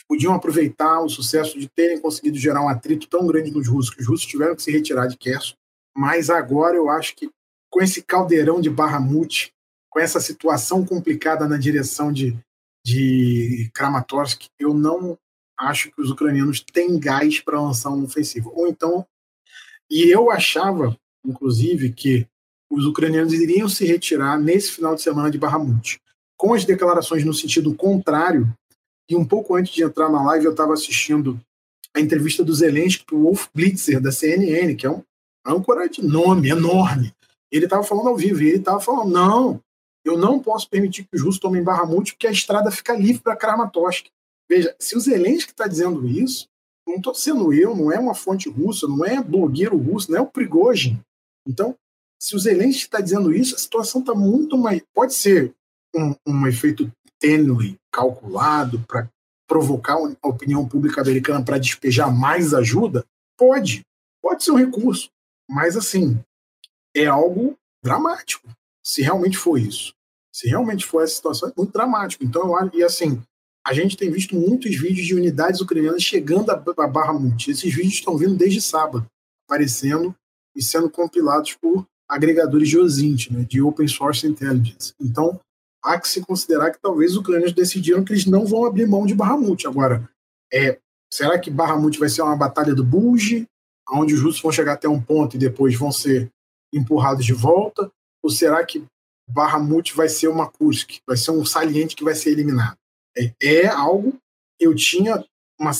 [0.08, 4.02] Podiam aproveitar o sucesso de terem conseguido gerar um atrito tão grande nos russos, que
[4.02, 5.54] os russos tiveram que se retirar de Kherson.
[5.96, 7.30] Mas agora eu acho que
[7.70, 9.52] com esse caldeirão de Bahamut,
[9.88, 12.36] com essa situação complicada na direção de,
[12.84, 15.16] de Kramatorsk, eu não
[15.56, 18.50] acho que os ucranianos têm gás para lançar uma ofensiva.
[18.52, 19.06] Ou então,
[19.90, 20.96] e eu achava,
[21.26, 22.26] inclusive, que
[22.70, 26.00] os ucranianos iriam se retirar nesse final de semana de Bahamut.
[26.38, 28.52] Com as declarações no sentido contrário,
[29.10, 31.40] e um pouco antes de entrar na live, eu estava assistindo
[31.94, 35.02] a entrevista do Zelensky para o Wolf Blitzer, da CNN, que é um
[35.44, 37.12] âncora de nome enorme.
[37.50, 39.60] Ele estava falando ao vivo, e ele estava falando: não,
[40.04, 43.36] eu não posso permitir que os russos tomem Bahamut, porque a estrada fica livre para
[43.36, 44.06] Kramatorsk.
[44.48, 46.48] Veja, se o Zelensky está dizendo isso,
[46.90, 50.20] não estou sendo eu, não é uma fonte russa, não é blogueiro russo, não é
[50.20, 51.00] o Prigozhin.
[51.46, 51.74] Então,
[52.20, 54.82] se o Zelensky está dizendo isso, a situação está muito mais.
[54.94, 55.54] Pode ser
[55.94, 59.08] um, um efeito tênue, calculado, para
[59.48, 63.04] provocar a opinião pública americana para despejar mais ajuda?
[63.38, 63.82] Pode.
[64.22, 65.08] Pode ser um recurso.
[65.48, 66.22] Mas, assim,
[66.94, 68.46] é algo dramático.
[68.84, 69.94] Se realmente for isso.
[70.32, 72.22] Se realmente for essa situação, é muito dramático.
[72.22, 73.20] Então, eu acho, e assim,
[73.70, 76.56] a gente tem visto muitos vídeos de unidades ucranianas chegando a
[76.88, 77.52] Barra Monte.
[77.52, 79.06] Esses vídeos estão vindo desde sábado,
[79.46, 80.12] aparecendo
[80.56, 84.92] e sendo compilados por agregadores de OSINT, né, de Open Source Intelligence.
[85.00, 85.38] Então,
[85.84, 89.06] há que se considerar que talvez os ucranianos decidiram que eles não vão abrir mão
[89.06, 89.64] de Barramut.
[89.68, 90.10] Agora,
[90.52, 93.46] é, será que Barramut vai ser uma batalha do Bulge,
[93.92, 96.28] onde os russos vão chegar até um ponto e depois vão ser
[96.74, 97.88] empurrados de volta?
[98.20, 98.84] Ou será que
[99.28, 102.79] Barramut vai ser uma Kursk, vai ser um saliente que vai ser eliminado?
[103.20, 104.18] É, é algo
[104.58, 105.24] eu tinha
[105.58, 105.72] uma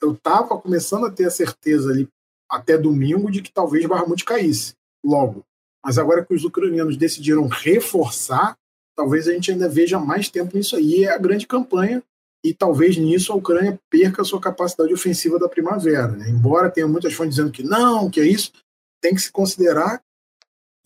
[0.00, 2.08] eu estava começando a ter a certeza ali
[2.50, 4.74] até domingo de que talvez Barramut caísse
[5.04, 5.42] logo.
[5.84, 8.56] Mas agora que os ucranianos decidiram reforçar,
[8.96, 11.04] talvez a gente ainda veja mais tempo nisso aí.
[11.04, 12.02] É a grande campanha
[12.44, 16.08] e talvez nisso a Ucrânia perca a sua capacidade ofensiva da primavera.
[16.08, 16.28] Né?
[16.28, 18.52] Embora tenha muitas fontes dizendo que não, que é isso,
[19.00, 20.00] tem que se considerar,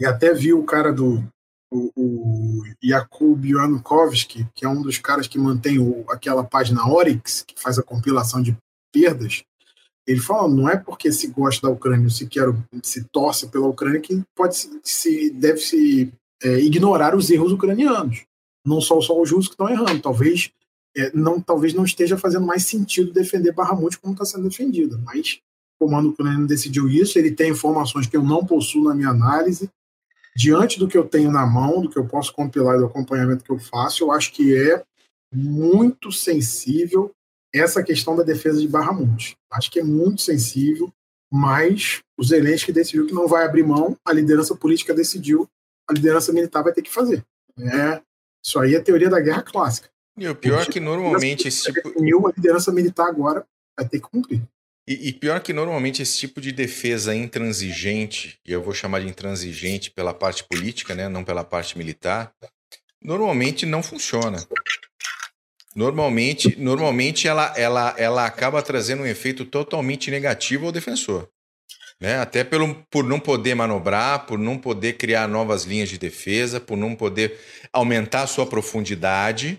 [0.00, 1.22] e até vi o cara do
[1.70, 7.42] o, o Jakub Janukovski, que é um dos caras que mantém o, aquela página Oryx,
[7.46, 8.56] que faz a compilação de
[8.92, 9.44] perdas,
[10.06, 12.46] ele fala, não é porque se gosta da Ucrânia se quer
[12.82, 16.12] se torce pela Ucrânia que pode se deve se
[16.42, 18.24] é, ignorar os erros ucranianos.
[18.64, 20.00] Não só, só os russos que estão errando.
[20.00, 20.50] Talvez,
[20.96, 24.96] é, não, talvez não esteja fazendo mais sentido defender Barramute como está sendo defendida.
[24.98, 25.40] Mas
[25.80, 27.18] o comando ucraniano decidiu isso.
[27.18, 29.68] Ele tem informações que eu não possuo na minha análise.
[30.36, 33.50] Diante do que eu tenho na mão, do que eu posso compilar do acompanhamento que
[33.50, 34.84] eu faço, eu acho que é
[35.32, 37.10] muito sensível
[37.54, 39.34] essa questão da defesa de Barramute.
[39.50, 40.92] Acho que é muito sensível,
[41.32, 45.48] mas o Zelensky decidiu que não vai abrir mão, a liderança política decidiu
[45.88, 47.24] a liderança militar vai ter que fazer.
[47.58, 48.02] É,
[48.44, 49.88] isso aí é teoria da guerra clássica.
[50.18, 51.88] E o pior é que normalmente esse tipo.
[51.88, 53.46] Definiu a liderança militar agora
[53.78, 54.42] vai ter que cumprir.
[54.88, 59.08] E, e, pior que normalmente esse tipo de defesa intransigente, e eu vou chamar de
[59.08, 62.32] intransigente pela parte política, né, não pela parte militar,
[63.02, 64.46] normalmente não funciona.
[65.74, 71.28] Normalmente, normalmente ela, ela, ela acaba trazendo um efeito totalmente negativo ao defensor.
[72.00, 72.18] Né?
[72.18, 76.76] Até pelo, por não poder manobrar, por não poder criar novas linhas de defesa, por
[76.76, 77.38] não poder
[77.72, 79.58] aumentar a sua profundidade.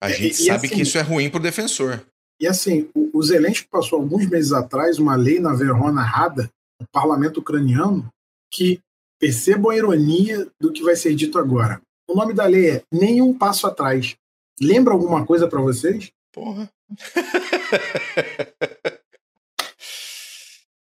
[0.00, 2.04] A gente e, sabe assim, que isso é ruim para o defensor.
[2.40, 6.50] E assim, o, o Zelensky passou alguns meses atrás uma lei na Verona Rada,
[6.80, 8.08] no parlamento ucraniano,
[8.52, 8.80] que
[9.18, 11.80] percebam a ironia do que vai ser dito agora.
[12.08, 14.14] O nome da lei é Nenhum Passo Atrás.
[14.60, 16.12] Lembra alguma coisa para vocês?
[16.32, 16.70] Porra.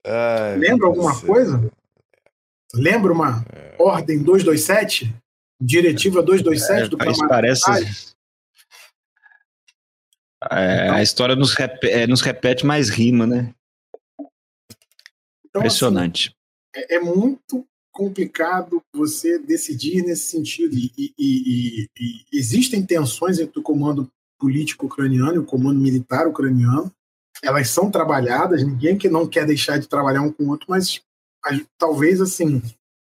[0.06, 1.72] Ai, Lembra alguma coisa?
[2.74, 3.76] Lembra uma é.
[3.80, 5.14] ordem 227?
[5.62, 8.16] Diretiva 227 é, do Isso parece.
[10.50, 11.84] É, então, a história nos, rep...
[11.84, 13.54] é, nos repete mais rima, né?
[15.46, 16.36] Então, Impressionante.
[16.76, 20.76] Assim, é, é, muito complicado você decidir nesse sentido.
[20.76, 24.10] E, e, e, e, existem tensões entre o comando
[24.40, 26.92] político ucraniano e o comando militar ucraniano
[27.44, 31.02] elas são trabalhadas, ninguém que não quer deixar de trabalhar um com o outro, mas
[31.78, 32.62] talvez assim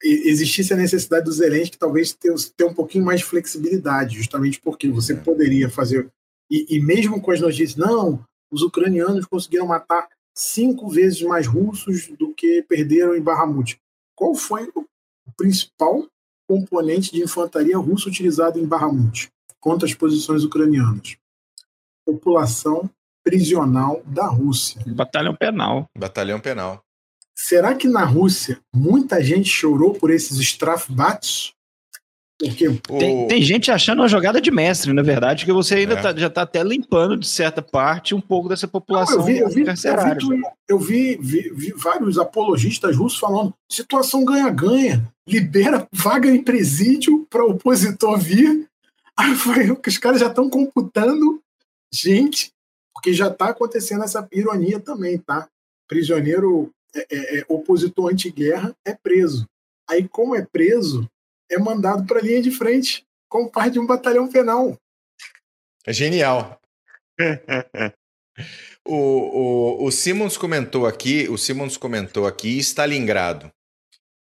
[0.03, 4.89] existisse a necessidade dos Zelensky talvez ter, ter um pouquinho mais de flexibilidade, justamente porque
[4.89, 5.17] você é.
[5.17, 6.11] poderia fazer
[6.51, 12.09] e, e mesmo com as notícias, não, os ucranianos conseguiram matar cinco vezes mais russos
[12.19, 13.79] do que perderam em Bahamut.
[14.15, 14.87] Qual foi o
[15.37, 16.07] principal
[16.47, 19.29] componente de infantaria russa utilizado em Bahamut
[19.61, 21.17] contra as posições ucranianas.
[22.05, 22.91] População
[23.25, 24.83] prisional da Rússia.
[24.87, 25.89] Batalhão penal.
[25.97, 26.83] Batalhão penal.
[27.35, 31.55] Será que na Rússia muita gente chorou por esses Strafbats?
[32.37, 33.29] Tem, o...
[33.29, 36.03] tem, gente achando uma jogada de mestre, na verdade, que você ainda é.
[36.03, 39.39] tá, já está até limpando, de certa parte, um pouco dessa população Não, eu vi,
[39.39, 39.65] eu vi,
[40.69, 47.45] eu vi, vi, vi, vários apologistas russos falando: situação ganha-ganha, libera vaga em presídio para
[47.45, 48.69] o opositor vir.
[49.17, 51.41] Aí foi que os caras já estão computando
[51.93, 52.51] gente,
[52.93, 55.49] porque já está acontecendo essa ironia também, tá?
[55.87, 59.47] Prisioneiro é, é, é, opositor anti-guerra é preso.
[59.89, 61.09] Aí, como é preso,
[61.55, 64.77] é mandado para a linha de frente, como parte de um batalhão penal.
[65.87, 66.61] É genial.
[68.87, 73.51] o, o, o Simons comentou aqui, o Simons comentou aqui Stalingrado.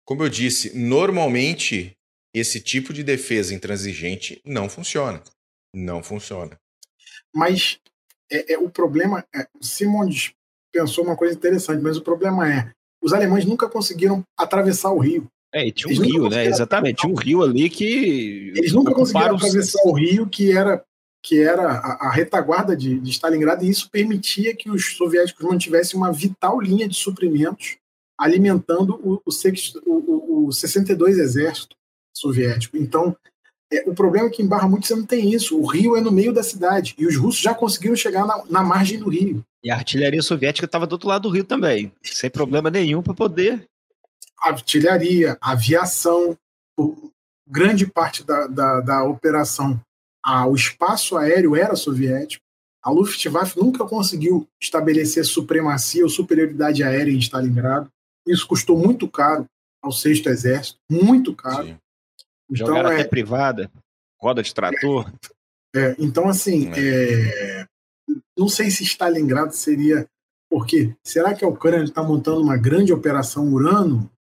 [0.06, 1.96] Como eu disse, normalmente
[2.34, 5.22] esse tipo de defesa intransigente não funciona.
[5.74, 6.58] Não funciona.
[7.34, 7.80] Mas
[8.32, 10.34] é, é o problema, é, Simons
[10.72, 12.72] pensou uma coisa interessante, mas o problema é,
[13.02, 15.28] os alemães nunca conseguiram atravessar o rio.
[15.54, 16.46] É, e tinha um rio, né?
[16.46, 18.54] Exatamente, tinha um rio ali que.
[18.56, 20.84] Eles nunca conseguiram atravessar o rio, que era,
[21.22, 26.00] que era a, a retaguarda de, de, Stalingrado, e isso permitia que os soviéticos mantivessem
[26.00, 27.78] uma vital linha de suprimentos
[28.18, 31.76] alimentando o, o, o, o 62 Exército
[32.16, 32.78] Soviético.
[32.78, 33.16] Então,
[33.74, 35.60] é, o problema é que em Barra Muito você não tem isso.
[35.60, 38.64] O rio é no meio da cidade e os russos já conseguiram chegar na, na
[38.64, 39.44] margem do rio.
[39.64, 43.14] E a artilharia soviética estava do outro lado do rio também, sem problema nenhum para
[43.14, 43.68] poder
[44.42, 46.38] artilharia, aviação,
[47.48, 49.80] grande parte da, da, da operação,
[50.24, 52.44] a, o espaço aéreo era soviético.
[52.84, 57.90] A Luftwaffe nunca conseguiu estabelecer supremacia ou superioridade aérea em Stalingrado.
[58.28, 59.46] Isso custou muito caro
[59.82, 61.68] ao Sexto Exército, muito caro.
[61.68, 61.78] Sim.
[62.50, 63.72] Então, Jogaram é, até privada,
[64.20, 65.12] roda de trator.
[65.74, 67.62] É, então, assim, é.
[67.62, 67.66] é,
[68.38, 70.06] não sei se Stalingrado seria.
[70.50, 74.12] Porque será que a Ucrânia está montando uma grande operação Urano?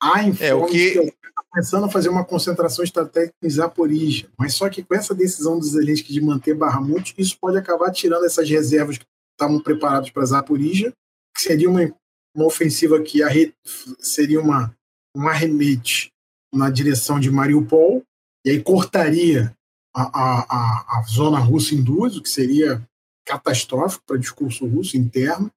[0.00, 4.68] Há é, o que está começando a fazer uma concentração estratégica em Zaporizhia, mas só
[4.68, 8.98] que com essa decisão dos Zelensky de manter Bahamut, isso pode acabar tirando essas reservas
[8.98, 10.92] que estavam preparadas para Zaporizhia,
[11.34, 11.92] que seria uma,
[12.34, 13.52] uma ofensiva que arre,
[13.98, 14.74] seria uma,
[15.16, 16.12] um arremete
[16.52, 18.02] na direção de Mariupol,
[18.44, 19.54] e aí cortaria
[19.94, 22.86] a, a, a, a zona russa em duas, o que seria
[23.26, 25.50] catastrófico para o discurso russo interno,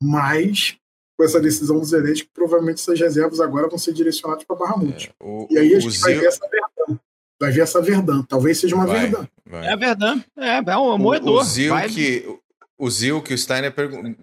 [0.00, 0.76] mas
[1.18, 5.46] com essa decisão do Zelensky, provavelmente essas reservas agora vão ser direcionadas para Barra É,
[5.50, 6.98] e aí a gente vai ver essa Verdun.
[7.40, 8.22] Vai ver essa Verdun.
[8.22, 9.26] Talvez seja uma vai, Verdun.
[9.44, 9.66] Vai.
[9.66, 10.22] É a Verdun.
[10.36, 11.38] É, é um moedor.
[11.38, 12.38] O, o Zil que,
[12.78, 13.74] o Zil que o Steiner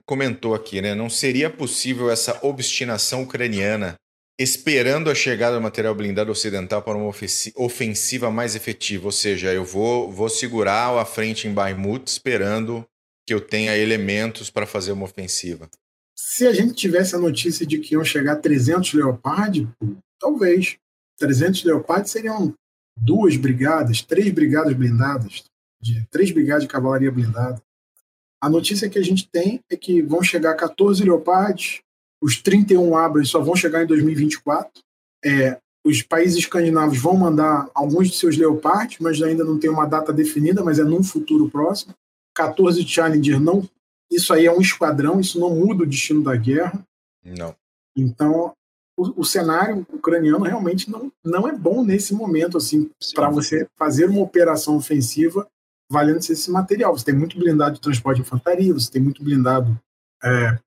[0.06, 0.96] comentou aqui, né?
[0.96, 3.96] Não seria possível essa obstinação ucraniana
[4.40, 7.14] esperando a chegada do material blindado ocidental para uma
[7.58, 9.06] ofensiva mais efetiva.
[9.08, 12.86] Ou seja, eu vou, vou segurar a frente em Bakhmut esperando
[13.28, 15.70] que eu tenha elementos para fazer uma ofensiva.
[16.28, 19.70] Se a gente tivesse a notícia de que iam chegar 300 Leopard,
[20.20, 20.76] talvez.
[21.20, 22.52] 300 Leopard seriam
[22.98, 25.44] duas brigadas, três brigadas blindadas,
[25.80, 27.62] de três brigadas de cavalaria blindada.
[28.42, 31.82] A notícia que a gente tem é que vão chegar 14 Leopards,
[32.20, 34.82] os 31 Abrams só vão chegar em 2024.
[35.24, 39.86] É, os países escandinavos vão mandar alguns de seus Leopards, mas ainda não tem uma
[39.86, 41.94] data definida, mas é num futuro próximo.
[42.34, 43.64] 14 Challenger não
[44.12, 46.84] isso aí é um esquadrão, isso não muda o destino da guerra.
[47.24, 47.56] Não.
[47.98, 48.54] Então,
[48.98, 54.10] o, o cenário ucraniano realmente não, não é bom nesse momento, assim, para você fazer
[54.10, 55.48] uma operação ofensiva
[55.90, 56.98] valendo-se esse material.
[56.98, 59.80] Você tem muito blindado de transporte de infantaria, você tem muito blindado,
[60.24, 60.58] é,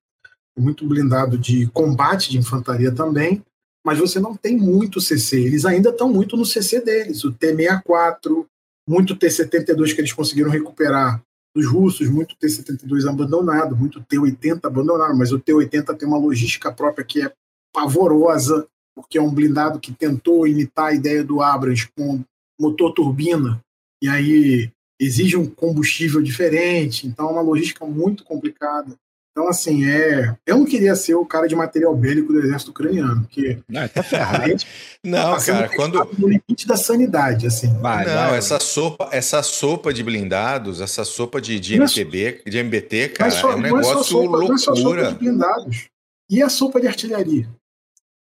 [0.57, 3.43] muito blindado de combate de infantaria também,
[3.85, 5.41] mas você não tem muito CC.
[5.41, 8.45] Eles ainda estão muito no CC deles, o T-64,
[8.87, 11.21] muito T-72 que eles conseguiram recuperar
[11.55, 17.03] dos russos, muito T-72 abandonado, muito T-80 abandonado, mas o T-80 tem uma logística própria
[17.03, 17.33] que é
[17.73, 22.23] pavorosa, porque é um blindado que tentou imitar a ideia do Abrams com
[22.59, 23.59] motor turbina,
[24.01, 28.95] e aí exige um combustível diferente, então é uma logística muito complicada.
[29.39, 30.35] Então, assim, é.
[30.45, 33.57] Eu não queria ser o cara de material bélico do exército ucraniano, porque.
[33.69, 34.53] Não, tá ferrado.
[35.01, 36.09] não, tá cara, quando.
[36.17, 37.73] No limite da sanidade, assim.
[37.79, 42.57] Vai, não, vai, essa sopa, essa sopa de blindados, essa sopa de, de MTB, de
[42.57, 44.47] MBT, cara, só, é um negócio é sopa, loucura.
[44.47, 45.89] Não é só sopa de blindados.
[46.29, 47.49] E a sopa de artilharia?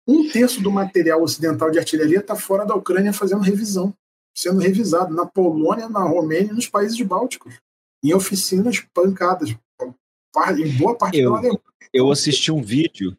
[0.08, 3.94] Um terço do material ocidental de artilharia está fora da Ucrânia fazendo revisão,
[4.36, 7.54] sendo revisado na Polônia, na Romênia e nos países bálticos,
[8.02, 9.54] em oficinas pancadas
[10.58, 11.32] em boa parte eu,
[11.92, 13.16] Eu assisti um vídeo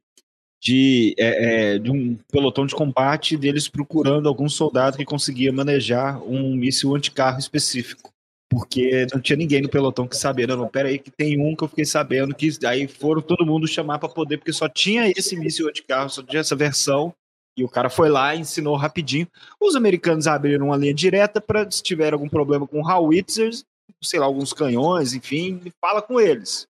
[0.61, 6.22] de, é, é, de um pelotão de combate deles procurando algum soldado que conseguia manejar
[6.23, 8.11] um míssil anticarro específico.
[8.49, 10.48] Porque não tinha ninguém no pelotão que sabia.
[10.48, 13.45] Não, não, pera aí que tem um que eu fiquei sabendo que aí foram todo
[13.45, 17.14] mundo chamar para poder, porque só tinha esse míssil anticarro, só tinha essa versão.
[17.57, 19.27] E o cara foi lá, ensinou rapidinho.
[19.60, 23.65] Os americanos abriram uma linha direta para se tiver algum problema com howitzers,
[24.02, 26.68] sei lá, alguns canhões, enfim, fala com eles.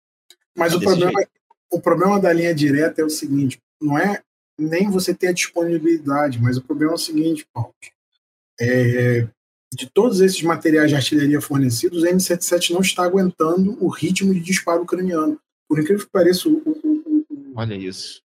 [0.58, 1.24] Mas o problema,
[1.72, 4.22] o problema da linha direta é o seguinte: não é
[4.58, 7.74] nem você ter a disponibilidade, mas o problema é o seguinte, Paulo.
[8.60, 9.28] É,
[9.74, 14.40] de todos esses materiais de artilharia fornecidos, o M77 não está aguentando o ritmo de
[14.40, 15.40] disparo ucraniano.
[15.68, 18.22] Por incrível que pareça, o, o, o, olha isso.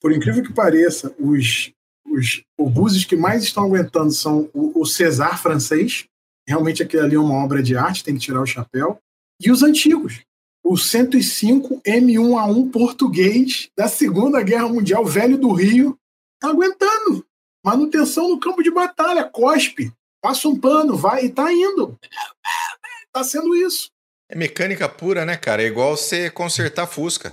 [0.00, 1.72] Por incrível que pareça, os,
[2.04, 6.06] os obuses que mais estão aguentando são o, o César francês,
[6.46, 8.98] realmente aquilo ali é uma obra de arte, tem que tirar o chapéu,
[9.40, 10.22] e os antigos,
[10.68, 15.96] o 105 M1A1 português da Segunda Guerra Mundial, velho do Rio,
[16.40, 17.24] tá aguentando.
[17.64, 21.96] Manutenção no campo de batalha, cospe, passa um pano, vai e tá indo.
[23.12, 23.90] Tá sendo isso.
[24.28, 25.62] É mecânica pura, né, cara?
[25.62, 27.32] É igual você consertar Fusca.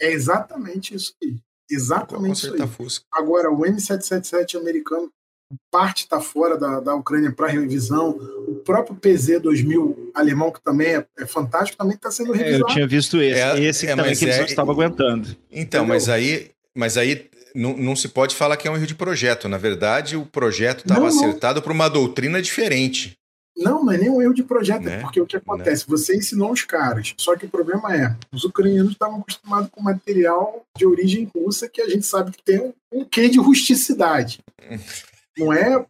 [0.00, 1.38] É exatamente isso aí.
[1.70, 2.68] Exatamente isso aí.
[2.68, 3.06] Fusca.
[3.10, 5.10] Agora, o M777 americano
[5.70, 8.10] parte está fora da, da Ucrânia para revisão.
[8.48, 12.64] O próprio PZ-2000 alemão, que também é, é fantástico, também está sendo revisado.
[12.64, 13.40] É, eu tinha visto esse.
[13.40, 15.28] É, esse é, também que eles é, estavam aguentando.
[15.50, 15.86] Então, Entendeu?
[15.86, 19.48] mas aí, mas aí não, não, se pode falar que é um erro de projeto.
[19.48, 23.16] Na verdade, o projeto estava acertado para uma doutrina diferente.
[23.56, 25.00] Não, não é nem um erro de projeto, né?
[25.00, 25.88] porque o que acontece?
[25.88, 25.96] Né?
[25.96, 30.62] Você ensinou os caras, só que o problema é, os ucranianos estavam acostumados com material
[30.76, 34.40] de origem russa que a gente sabe que tem um quê de rusticidade.
[35.36, 35.84] não é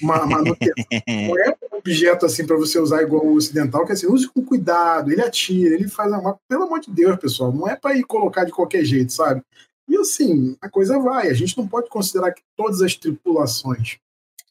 [0.00, 0.74] uma manutenção,
[1.06, 4.28] não é um objeto assim para você usar igual o ocidental, que é assim, use
[4.28, 6.38] com cuidado, ele atira, ele faz uma.
[6.48, 9.42] Pelo amor de Deus, pessoal, não é para ir colocar de qualquer jeito, sabe?
[9.88, 11.28] E assim, a coisa vai.
[11.28, 13.98] A gente não pode considerar que todas as tripulações,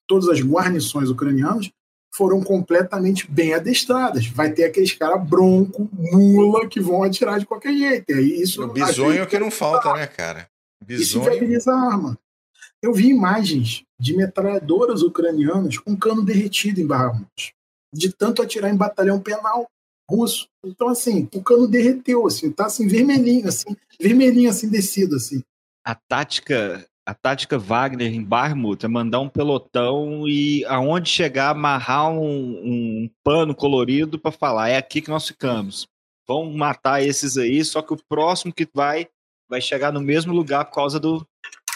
[0.08, 1.72] todas as guarnições ucranianas
[2.16, 4.28] foram completamente bem adestradas.
[4.28, 8.12] Vai ter aqueles caras bronco, mula, que vão atirar de qualquer jeito.
[8.12, 8.64] E aí isso.
[8.64, 10.48] O bisonho que não falta, né, cara?
[10.86, 11.04] Bisonho.
[11.04, 12.18] Isso viabiliza a arma.
[12.84, 17.56] Eu vi imagens de metralhadoras ucranianas com cano derretido em Bakhmut,
[17.94, 19.66] de tanto atirar em batalhão penal
[20.12, 20.50] russo.
[20.66, 25.42] Então, assim, o cano derreteu, assim, tá assim, vermelhinho, assim, vermelhinho, assim, descido, assim.
[25.86, 32.12] A tática, a tática Wagner em Barmut é mandar um pelotão e aonde chegar, amarrar
[32.12, 35.88] um, um pano colorido para falar, é aqui que nós ficamos.
[36.28, 39.08] Vão matar esses aí, só que o próximo que vai
[39.50, 41.26] vai chegar no mesmo lugar por causa do,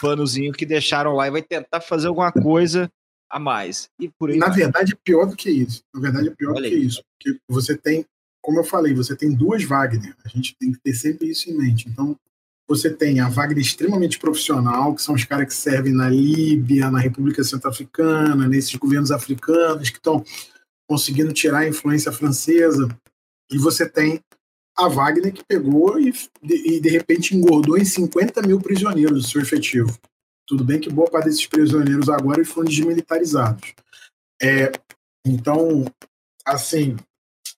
[0.01, 2.89] panozinho que deixaram lá e vai tentar fazer alguma coisa
[3.29, 3.89] a mais.
[3.99, 4.57] E por aí Na vai.
[4.57, 5.81] verdade, é pior do que isso.
[5.93, 6.85] Na verdade, é pior Olha do que aí.
[6.85, 7.01] isso.
[7.17, 8.05] Porque você tem,
[8.41, 10.15] como eu falei, você tem duas Wagner.
[10.25, 11.89] A gente tem que ter sempre isso em mente.
[11.89, 12.15] Então,
[12.69, 16.99] você tem a Wagner extremamente profissional, que são os caras que servem na Líbia, na
[16.99, 20.23] República Centro-Africana, nesses governos africanos que estão
[20.89, 22.87] conseguindo tirar a influência francesa.
[23.49, 24.19] E você tem
[24.77, 26.13] a Wagner que pegou e,
[26.43, 29.97] e, de repente engordou em 50 mil prisioneiros o seu efetivo.
[30.45, 33.73] Tudo bem que boa parte desses prisioneiros agora foram desmilitarizados.
[34.41, 34.71] É,
[35.25, 35.83] então,
[36.45, 36.95] assim,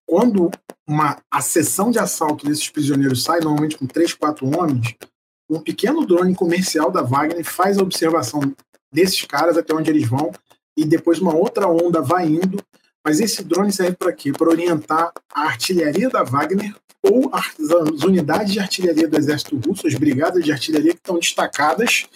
[0.08, 0.50] quando
[0.88, 4.96] uma a sessão de assalto desses prisioneiros sai, normalmente com três, quatro homens,
[5.50, 8.42] um pequeno drone comercial da Wagner faz a observação
[8.92, 10.32] desses caras até onde eles vão
[10.76, 12.64] e depois uma outra onda vai indo.
[13.06, 14.32] Mas esse drone serve para quê?
[14.32, 19.96] Para orientar a artilharia da Wagner ou as unidades de artilharia do exército russo, as
[19.96, 22.08] brigadas de artilharia que estão destacadas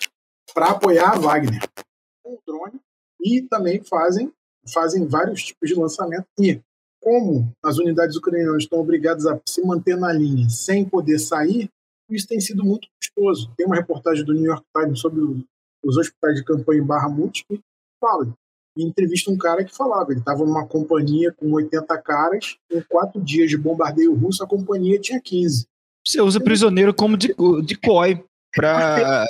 [0.54, 1.62] para apoiar a Wagner
[2.24, 2.80] com o drone
[3.22, 4.32] e também fazem,
[4.74, 6.26] fazem vários tipos de lançamento.
[6.40, 6.62] E
[7.02, 11.70] como as unidades ucranianas estão obrigadas a se manter na linha sem poder sair,
[12.10, 13.52] isso tem sido muito custoso.
[13.58, 15.22] Tem uma reportagem do New York Times sobre
[15.84, 17.60] os hospitais de campanha em Barra Multi que
[18.00, 18.34] fala
[18.76, 23.22] e entrevista um cara que falava, ele estava numa companhia com 80 caras, em quatro
[23.22, 25.68] dias de bombardeio russo, a companhia tinha 15.
[26.06, 27.34] Você usa prisioneiro como de,
[27.64, 28.24] de COI
[28.54, 29.26] para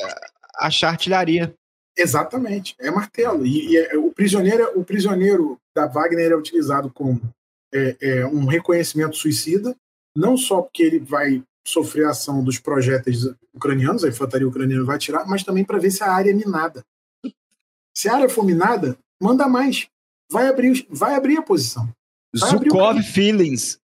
[0.55, 1.53] achar artilharia.
[1.95, 3.45] Exatamente, é martelo.
[3.45, 7.21] E, e é, o, prisioneiro, o prisioneiro da Wagner é utilizado como
[7.73, 9.75] é, é, um reconhecimento suicida,
[10.15, 14.97] não só porque ele vai sofrer a ação dos projéteis ucranianos, a infantaria ucraniana vai
[14.97, 16.83] tirar, mas também para ver se a área é minada.
[17.95, 19.87] Se a área for minada, manda mais.
[20.29, 21.89] Vai abrir, vai abrir a posição.
[22.35, 23.79] Vai Zukov Feelings.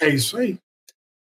[0.00, 0.58] é isso aí.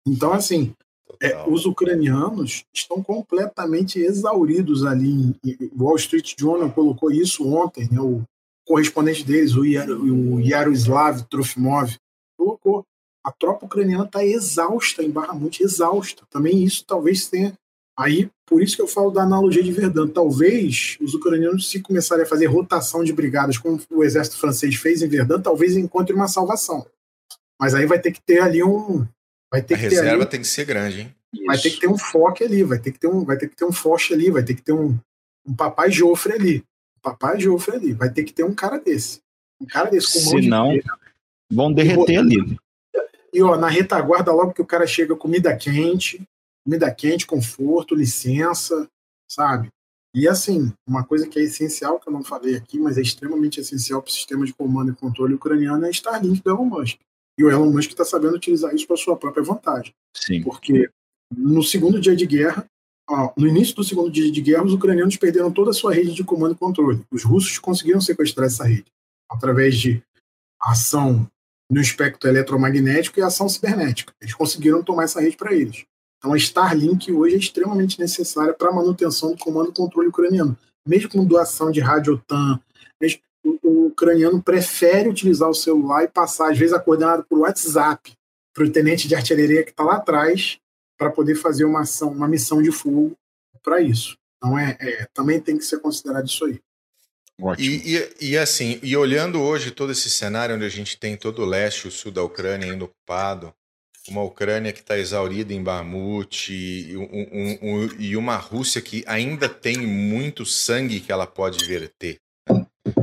[0.08, 0.76] Então, assim,
[1.22, 5.36] é, os ucranianos estão completamente exauridos ali.
[5.74, 8.00] O Wall Street Journal colocou isso ontem, né?
[8.00, 8.24] o
[8.66, 11.96] correspondente deles, o, Yar, o Yaroslav Trofimov,
[12.38, 12.86] colocou.
[13.24, 16.24] A tropa ucraniana está exausta em Barramute, exausta.
[16.30, 17.58] Também isso talvez tenha.
[17.98, 20.08] Aí, por isso que eu falo da analogia de Verdun.
[20.08, 25.02] Talvez os ucranianos, se começarem a fazer rotação de brigadas, como o exército francês fez
[25.02, 26.86] em Verdun, talvez encontre uma salvação.
[27.60, 29.06] Mas aí vai ter que ter ali um.
[29.50, 31.16] Vai ter a que reserva ali, tem que ser grande, hein?
[31.46, 33.56] Vai ter que ter um foque ali, vai ter que ter um, vai ter que
[33.56, 34.98] ter um foche ali, vai ter que ter um,
[35.46, 36.64] um papai Jofre ali.
[36.98, 37.94] Um papai Jofre ali.
[37.94, 39.22] Vai ter que ter um cara desse.
[39.62, 40.84] Um cara desse com Se não, de
[41.50, 42.58] vão derreter ali.
[43.34, 46.26] E ó, na retaguarda, logo que o cara chega, comida quente,
[46.66, 48.90] comida quente, conforto, licença,
[49.30, 49.70] sabe?
[50.16, 53.60] E assim, uma coisa que é essencial, que eu não falei aqui, mas é extremamente
[53.60, 56.98] essencial para o sistema de comando e controle ucraniano, é Starlink do Elon Musk.
[57.38, 59.94] E o Elon Musk está sabendo utilizar isso para sua própria vantagem.
[60.16, 60.42] Sim.
[60.42, 60.90] Porque
[61.36, 62.66] no segundo dia de guerra,
[63.10, 66.14] ó, no início do segundo dia de guerra, os ucranianos perderam toda a sua rede
[66.14, 67.06] de comando e controle.
[67.12, 68.86] Os russos conseguiram sequestrar essa rede
[69.30, 70.02] através de
[70.62, 71.30] ação
[71.70, 74.14] no espectro eletromagnético e ação cibernética.
[74.22, 75.86] Eles conseguiram tomar essa rede para eles.
[76.18, 80.58] Então a Starlink hoje é extremamente necessária para a manutenção do comando e controle ucraniano.
[80.88, 82.60] Mesmo com doação de radiotan,
[83.44, 88.14] o, o ucraniano prefere utilizar o celular e passar, às vezes, a coordenada por WhatsApp
[88.54, 90.58] para o tenente de artilharia que está lá atrás
[90.98, 93.16] para poder fazer uma ação, uma missão de fogo
[93.62, 94.18] para isso.
[94.38, 96.60] Então é, é, também tem que ser considerado isso aí.
[97.42, 97.70] Ótimo.
[97.70, 101.42] E, e, e, assim, e olhando hoje todo esse cenário onde a gente tem todo
[101.42, 103.54] o leste e o sul da Ucrânia ainda ocupado,
[104.10, 109.04] uma Ucrânia que está exaurida em Bakhmut e, um, um, um, e, uma Rússia que
[109.08, 112.20] ainda tem muito sangue que ela pode verter.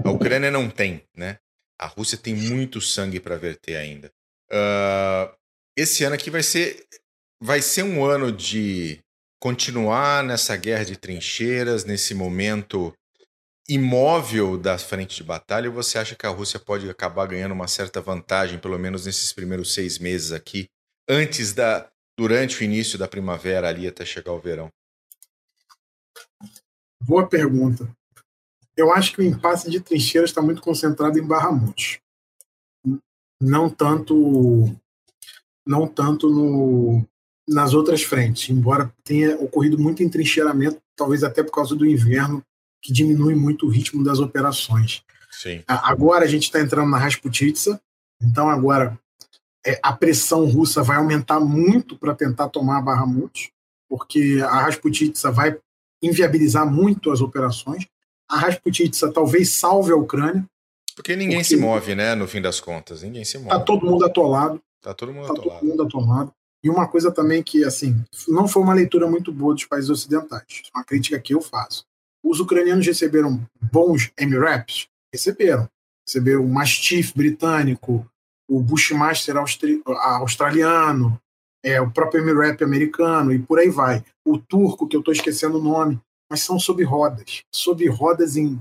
[0.05, 1.39] A Ucrânia não tem, né?
[1.79, 4.13] A Rússia tem muito sangue para verter ainda.
[4.51, 5.35] Uh,
[5.77, 6.87] esse ano aqui vai ser,
[7.41, 9.01] vai ser um ano de
[9.41, 12.95] continuar nessa guerra de trincheiras, nesse momento
[13.69, 17.67] imóvel da frente de batalha, ou você acha que a Rússia pode acabar ganhando uma
[17.67, 20.69] certa vantagem, pelo menos nesses primeiros seis meses aqui,
[21.09, 21.91] antes da.
[22.19, 24.71] durante o início da primavera ali até chegar o verão?
[27.01, 27.89] Boa pergunta.
[28.77, 32.01] Eu acho que o impasse de trincheiras está muito concentrado em Barramute.
[33.41, 34.75] Não tanto
[35.67, 37.07] não tanto no,
[37.49, 42.45] nas outras frentes, embora tenha ocorrido muito entrincheiramento, talvez até por causa do inverno
[42.81, 45.05] que diminui muito o ritmo das operações.
[45.31, 45.63] Sim.
[45.67, 47.81] Agora a gente está entrando na Rasputitsa,
[48.21, 48.99] então agora
[49.67, 53.53] é, a pressão russa vai aumentar muito para tentar tomar a Bahamut,
[53.89, 55.59] porque a Rasputitsa vai
[56.03, 57.87] inviabilizar muito as operações.
[58.29, 60.45] A Rasputitsa talvez salve a Ucrânia.
[60.97, 62.15] Porque ninguém porque se move, né?
[62.15, 63.51] No fim das contas, ninguém se move.
[63.51, 64.61] Está todo mundo atolado.
[64.79, 65.61] Está todo mundo tá atolado.
[65.61, 66.33] Todo mundo atolado.
[66.65, 70.63] E uma coisa também que, assim, não foi uma leitura muito boa dos países ocidentais.
[70.75, 71.85] Uma crítica que eu faço.
[72.23, 74.87] Os ucranianos receberam bons MRAPs?
[75.13, 75.69] Receberam.
[76.07, 78.07] Receberam o Mastiff britânico,
[78.57, 81.19] o Bushmaster austri australiano,
[81.65, 84.05] é, o próprio MRAP americano e por aí vai.
[84.25, 86.01] O turco, que eu estou esquecendo o nome,
[86.31, 87.43] mas são sob rodas.
[87.55, 88.61] Sob rodas em,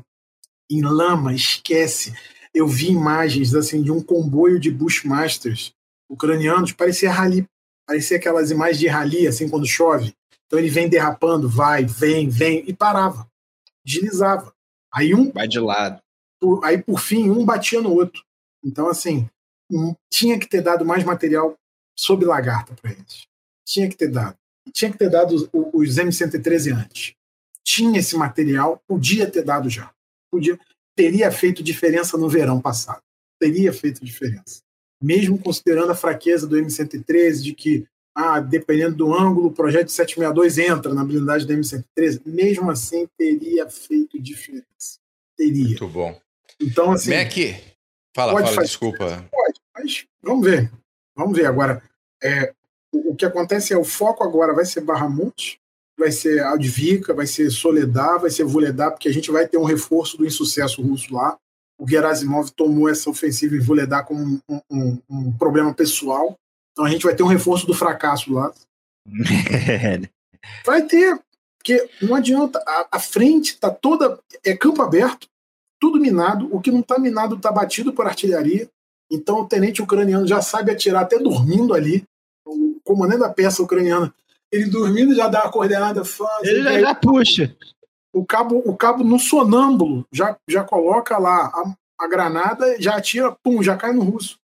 [0.69, 2.13] em lama, esquece.
[2.53, 5.73] Eu vi imagens assim de um comboio de Bushmasters
[6.09, 7.45] ucranianos, parecia rally,
[7.87, 10.13] parecia aquelas imagens de rally, assim, quando chove.
[10.45, 13.25] Então ele vem derrapando, vai, vem, vem, e parava
[13.83, 14.53] deslizava.
[14.93, 15.31] Aí um.
[15.31, 16.01] Vai de lado.
[16.39, 18.23] Por, aí, por fim, um batia no outro.
[18.63, 19.29] Então, assim,
[20.09, 21.55] tinha que ter dado mais material
[21.97, 23.27] sob lagarta para eles.
[23.65, 24.37] Tinha que ter dado.
[24.73, 27.13] Tinha que ter dado os, os M113 antes.
[27.63, 29.91] Tinha esse material, podia ter dado já.
[30.31, 30.59] Podia,
[30.95, 33.01] teria feito diferença no verão passado.
[33.39, 34.61] Teria feito diferença.
[35.01, 39.93] Mesmo considerando a fraqueza do M113, de que ah, dependendo do ângulo, o projeto de
[39.93, 44.99] 762 entra na blindagem da M113, mesmo assim teria feito diferença.
[45.37, 45.69] Teria.
[45.69, 46.19] Muito bom.
[46.59, 47.09] Então, assim.
[47.09, 47.33] Mac,
[48.13, 49.27] fala, fala, fazer, desculpa.
[49.31, 49.50] Pode,
[50.23, 50.71] vamos ver.
[51.15, 51.45] Vamos ver.
[51.45, 51.83] Agora,
[52.21, 52.53] é,
[52.91, 55.59] o, o, que acontece é o foco agora vai ser Barramut,
[55.97, 59.65] vai ser Aldvika, vai ser Soledar, vai ser Vuledar, porque a gente vai ter um
[59.65, 61.37] reforço do insucesso russo lá.
[61.79, 66.37] O Gerasimov tomou essa ofensiva em Vuledar como um, um, um problema pessoal
[66.71, 68.51] então a gente vai ter um reforço do fracasso lá.
[70.65, 71.19] vai ter,
[71.57, 72.59] porque não adianta.
[72.65, 74.19] A, a frente está toda.
[74.43, 75.27] É campo aberto,
[75.79, 76.49] tudo minado.
[76.51, 78.69] O que não está minado está batido por artilharia.
[79.11, 82.03] Então o tenente ucraniano já sabe atirar até dormindo ali.
[82.45, 84.13] O comandante da peça ucraniana,
[84.51, 86.49] ele dormindo já dá a coordenada fácil.
[86.49, 87.55] Ele já, já puxa.
[88.13, 93.35] O cabo, o cabo no sonâmbulo já, já coloca lá a, a granada, já atira,
[93.43, 94.37] pum, já cai no russo.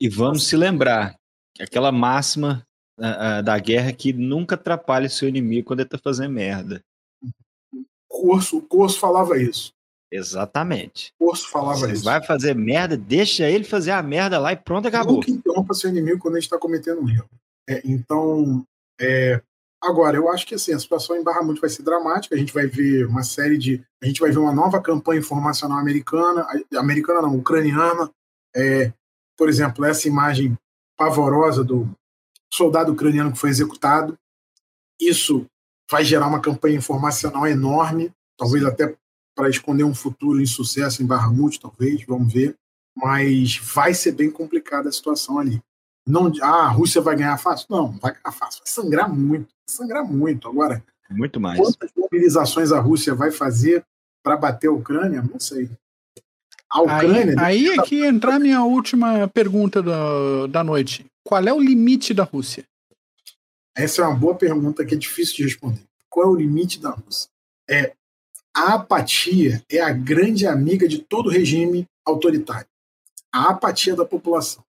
[0.00, 1.14] E vamos se lembrar
[1.60, 2.66] aquela máxima
[2.98, 6.82] uh, da guerra que nunca atrapalha seu inimigo quando ele tá fazendo merda.
[7.72, 9.72] O curso, o curso falava isso.
[10.12, 11.12] Exatamente.
[11.18, 12.04] O Urso falava Você isso.
[12.04, 15.16] vai fazer merda, deixa ele fazer a merda lá e pronto, acabou.
[15.16, 17.28] Nunca interrompa seu inimigo quando ele está cometendo um erro.
[17.68, 18.66] É, então,
[19.00, 19.40] é,
[19.80, 22.34] agora, eu acho que assim, a situação em Barra Muito vai ser dramática.
[22.34, 23.84] A gente vai ver uma série de.
[24.02, 26.46] A gente vai ver uma nova campanha informacional americana,
[26.76, 28.10] americana não, ucraniana.
[28.54, 28.92] É,
[29.38, 30.58] por exemplo, essa imagem
[30.98, 31.88] pavorosa do
[32.52, 34.18] soldado ucraniano que foi executado.
[35.00, 35.46] Isso
[35.90, 38.94] vai gerar uma campanha informacional enorme, talvez até
[39.34, 42.54] para esconder um futuro insucesso em Barramute, talvez, vamos ver.
[42.96, 45.62] Mas vai ser bem complicada a situação ali.
[46.06, 47.66] Não, ah, a Rússia vai ganhar fácil?
[47.70, 48.60] Não, vai ganhar fácil.
[48.64, 50.48] Vai sangrar muito, vai sangrar muito.
[50.48, 51.58] Agora, muito mais.
[51.58, 53.84] Quantas mobilizações a Rússia vai fazer
[54.22, 55.22] para bater a Ucrânia?
[55.22, 55.70] Não sei.
[56.70, 57.34] A Ucrânia.
[57.38, 61.06] Aí, aí é que entrar a minha última pergunta da, da noite.
[61.24, 62.64] Qual é o limite da Rússia?
[63.76, 65.82] Essa é uma boa pergunta que é difícil de responder.
[66.08, 67.28] Qual é o limite da Rússia?
[67.68, 67.94] É,
[68.54, 72.66] a apatia é a grande amiga de todo regime autoritário.
[73.32, 74.64] A apatia da população.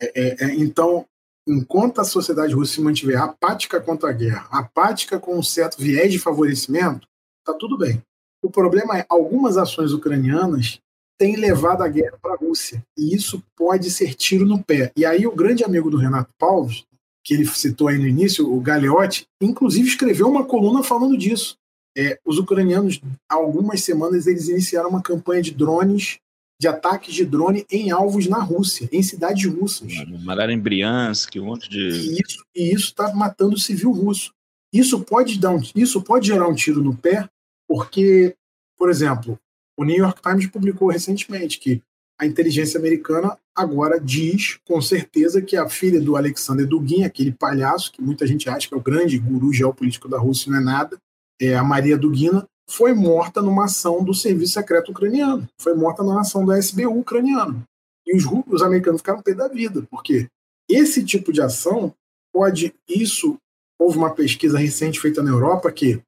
[0.00, 1.06] É, é, é, então,
[1.46, 6.10] enquanto a sociedade russa se mantiver apática contra a guerra, apática com um certo viés
[6.10, 7.06] de favorecimento,
[7.40, 8.02] está tudo bem.
[8.42, 10.80] O problema é algumas ações ucranianas
[11.18, 12.84] têm levado a guerra para a Rússia.
[12.96, 14.92] E isso pode ser tiro no pé.
[14.96, 16.84] E aí o grande amigo do Renato Paulos,
[17.22, 21.56] que ele citou aí no início, o Galeotti, inclusive escreveu uma coluna falando disso.
[21.96, 23.00] É, os ucranianos,
[23.30, 26.18] há algumas semanas, eles iniciaram uma campanha de drones,
[26.60, 29.92] de ataques de drone em alvos na Rússia, em cidades russas.
[30.24, 32.18] Mandaram em Briansk, um monte de.
[32.54, 34.32] E isso está matando o civil russo.
[34.72, 37.28] Isso pode, dar um, isso pode gerar um tiro no pé,
[37.68, 38.34] porque,
[38.76, 39.38] por exemplo,
[39.76, 41.80] o New York Times publicou recentemente que
[42.20, 47.92] a inteligência americana agora diz com certeza que a filha do Alexander Dugin, aquele palhaço
[47.92, 50.98] que muita gente acha que é o grande guru geopolítico da Rússia, não é nada,
[51.40, 56.20] é a Maria Dugina, foi morta numa ação do Serviço Secreto Ucraniano, foi morta numa
[56.20, 57.62] ação da SBU ucraniano.
[58.06, 60.28] E os, os americanos ficaram pé da vida, porque
[60.68, 61.94] esse tipo de ação
[62.32, 62.74] pode.
[62.88, 63.36] Isso.
[63.78, 66.00] Houve uma pesquisa recente feita na Europa que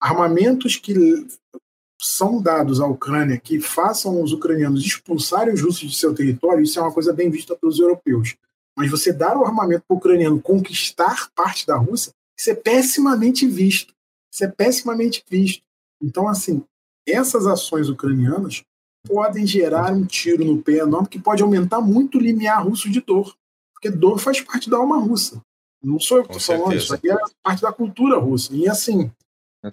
[0.00, 0.94] armamentos que
[2.00, 6.78] são dados à Ucrânia que façam os ucranianos expulsarem os russos de seu território, isso
[6.78, 8.34] é uma coisa bem vista pelos europeus.
[8.76, 13.46] Mas você dar o armamento para o ucraniano conquistar parte da Rússia, isso é pessimamente
[13.46, 13.94] visto.
[14.36, 15.62] Isso é pessimamente visto.
[15.98, 16.62] Então, assim,
[17.08, 18.62] essas ações ucranianas
[19.08, 23.00] podem gerar um tiro no pé enorme que pode aumentar muito o limiar russo de
[23.00, 23.34] dor.
[23.72, 25.40] Porque dor faz parte da alma russa.
[25.82, 28.54] Não sou eu que estou falando, isso aqui é parte da cultura russa.
[28.54, 29.10] E assim,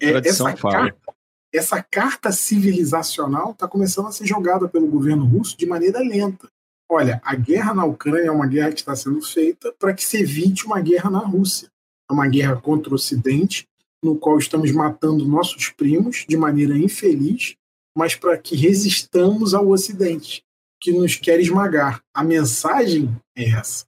[0.00, 1.14] é, essa, carta,
[1.52, 6.48] essa carta civilizacional está começando a ser jogada pelo governo russo de maneira lenta.
[6.90, 10.22] Olha, a guerra na Ucrânia é uma guerra que está sendo feita para que se
[10.22, 11.68] evite uma guerra na Rússia.
[12.08, 13.66] É uma guerra contra o Ocidente,
[14.04, 17.56] no qual estamos matando nossos primos de maneira infeliz,
[17.96, 20.44] mas para que resistamos ao Ocidente,
[20.78, 22.02] que nos quer esmagar.
[22.12, 23.86] A mensagem é essa.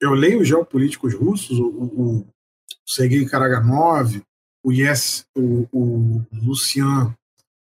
[0.00, 2.26] Eu leio os geopolíticos russos, o, o, o
[2.86, 4.22] Sergei Karaganov,
[4.64, 7.14] o, yes, o, o Lucian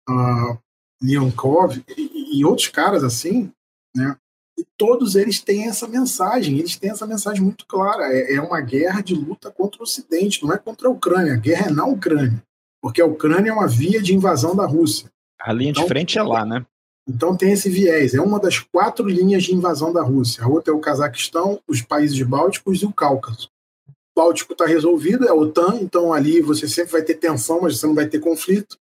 [0.09, 0.59] uh,
[1.03, 3.51] e, e outros caras assim,
[3.97, 4.15] né?
[4.59, 8.13] E todos eles têm essa mensagem, eles têm essa mensagem muito clara.
[8.13, 11.35] É, é, uma guerra de luta contra o Ocidente, não é contra a Ucrânia.
[11.35, 12.43] A guerra é na Ucrânia,
[12.83, 15.09] porque a Ucrânia é uma via de invasão da Rússia.
[15.41, 16.67] A linha então, de frente é lá, né?
[17.09, 18.15] Então tem esse viés.
[18.15, 20.43] É uma das quatro linhas de invasão da Rússia.
[20.43, 23.49] A outra é o Cazaquistão, os países bálticos e o Cáucaso.
[23.89, 27.79] O Báltico está resolvido, é a OTAN, então ali você sempre vai ter tensão, mas
[27.79, 28.77] você não vai ter conflito.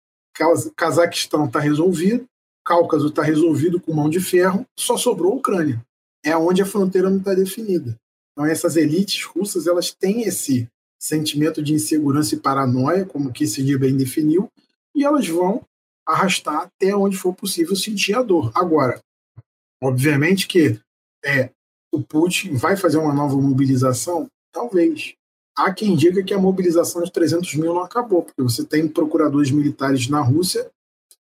[0.74, 2.26] Cazaquistão está resolvido.
[2.66, 5.80] Cáucaso está resolvido com mão de ferro, só sobrou a Ucrânia.
[6.24, 7.96] É onde a fronteira não está definida.
[8.32, 10.68] Então essas elites russas elas têm esse
[10.98, 14.50] sentimento de insegurança e paranoia, como que esse dia bem definiu,
[14.92, 15.62] e elas vão
[16.04, 18.50] arrastar até onde for possível sentir a dor.
[18.52, 19.00] Agora,
[19.80, 20.80] obviamente que
[21.24, 21.50] é,
[21.92, 24.26] o Putin vai fazer uma nova mobilização?
[24.52, 25.14] Talvez.
[25.56, 29.50] Há quem diga que a mobilização de 300 mil não acabou, porque você tem procuradores
[29.52, 30.68] militares na Rússia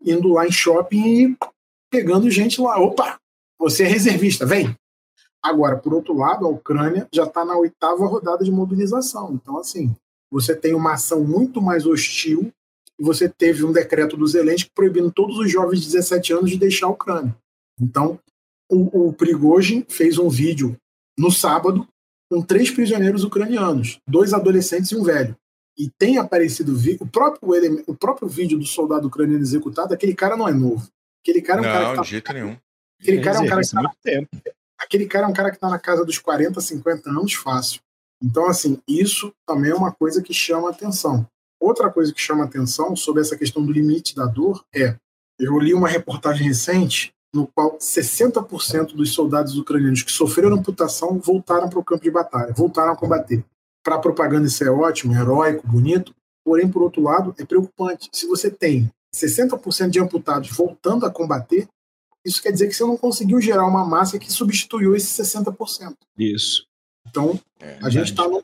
[0.03, 1.37] indo lá em shopping e
[1.89, 2.79] pegando gente lá.
[2.79, 3.17] Opa,
[3.59, 4.75] você é reservista, vem.
[5.41, 9.33] Agora, por outro lado, a Ucrânia já está na oitava rodada de mobilização.
[9.33, 9.93] Então, assim,
[10.31, 12.51] você tem uma ação muito mais hostil
[13.03, 16.87] você teve um decreto do Zelensky proibindo todos os jovens de 17 anos de deixar
[16.87, 17.35] a Ucrânia.
[17.79, 18.19] Então,
[18.71, 20.77] o, o Prigozhin fez um vídeo
[21.17, 21.87] no sábado
[22.31, 25.35] com três prisioneiros ucranianos, dois adolescentes e um velho
[25.77, 30.37] e tem aparecido o próprio, ele, o próprio vídeo do soldado ucraniano executado, aquele cara
[30.37, 30.87] não é novo.
[31.21, 32.57] Aquele cara é um não, cara que tá, de jeito nenhum.
[33.01, 34.29] Aquele cara é um cara que tá, tempo.
[34.79, 37.81] Aquele cara é um cara que está na casa dos 40, 50 anos fácil.
[38.21, 41.27] Então, assim, isso também é uma coisa que chama atenção.
[41.59, 44.95] Outra coisa que chama atenção sobre essa questão do limite da dor é
[45.39, 51.67] Eu li uma reportagem recente no qual 60% dos soldados ucranianos que sofreram amputação voltaram
[51.67, 53.43] para o campo de batalha, voltaram a combater.
[53.83, 58.09] Para a propaganda isso é ótimo, é heróico, bonito, porém, por outro lado, é preocupante.
[58.13, 61.67] Se você tem 60% de amputados voltando a combater,
[62.25, 65.95] isso quer dizer que você não conseguiu gerar uma massa que substituiu esse 60%.
[66.17, 66.65] Isso.
[67.07, 68.43] Então, é, a gente está no.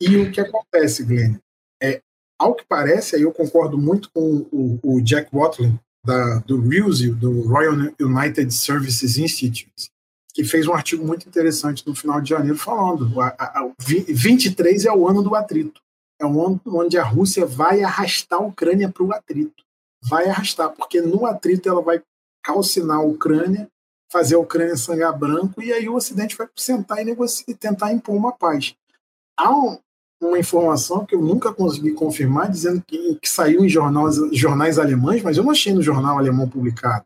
[0.00, 1.36] E o que acontece, Glenn?
[1.80, 2.00] É,
[2.38, 7.10] ao que parece, aí eu concordo muito com o, o Jack Watling, da, do RUSI,
[7.10, 9.90] do Royal United Services Institute,
[10.32, 14.84] que fez um artigo muito interessante no final de janeiro falando a, a, a 23
[14.84, 15.80] é o ano do atrito.
[16.20, 19.64] É o ano onde a Rússia vai arrastar a Ucrânia para o atrito.
[20.08, 22.02] Vai arrastar, porque no atrito ela vai
[22.42, 23.68] calcinar a Ucrânia,
[24.10, 27.92] fazer a Ucrânia sangrar branco, e aí o Ocidente vai sentar e negociar, e tentar
[27.92, 28.74] impor uma paz.
[29.36, 29.78] Há um,
[30.20, 35.22] uma informação que eu nunca consegui confirmar, dizendo que, que saiu em jornais, jornais alemães,
[35.22, 37.04] mas eu não achei no jornal alemão publicado,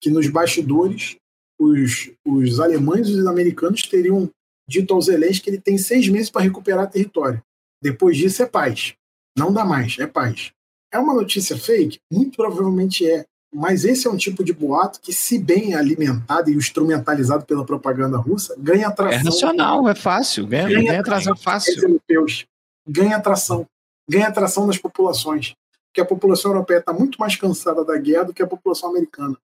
[0.00, 1.16] que nos bastidores
[1.58, 4.30] os, os alemães e os americanos teriam
[4.68, 7.42] dito aos Zelensky que ele tem seis meses para recuperar território.
[7.82, 8.94] Depois disso é paz.
[9.36, 10.52] Não dá mais, é paz.
[10.92, 11.98] É uma notícia fake?
[12.12, 13.24] Muito provavelmente é.
[13.52, 18.18] Mas esse é um tipo de boato que, se bem alimentado e instrumentalizado pela propaganda
[18.18, 19.20] russa, ganha atração.
[19.20, 21.82] É nacional, é fácil, ganha, ganha, ganha atração fácil.
[21.82, 22.46] Europeus,
[22.86, 23.66] ganha atração,
[24.08, 25.54] ganha atração das populações.
[25.86, 29.36] Porque a população europeia está muito mais cansada da guerra do que a população americana.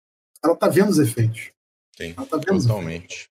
[0.45, 1.51] Ela está vendo os efeitos.
[1.97, 3.29] Sim, tá totalmente.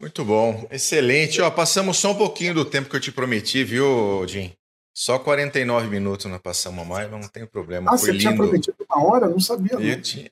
[0.00, 1.40] Muito bom, excelente.
[1.40, 4.52] Ó, passamos só um pouquinho do tempo que eu te prometi, viu, Jim?
[4.94, 7.90] Só 49 minutos nós passamos mais, mas não tem problema.
[7.90, 8.22] Ah, Foi você lindo.
[8.24, 9.28] tinha prometido uma hora?
[9.28, 9.80] Não sabia, não.
[9.82, 10.30] Eu tinha.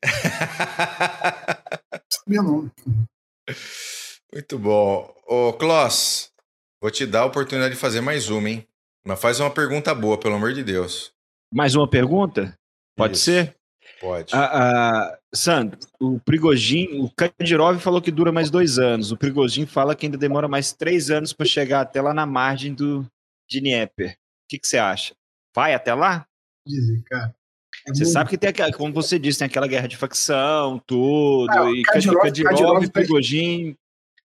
[1.92, 2.70] não sabia, não.
[4.32, 5.14] Muito bom.
[5.26, 6.30] Ô, Kloss,
[6.80, 8.66] vou te dar a oportunidade de fazer mais uma, hein?
[9.04, 11.12] Mas faz uma pergunta boa, pelo amor de Deus.
[11.52, 12.54] Mais uma pergunta?
[12.96, 13.24] Pode Isso.
[13.24, 13.56] ser?
[13.98, 14.34] Pode.
[14.34, 19.12] Ah, ah, Sandro, o Prigogin, o Kadyrov falou que dura mais dois anos.
[19.12, 22.74] O Prigogin fala que ainda demora mais três anos para chegar até lá na margem
[22.74, 23.06] do
[23.48, 24.12] Dnieper.
[24.12, 24.16] O
[24.48, 25.14] que, que você acha?
[25.54, 26.26] Vai até lá?
[26.66, 27.34] Dizem, cara.
[27.86, 28.12] É você muito...
[28.12, 31.82] sabe que tem aquela, como você disse, tem aquela guerra de facção, tudo, ah, e
[31.82, 33.80] Kadyrov, Kadyrov, Kadyrov e tá.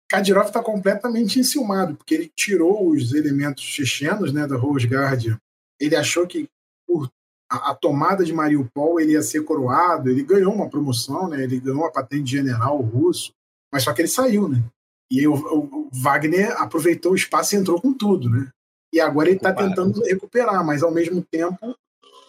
[0.09, 5.37] Kadyrov está completamente enciumado, porque ele tirou os elementos chechenos né, da Rose Guard.
[5.79, 6.49] Ele achou que
[6.87, 7.11] por
[7.55, 11.43] a, a, tomada de Mariupol ele ia ser coroado, ele ganhou uma promoção, né?
[11.45, 13.33] Ele ganhou uma patente de general russo,
[13.73, 14.63] mas só que ele saiu, né?
[15.11, 18.51] E o, o Wagner aproveitou o espaço e entrou com tudo, né?
[18.93, 21.77] E agora ele está tentando recuperar, mas ao mesmo tempo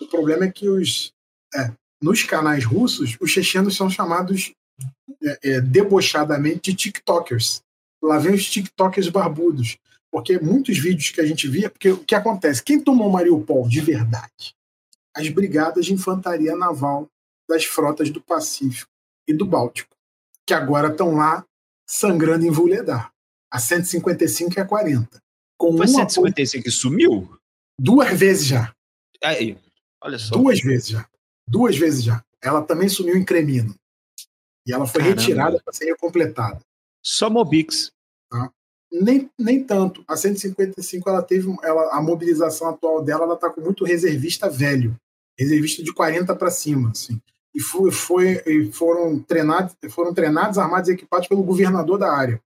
[0.02, 1.12] o problema é que os
[1.56, 1.72] é,
[2.02, 4.54] nos canais russos os chechenos são chamados
[5.24, 7.62] é, é, debochadamente de TikTokers.
[8.04, 9.78] Lá vem os TikTokers barbudos,
[10.12, 12.64] porque muitos vídeos que a gente via, porque o que acontece?
[12.64, 14.54] Quem tomou Mariupol de verdade?
[15.16, 17.08] As brigadas de infantaria naval
[17.48, 18.92] das frotas do Pacífico
[19.28, 19.96] e do Báltico,
[20.46, 21.46] que agora estão lá
[21.88, 23.12] sangrando em Vuledar.
[23.52, 25.22] A 155 e a 40.
[25.58, 27.38] Com Foi 155 que sumiu?
[27.80, 28.74] Duas vezes já.
[29.24, 29.58] Aí,
[30.02, 30.36] olha só.
[30.36, 31.08] Duas vezes já.
[31.48, 32.24] Duas vezes já.
[32.42, 33.74] Ela também sumiu em Cremino.
[34.68, 35.22] E ela foi Caramba.
[35.22, 36.60] retirada para ser completada.
[37.02, 37.92] Só Mobix.
[38.30, 38.52] Tá?
[38.92, 40.04] Nem, nem tanto.
[40.08, 45.00] A 155 ela teve ela, a mobilização atual dela ela está com muito reservista velho
[45.38, 47.20] reservista de 40 para cima, assim.
[47.54, 52.42] E, foi, foi, e foram, treinados, foram treinados, armados e equipados pelo governador da área.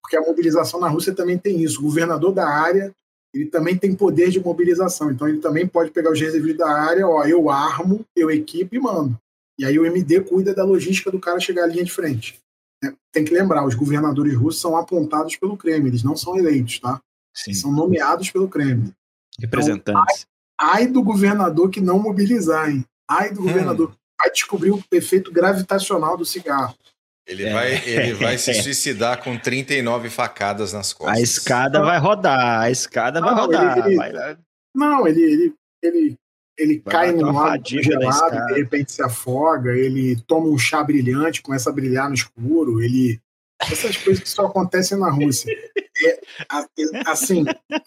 [0.00, 1.80] Porque a mobilização na Rússia também tem isso.
[1.80, 2.94] O governador da área
[3.32, 5.10] ele também tem poder de mobilização.
[5.10, 8.78] Então ele também pode pegar os reservistas da área, ó, eu armo, eu equipo e
[8.78, 9.18] mando.
[9.58, 12.40] E aí o MD cuida da logística do cara chegar à linha de frente.
[12.82, 16.78] É, tem que lembrar, os governadores russos são apontados pelo Kremlin, eles não são eleitos,
[16.78, 17.00] tá?
[17.34, 17.52] Sim.
[17.52, 18.92] São nomeados pelo Kremlin.
[19.38, 20.26] Representantes.
[20.60, 22.84] Ai do governador que não mobilizar, hein?
[23.08, 23.44] Ai do hum.
[23.44, 23.92] governador.
[24.18, 26.74] Vai descobrir o efeito gravitacional do cigarro.
[27.26, 27.52] Ele, é.
[27.52, 31.18] vai, ele vai se suicidar com 39 facadas nas costas.
[31.18, 33.86] A escada vai rodar, a escada não, vai rodar.
[33.86, 34.36] Ele, vai...
[34.74, 36.16] Não, ele, ele, ele,
[36.58, 41.68] ele cai no mar gelado, de repente se afoga, ele toma um chá brilhante, começa
[41.68, 43.20] a brilhar no escuro, ele
[43.60, 45.52] essas coisas que só acontecem na Rússia.
[46.04, 46.20] É,
[47.06, 47.44] assim,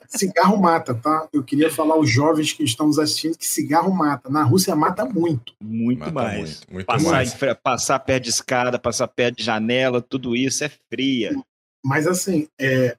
[0.09, 1.27] cigarro mata, tá?
[1.31, 4.29] Eu queria falar aos jovens que estamos assistindo que cigarro mata.
[4.29, 5.53] Na Rússia mata muito.
[5.61, 6.61] Muito mata mais.
[6.61, 7.35] Muito, muito passar, mais.
[7.63, 11.33] passar perto de escada, passar perto de janela, tudo isso é fria.
[11.83, 12.97] Mas assim, é,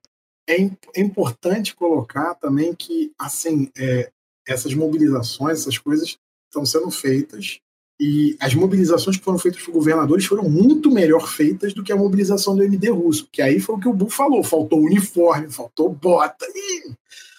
[0.49, 0.57] é,
[0.95, 4.11] é importante colocar também que assim, é,
[4.47, 6.17] essas mobilizações, essas coisas
[6.49, 7.61] estão sendo feitas
[8.05, 11.97] e as mobilizações que foram feitas por governadores foram muito melhor feitas do que a
[11.97, 15.89] mobilização do MD russo, que aí foi o que o Bu falou: faltou uniforme, faltou
[15.89, 16.45] bota.
[16.49, 16.93] E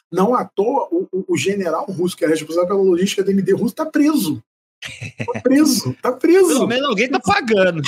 [0.09, 3.73] não à toa, o, o, general russo, que é responsável pela logística do MD russo,
[3.73, 4.41] está preso.
[5.33, 6.47] Tá preso, tá preso.
[6.47, 7.81] Pelo menos alguém tá pagando.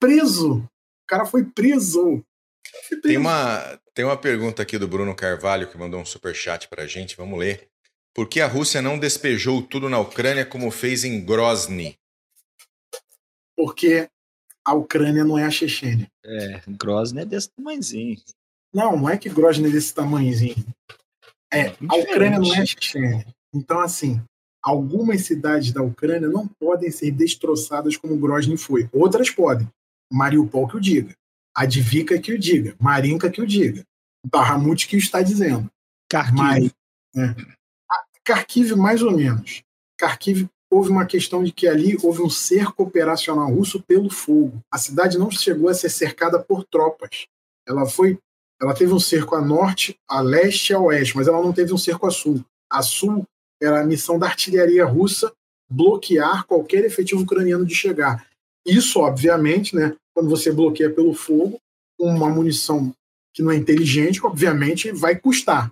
[0.00, 0.60] Preso.
[0.60, 2.24] O cara foi preso.
[2.88, 3.02] Foi preso.
[3.02, 6.86] Tem uma, tem uma pergunta aqui do Bruno Carvalho que mandou um super chat pra
[6.86, 7.68] gente, vamos ler.
[8.14, 11.98] Por que a Rússia não despejou tudo na Ucrânia como fez em Grozny?
[13.56, 14.08] Porque
[14.64, 16.10] a Ucrânia não é a Chechênia.
[16.24, 18.20] É, Grozny é desse tamanhozinho.
[18.72, 20.66] Não, não é que Grozny é desse tamanhozinho.
[21.52, 23.26] É, a Ucrânia não é a Chechênia.
[23.52, 24.20] Então, assim,
[24.62, 28.88] algumas cidades da Ucrânia não podem ser destroçadas como Grozny foi.
[28.92, 29.68] Outras podem.
[30.10, 31.14] Mariupol que o diga.
[31.54, 32.74] Advika que o diga.
[32.80, 33.84] Marinka que o diga.
[34.26, 35.70] Bahamut que o está dizendo.
[36.10, 36.34] Kharkiv.
[36.36, 36.74] Mas,
[37.16, 37.34] é.
[38.26, 39.62] Kharkiv, mais ou menos.
[40.00, 44.60] Kharkiv, houve uma questão de que ali houve um cerco operacional russo pelo fogo.
[44.68, 47.26] A cidade não chegou a ser cercada por tropas.
[47.64, 48.18] Ela foi,
[48.60, 51.72] ela teve um cerco a norte, a leste e a oeste, mas ela não teve
[51.72, 52.44] um cerco a sul.
[52.68, 53.24] A sul
[53.62, 55.32] era a missão da artilharia russa
[55.70, 58.26] bloquear qualquer efetivo ucraniano de chegar.
[58.66, 61.56] Isso, obviamente, né, quando você bloqueia pelo fogo,
[61.96, 62.92] uma munição
[63.32, 65.70] que não é inteligente, obviamente, vai custar.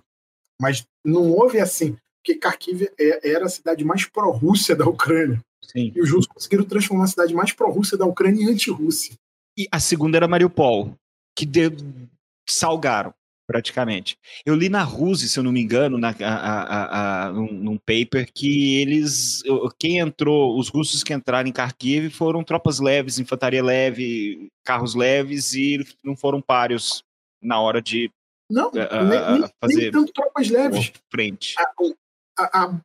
[0.61, 5.43] Mas não houve assim, porque Kharkiv é, era a cidade mais pró-Rússia da Ucrânia.
[5.61, 5.91] Sim.
[5.93, 9.15] E os russos conseguiram transformar a cidade mais pró-Rússia da Ucrânia em anti-Rússia.
[9.57, 10.95] E a segunda era Mariupol,
[11.37, 11.69] que de...
[12.47, 13.13] salgaram
[13.45, 14.17] praticamente.
[14.45, 17.77] Eu li na Rússia, se eu não me engano, na, a, a, a, num, num,
[17.77, 19.43] paper, que eles,
[19.77, 25.53] quem entrou, os russos que entraram em Kharkiv foram tropas leves, infantaria leve, carros leves
[25.53, 27.03] e não foram páreos
[27.41, 28.09] na hora de
[28.49, 30.93] não, uh, nem, nem, fazer nem tanto tropas leves.
[31.11, 31.55] Frente.
[31.57, 31.65] A,
[32.37, 32.79] a,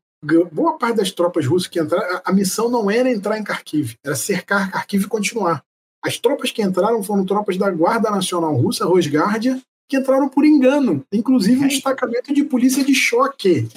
[0.53, 4.17] boa parte das tropas russas que entraram, a, missão não era entrar em Kharkiv, era
[4.17, 5.63] cercar Kharkiv e continuar.
[6.05, 11.05] As tropas que entraram foram tropas da Guarda Nacional Russa, Rosgardia, que entraram por engano,
[11.13, 13.69] inclusive um destacamento de polícia de choque,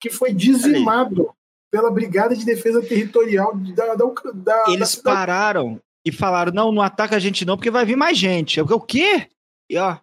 [0.00, 1.30] que foi dizimado
[1.70, 4.04] pela Brigada de Defesa Territorial da, da,
[4.34, 7.96] da Eles da pararam e falaram: não, não ataca a gente não, porque vai vir
[7.96, 8.58] mais gente.
[8.58, 9.28] Eu, o quê?
[9.68, 9.98] E ó,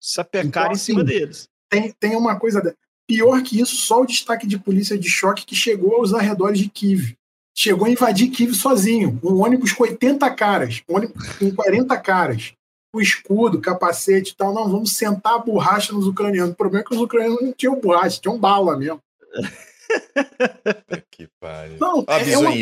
[0.00, 1.48] sapecaram então, em cima assim, deles.
[1.68, 2.74] Tem, tem uma coisa.
[3.08, 6.68] Pior que isso, só o destaque de polícia de choque que chegou aos arredores de
[6.68, 7.16] Kiev.
[7.56, 9.18] Chegou a invadir Kiev sozinho.
[9.24, 12.52] Um ônibus com 80 caras, um ônibus com 40 caras
[12.94, 14.52] o escudo, capacete e tal.
[14.52, 16.52] Não, vamos sentar a borracha nos ucranianos.
[16.52, 19.00] O problema é que os ucranianos não tinham borracha, tinham bala mesmo.
[21.10, 21.78] que pariu.
[21.78, 22.54] Não, é, é, uma,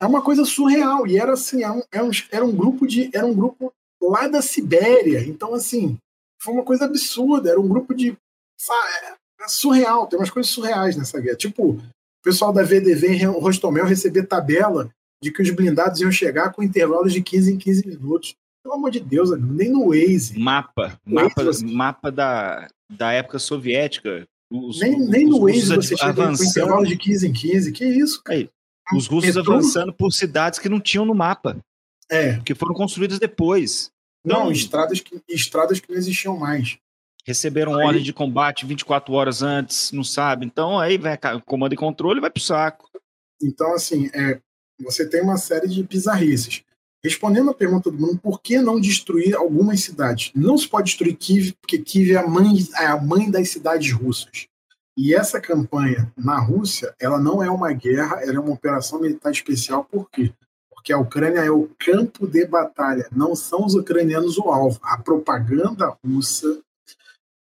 [0.00, 1.06] é uma coisa surreal.
[1.06, 3.10] E era assim, era é um, era um grupo de.
[3.14, 3.72] Era um grupo
[4.02, 5.20] lá da Sibéria.
[5.20, 5.96] Então, assim,
[6.40, 7.50] foi uma coisa absurda.
[7.50, 8.16] Era um grupo de.
[9.44, 11.36] É surreal, tem umas coisas surreais nessa guerra.
[11.36, 11.82] Tipo, o
[12.22, 14.90] pessoal da VDV em Rostomel receber tabela
[15.22, 18.34] de que os blindados iam chegar com intervalos de 15 em 15 minutos.
[18.62, 20.38] Pelo amor de Deus, nem no Waze.
[20.38, 20.98] Mapa.
[21.04, 24.26] mapa, Waze, mapa da, da época soviética.
[24.50, 26.38] Os, nem, nem no Waze você chega avançando.
[26.38, 27.72] com intervalo de 15 em 15.
[27.72, 28.38] Que isso, cara?
[28.38, 28.50] Aí,
[28.94, 29.52] os russos Retorno?
[29.52, 31.58] avançando por cidades que não tinham no mapa.
[32.10, 32.38] É.
[32.40, 33.90] Que foram construídas depois.
[34.24, 36.78] Não, então, estradas, que, estradas que não existiam mais.
[37.26, 40.44] Receberam aí, ordem de combate 24 horas antes, não sabe.
[40.44, 42.90] Então aí vai comando e controle vai pro saco.
[43.42, 44.40] Então, assim, é,
[44.80, 46.62] você tem uma série de bizarrices.
[47.02, 50.32] Respondendo a pergunta do Bruno, por que não destruir algumas cidades?
[50.34, 53.92] Não se pode destruir Kiev, porque Kiev é a mãe, é a mãe das cidades
[53.92, 54.46] russas.
[54.96, 59.30] E essa campanha na Rússia, ela não é uma guerra, ela é uma operação militar
[59.30, 59.84] especial.
[59.84, 60.32] Por quê?
[60.70, 64.78] Porque a Ucrânia é o campo de batalha, não são os ucranianos o alvo.
[64.82, 66.60] A propaganda russa,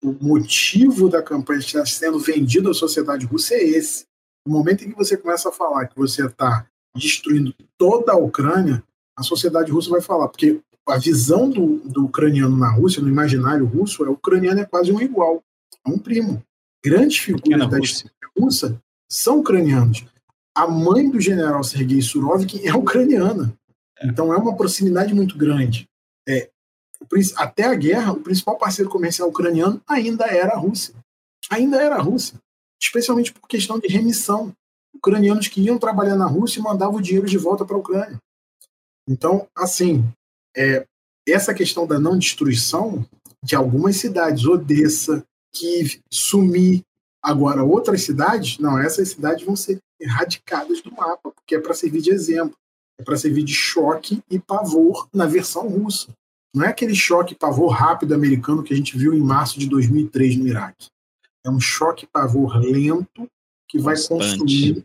[0.03, 4.05] o motivo da campanha estar sendo vendido à sociedade russa é esse.
[4.45, 6.65] No momento em que você começa a falar que você está
[6.95, 8.83] destruindo toda a Ucrânia,
[9.17, 13.65] a sociedade russa vai falar, porque a visão do, do ucraniano na Rússia, no imaginário
[13.65, 15.43] russo, é o ucraniano é quase um igual,
[15.85, 16.43] é um primo.
[16.83, 20.05] Grandes figuras da história russa são ucranianos.
[20.55, 23.53] A mãe do general Sergei Surovkin é ucraniana.
[23.99, 24.07] É.
[24.07, 25.87] Então é uma proximidade muito grande.
[26.27, 26.49] É,
[27.35, 30.93] até a guerra, o principal parceiro comercial ucraniano ainda era a Rússia.
[31.49, 32.35] Ainda era a Rússia.
[32.81, 34.53] Especialmente por questão de remissão.
[34.93, 38.17] Ucranianos que iam trabalhar na Rússia e mandavam o dinheiro de volta para a Ucrânia.
[39.07, 40.03] Então, assim,
[40.55, 40.85] é,
[41.27, 43.05] essa questão da não destruição
[43.43, 45.23] de algumas cidades, Odessa,
[45.53, 46.83] Kiev, Sumi,
[47.21, 52.01] agora outras cidades, não, essas cidades vão ser erradicadas do mapa, porque é para servir
[52.01, 52.55] de exemplo,
[52.99, 56.09] é para servir de choque e pavor na versão russa.
[56.53, 60.37] Não é aquele choque pavor rápido americano que a gente viu em março de 2003
[60.37, 60.87] no Iraque.
[61.45, 63.27] É um choque pavor lento
[63.67, 64.83] que vai construindo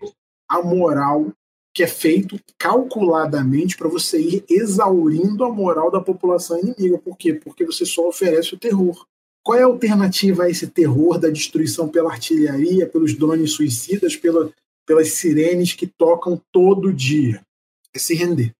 [0.48, 1.32] a moral
[1.74, 6.96] que é feito calculadamente para você ir exaurindo a moral da população inimiga.
[6.96, 7.34] Por quê?
[7.34, 9.06] Porque você só oferece o terror.
[9.44, 14.50] Qual é a alternativa a esse terror da destruição pela artilharia, pelos drones suicidas, pela,
[14.86, 17.44] pelas sirenes que tocam todo dia.
[17.92, 18.54] É se render.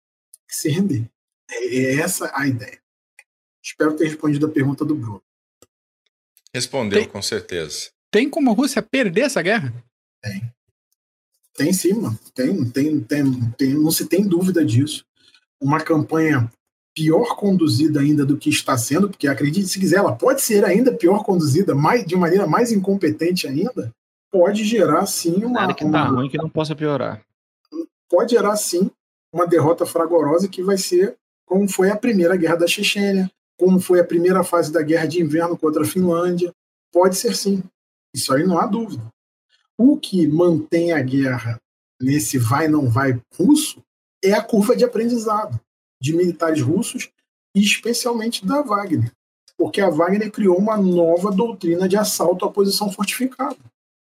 [0.51, 1.09] É se render.
[1.51, 2.79] É essa a ideia.
[3.67, 5.21] Espero ter respondido a pergunta do Bruno.
[6.55, 7.91] Respondeu, tem, com certeza.
[8.13, 9.75] Tem como a Rússia perder essa guerra?
[10.23, 10.53] Tem.
[11.55, 12.17] Tem sim, mano.
[12.33, 15.05] Tem, tem, tem, tem, não se tem dúvida disso.
[15.61, 16.49] Uma campanha
[16.95, 20.95] pior conduzida ainda do que está sendo, porque acredite se quiser, ela pode ser ainda
[20.95, 23.93] pior conduzida, mais, de maneira mais incompetente ainda,
[24.31, 25.63] pode gerar sim uma.
[25.63, 27.21] Nada que tá uma, ruim que não possa piorar.
[28.09, 28.91] Pode gerar sim
[29.33, 34.01] uma derrota fragorosa que vai ser como foi a primeira guerra da Chechênia, como foi
[34.01, 36.53] a primeira fase da guerra de inverno contra a Finlândia.
[36.93, 37.63] Pode ser sim.
[38.15, 39.03] Isso aí não há dúvida.
[39.79, 41.61] O que mantém a guerra
[42.01, 43.83] nesse vai não vai russo
[44.23, 45.61] é a curva de aprendizado
[46.01, 47.11] de militares russos
[47.55, 49.11] e especialmente da Wagner,
[49.57, 53.57] porque a Wagner criou uma nova doutrina de assalto à posição fortificada,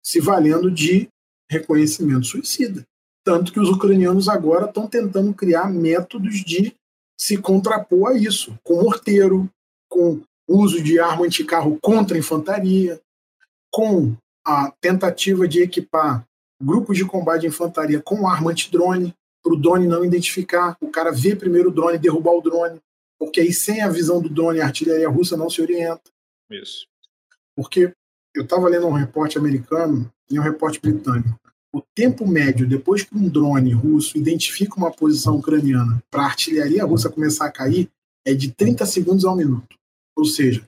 [0.02, 1.10] se valendo de
[1.50, 2.86] reconhecimento suicida.
[3.24, 6.74] Tanto que os ucranianos agora estão tentando criar métodos de
[7.22, 9.48] se contrapor a isso, com morteiro,
[9.88, 13.00] com uso de arma anticarro contra a infantaria,
[13.72, 16.26] com a tentativa de equipar
[16.60, 21.12] grupos de combate de infantaria com arma antidrone, para o drone não identificar, o cara
[21.12, 22.80] vê primeiro o drone e derrubar o drone,
[23.20, 26.10] porque aí sem a visão do drone a artilharia russa não se orienta.
[26.50, 26.88] Isso.
[27.56, 27.94] Porque
[28.36, 31.40] eu estava lendo um repórter americano e um repórter britânico.
[31.74, 36.84] O tempo médio depois que um drone russo identifica uma posição ucraniana para a artilharia
[36.84, 37.90] russa começar a cair
[38.26, 39.78] é de 30 segundos a um minuto.
[40.18, 40.64] Ou seja,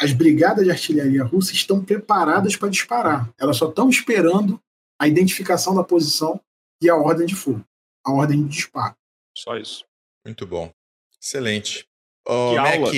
[0.00, 3.32] as brigadas de artilharia russa estão preparadas para disparar.
[3.38, 4.60] Elas só estão esperando
[5.00, 6.40] a identificação da posição
[6.82, 7.64] e a ordem de fogo
[8.04, 8.94] a ordem de disparo.
[9.36, 9.84] Só isso.
[10.24, 10.72] Muito bom.
[11.20, 11.86] Excelente.
[12.26, 12.92] Oh, que Mac, aula.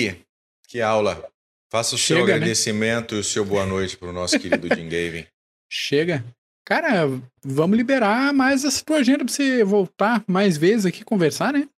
[0.67, 1.31] que aula.
[1.71, 2.33] Faça o Chega, seu né?
[2.33, 3.17] agradecimento né?
[3.17, 5.25] e o seu boa noite para o nosso querido Jim Gavin.
[5.69, 6.23] Chega.
[6.65, 7.05] Cara,
[7.43, 11.69] vamos liberar mais essa tua agenda para você voltar mais vezes aqui conversar, né?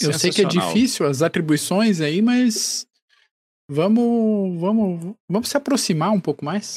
[0.00, 2.86] Eu sei que é difícil as atribuições aí, mas
[3.68, 6.76] vamos, vamos, vamos se aproximar um pouco mais.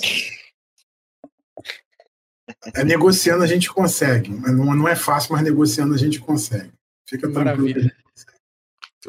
[2.76, 4.30] É, negociando a gente consegue.
[4.30, 6.72] Não, não é fácil, mas negociando a gente consegue.
[7.10, 7.90] Fica tranquilo.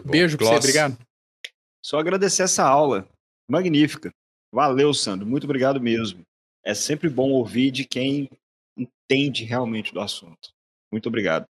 [0.05, 0.99] Beijo pra você, obrigado.
[1.85, 3.07] Só agradecer essa aula.
[3.51, 4.11] Magnífica.
[4.53, 5.27] Valeu, Sandro.
[5.27, 6.25] Muito obrigado mesmo.
[6.65, 8.31] É sempre bom ouvir de quem
[8.77, 10.51] entende realmente do assunto.
[10.91, 11.45] Muito obrigado.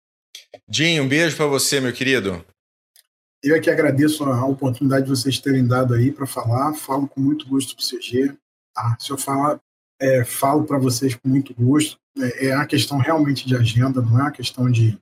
[0.68, 2.44] Dinho, um beijo para você, meu querido.
[3.42, 6.74] Eu é que agradeço a oportunidade de vocês terem dado aí para falar.
[6.74, 8.36] Falo com muito gosto para o CG.
[8.74, 8.96] Tá?
[8.98, 9.60] Se eu falar
[10.02, 11.96] é, falo para vocês com muito gosto.
[12.18, 14.98] É, é a questão realmente de agenda, não é uma questão de,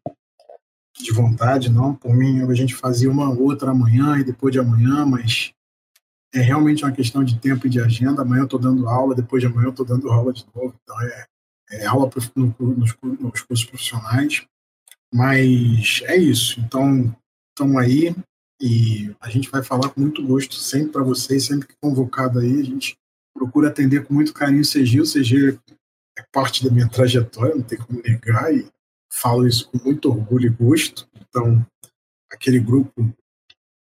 [0.99, 1.95] de vontade, não.
[1.95, 5.53] Por mim, a gente fazia uma outra amanhã e depois de amanhã, mas
[6.33, 8.23] é realmente uma questão de tempo e de agenda.
[8.23, 10.75] Amanhã eu estou dando aula, depois de amanhã eu estou dando aula de novo.
[10.83, 11.27] Então, é,
[11.73, 14.47] é aula no, nos, nos cursos profissionais.
[15.13, 16.61] Mas é isso.
[16.61, 17.15] Então,
[17.51, 18.15] estamos aí
[18.61, 22.61] e a gente vai falar com muito gosto sempre para vocês, sempre que convocado aí,
[22.61, 22.97] a gente
[23.35, 25.01] procuro atender com muito carinho o CG.
[25.01, 25.59] O CG
[26.19, 28.69] é parte da minha trajetória, não tem como negar, e
[29.13, 31.09] falo isso com muito orgulho e gosto.
[31.17, 31.67] Então,
[32.31, 33.13] aquele grupo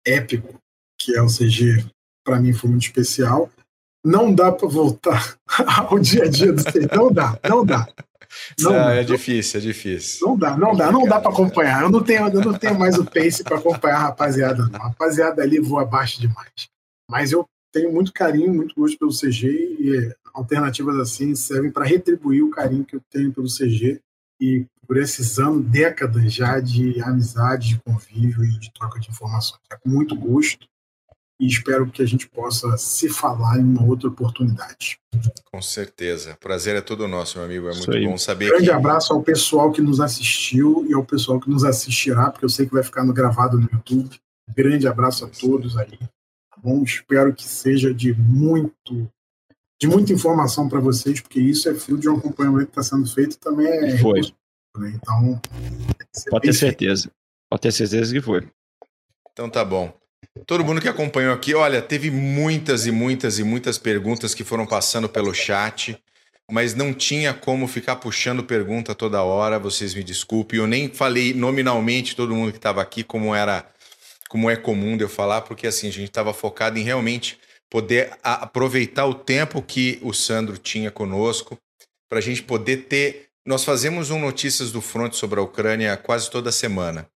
[0.05, 0.59] épico
[0.97, 1.85] que é o CG,
[2.23, 3.49] para mim foi muito especial.
[4.03, 5.37] Não dá para voltar
[5.87, 7.87] ao dia a dia do CG, não dá, não dá.
[8.59, 10.25] Não, não, é difícil, é difícil.
[10.25, 11.83] Não dá, não dá, não dá para acompanhar.
[11.83, 14.79] Eu não tenho, eu não tenho mais o pace para acompanhar a rapaziada, não.
[14.79, 16.69] A rapaziada ali voa abaixo demais.
[17.09, 22.43] Mas eu tenho muito carinho, muito gosto pelo CG e alternativas assim servem para retribuir
[22.43, 23.99] o carinho que eu tenho pelo CG
[24.39, 29.61] e por esses anos, décadas já de amizade, de convívio e de troca de informações.
[29.71, 30.67] É com muito gosto
[31.41, 34.99] e espero que a gente possa se falar em uma outra oportunidade.
[35.51, 36.37] Com certeza.
[36.39, 37.67] Prazer é todo nosso, meu amigo.
[37.67, 38.49] É muito bom saber.
[38.49, 38.71] Grande que...
[38.71, 42.65] abraço ao pessoal que nos assistiu e ao pessoal que nos assistirá, porque eu sei
[42.65, 44.15] que vai ficar no gravado no YouTube.
[44.55, 45.97] Grande abraço a todos aí
[46.61, 46.83] bom?
[46.83, 49.09] Espero que seja de muito
[49.81, 53.11] de muita informação para vocês, porque isso é fruto de um acompanhamento que está sendo
[53.11, 54.21] feito também é foi.
[54.77, 54.93] Né?
[54.95, 55.41] Então,
[56.29, 57.11] pode ter certeza.
[57.49, 58.47] Pode ter certeza que foi.
[59.31, 59.91] Então tá bom.
[60.47, 64.65] Todo mundo que acompanhou aqui, olha, teve muitas e muitas e muitas perguntas que foram
[64.65, 66.01] passando pelo chat,
[66.49, 70.59] mas não tinha como ficar puxando pergunta toda hora, vocês me desculpem.
[70.59, 73.69] Eu nem falei nominalmente todo mundo que estava aqui como era
[74.29, 77.37] como é comum de eu falar, porque assim, a gente estava focado em realmente
[77.69, 81.57] poder aproveitar o tempo que o Sandro tinha conosco,
[82.09, 83.27] para a gente poder ter.
[83.45, 87.09] Nós fazemos um Notícias do Front sobre a Ucrânia quase toda semana,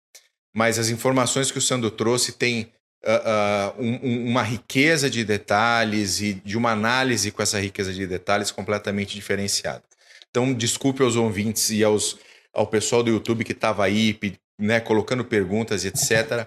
[0.56, 2.72] mas as informações que o Sandro trouxe têm
[3.04, 8.50] uh, um, uma riqueza de detalhes e de uma análise com essa riqueza de detalhes
[8.50, 9.82] completamente diferenciada.
[10.30, 12.18] Então, desculpe aos ouvintes e aos,
[12.54, 14.18] ao pessoal do YouTube que estava aí,
[14.58, 16.46] né, colocando perguntas, etc.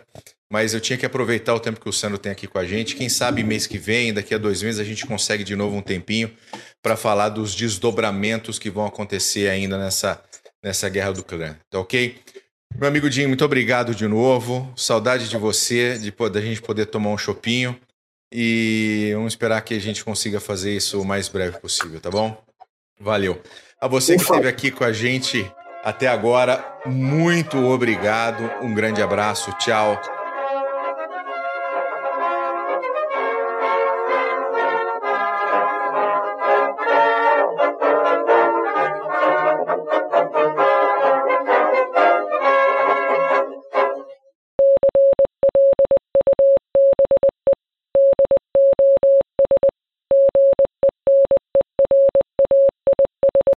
[0.51, 2.95] Mas eu tinha que aproveitar o tempo que o Sandro tem aqui com a gente.
[2.95, 5.81] Quem sabe mês que vem, daqui a dois meses, a gente consegue de novo um
[5.81, 6.31] tempinho
[6.81, 10.23] para falar dos desdobramentos que vão acontecer ainda nessa,
[10.63, 11.55] nessa guerra do clã.
[11.69, 12.15] Tá ok?
[12.77, 14.71] Meu amigo Dinho, muito obrigado de novo.
[14.75, 17.79] Saudade de você, de da gente poder tomar um chopinho.
[18.31, 22.37] E vamos esperar que a gente consiga fazer isso o mais breve possível, tá bom?
[22.99, 23.41] Valeu.
[23.79, 25.49] A você que esteve aqui com a gente
[25.83, 28.43] até agora, muito obrigado.
[28.61, 29.53] Um grande abraço.
[29.53, 30.14] Tchau.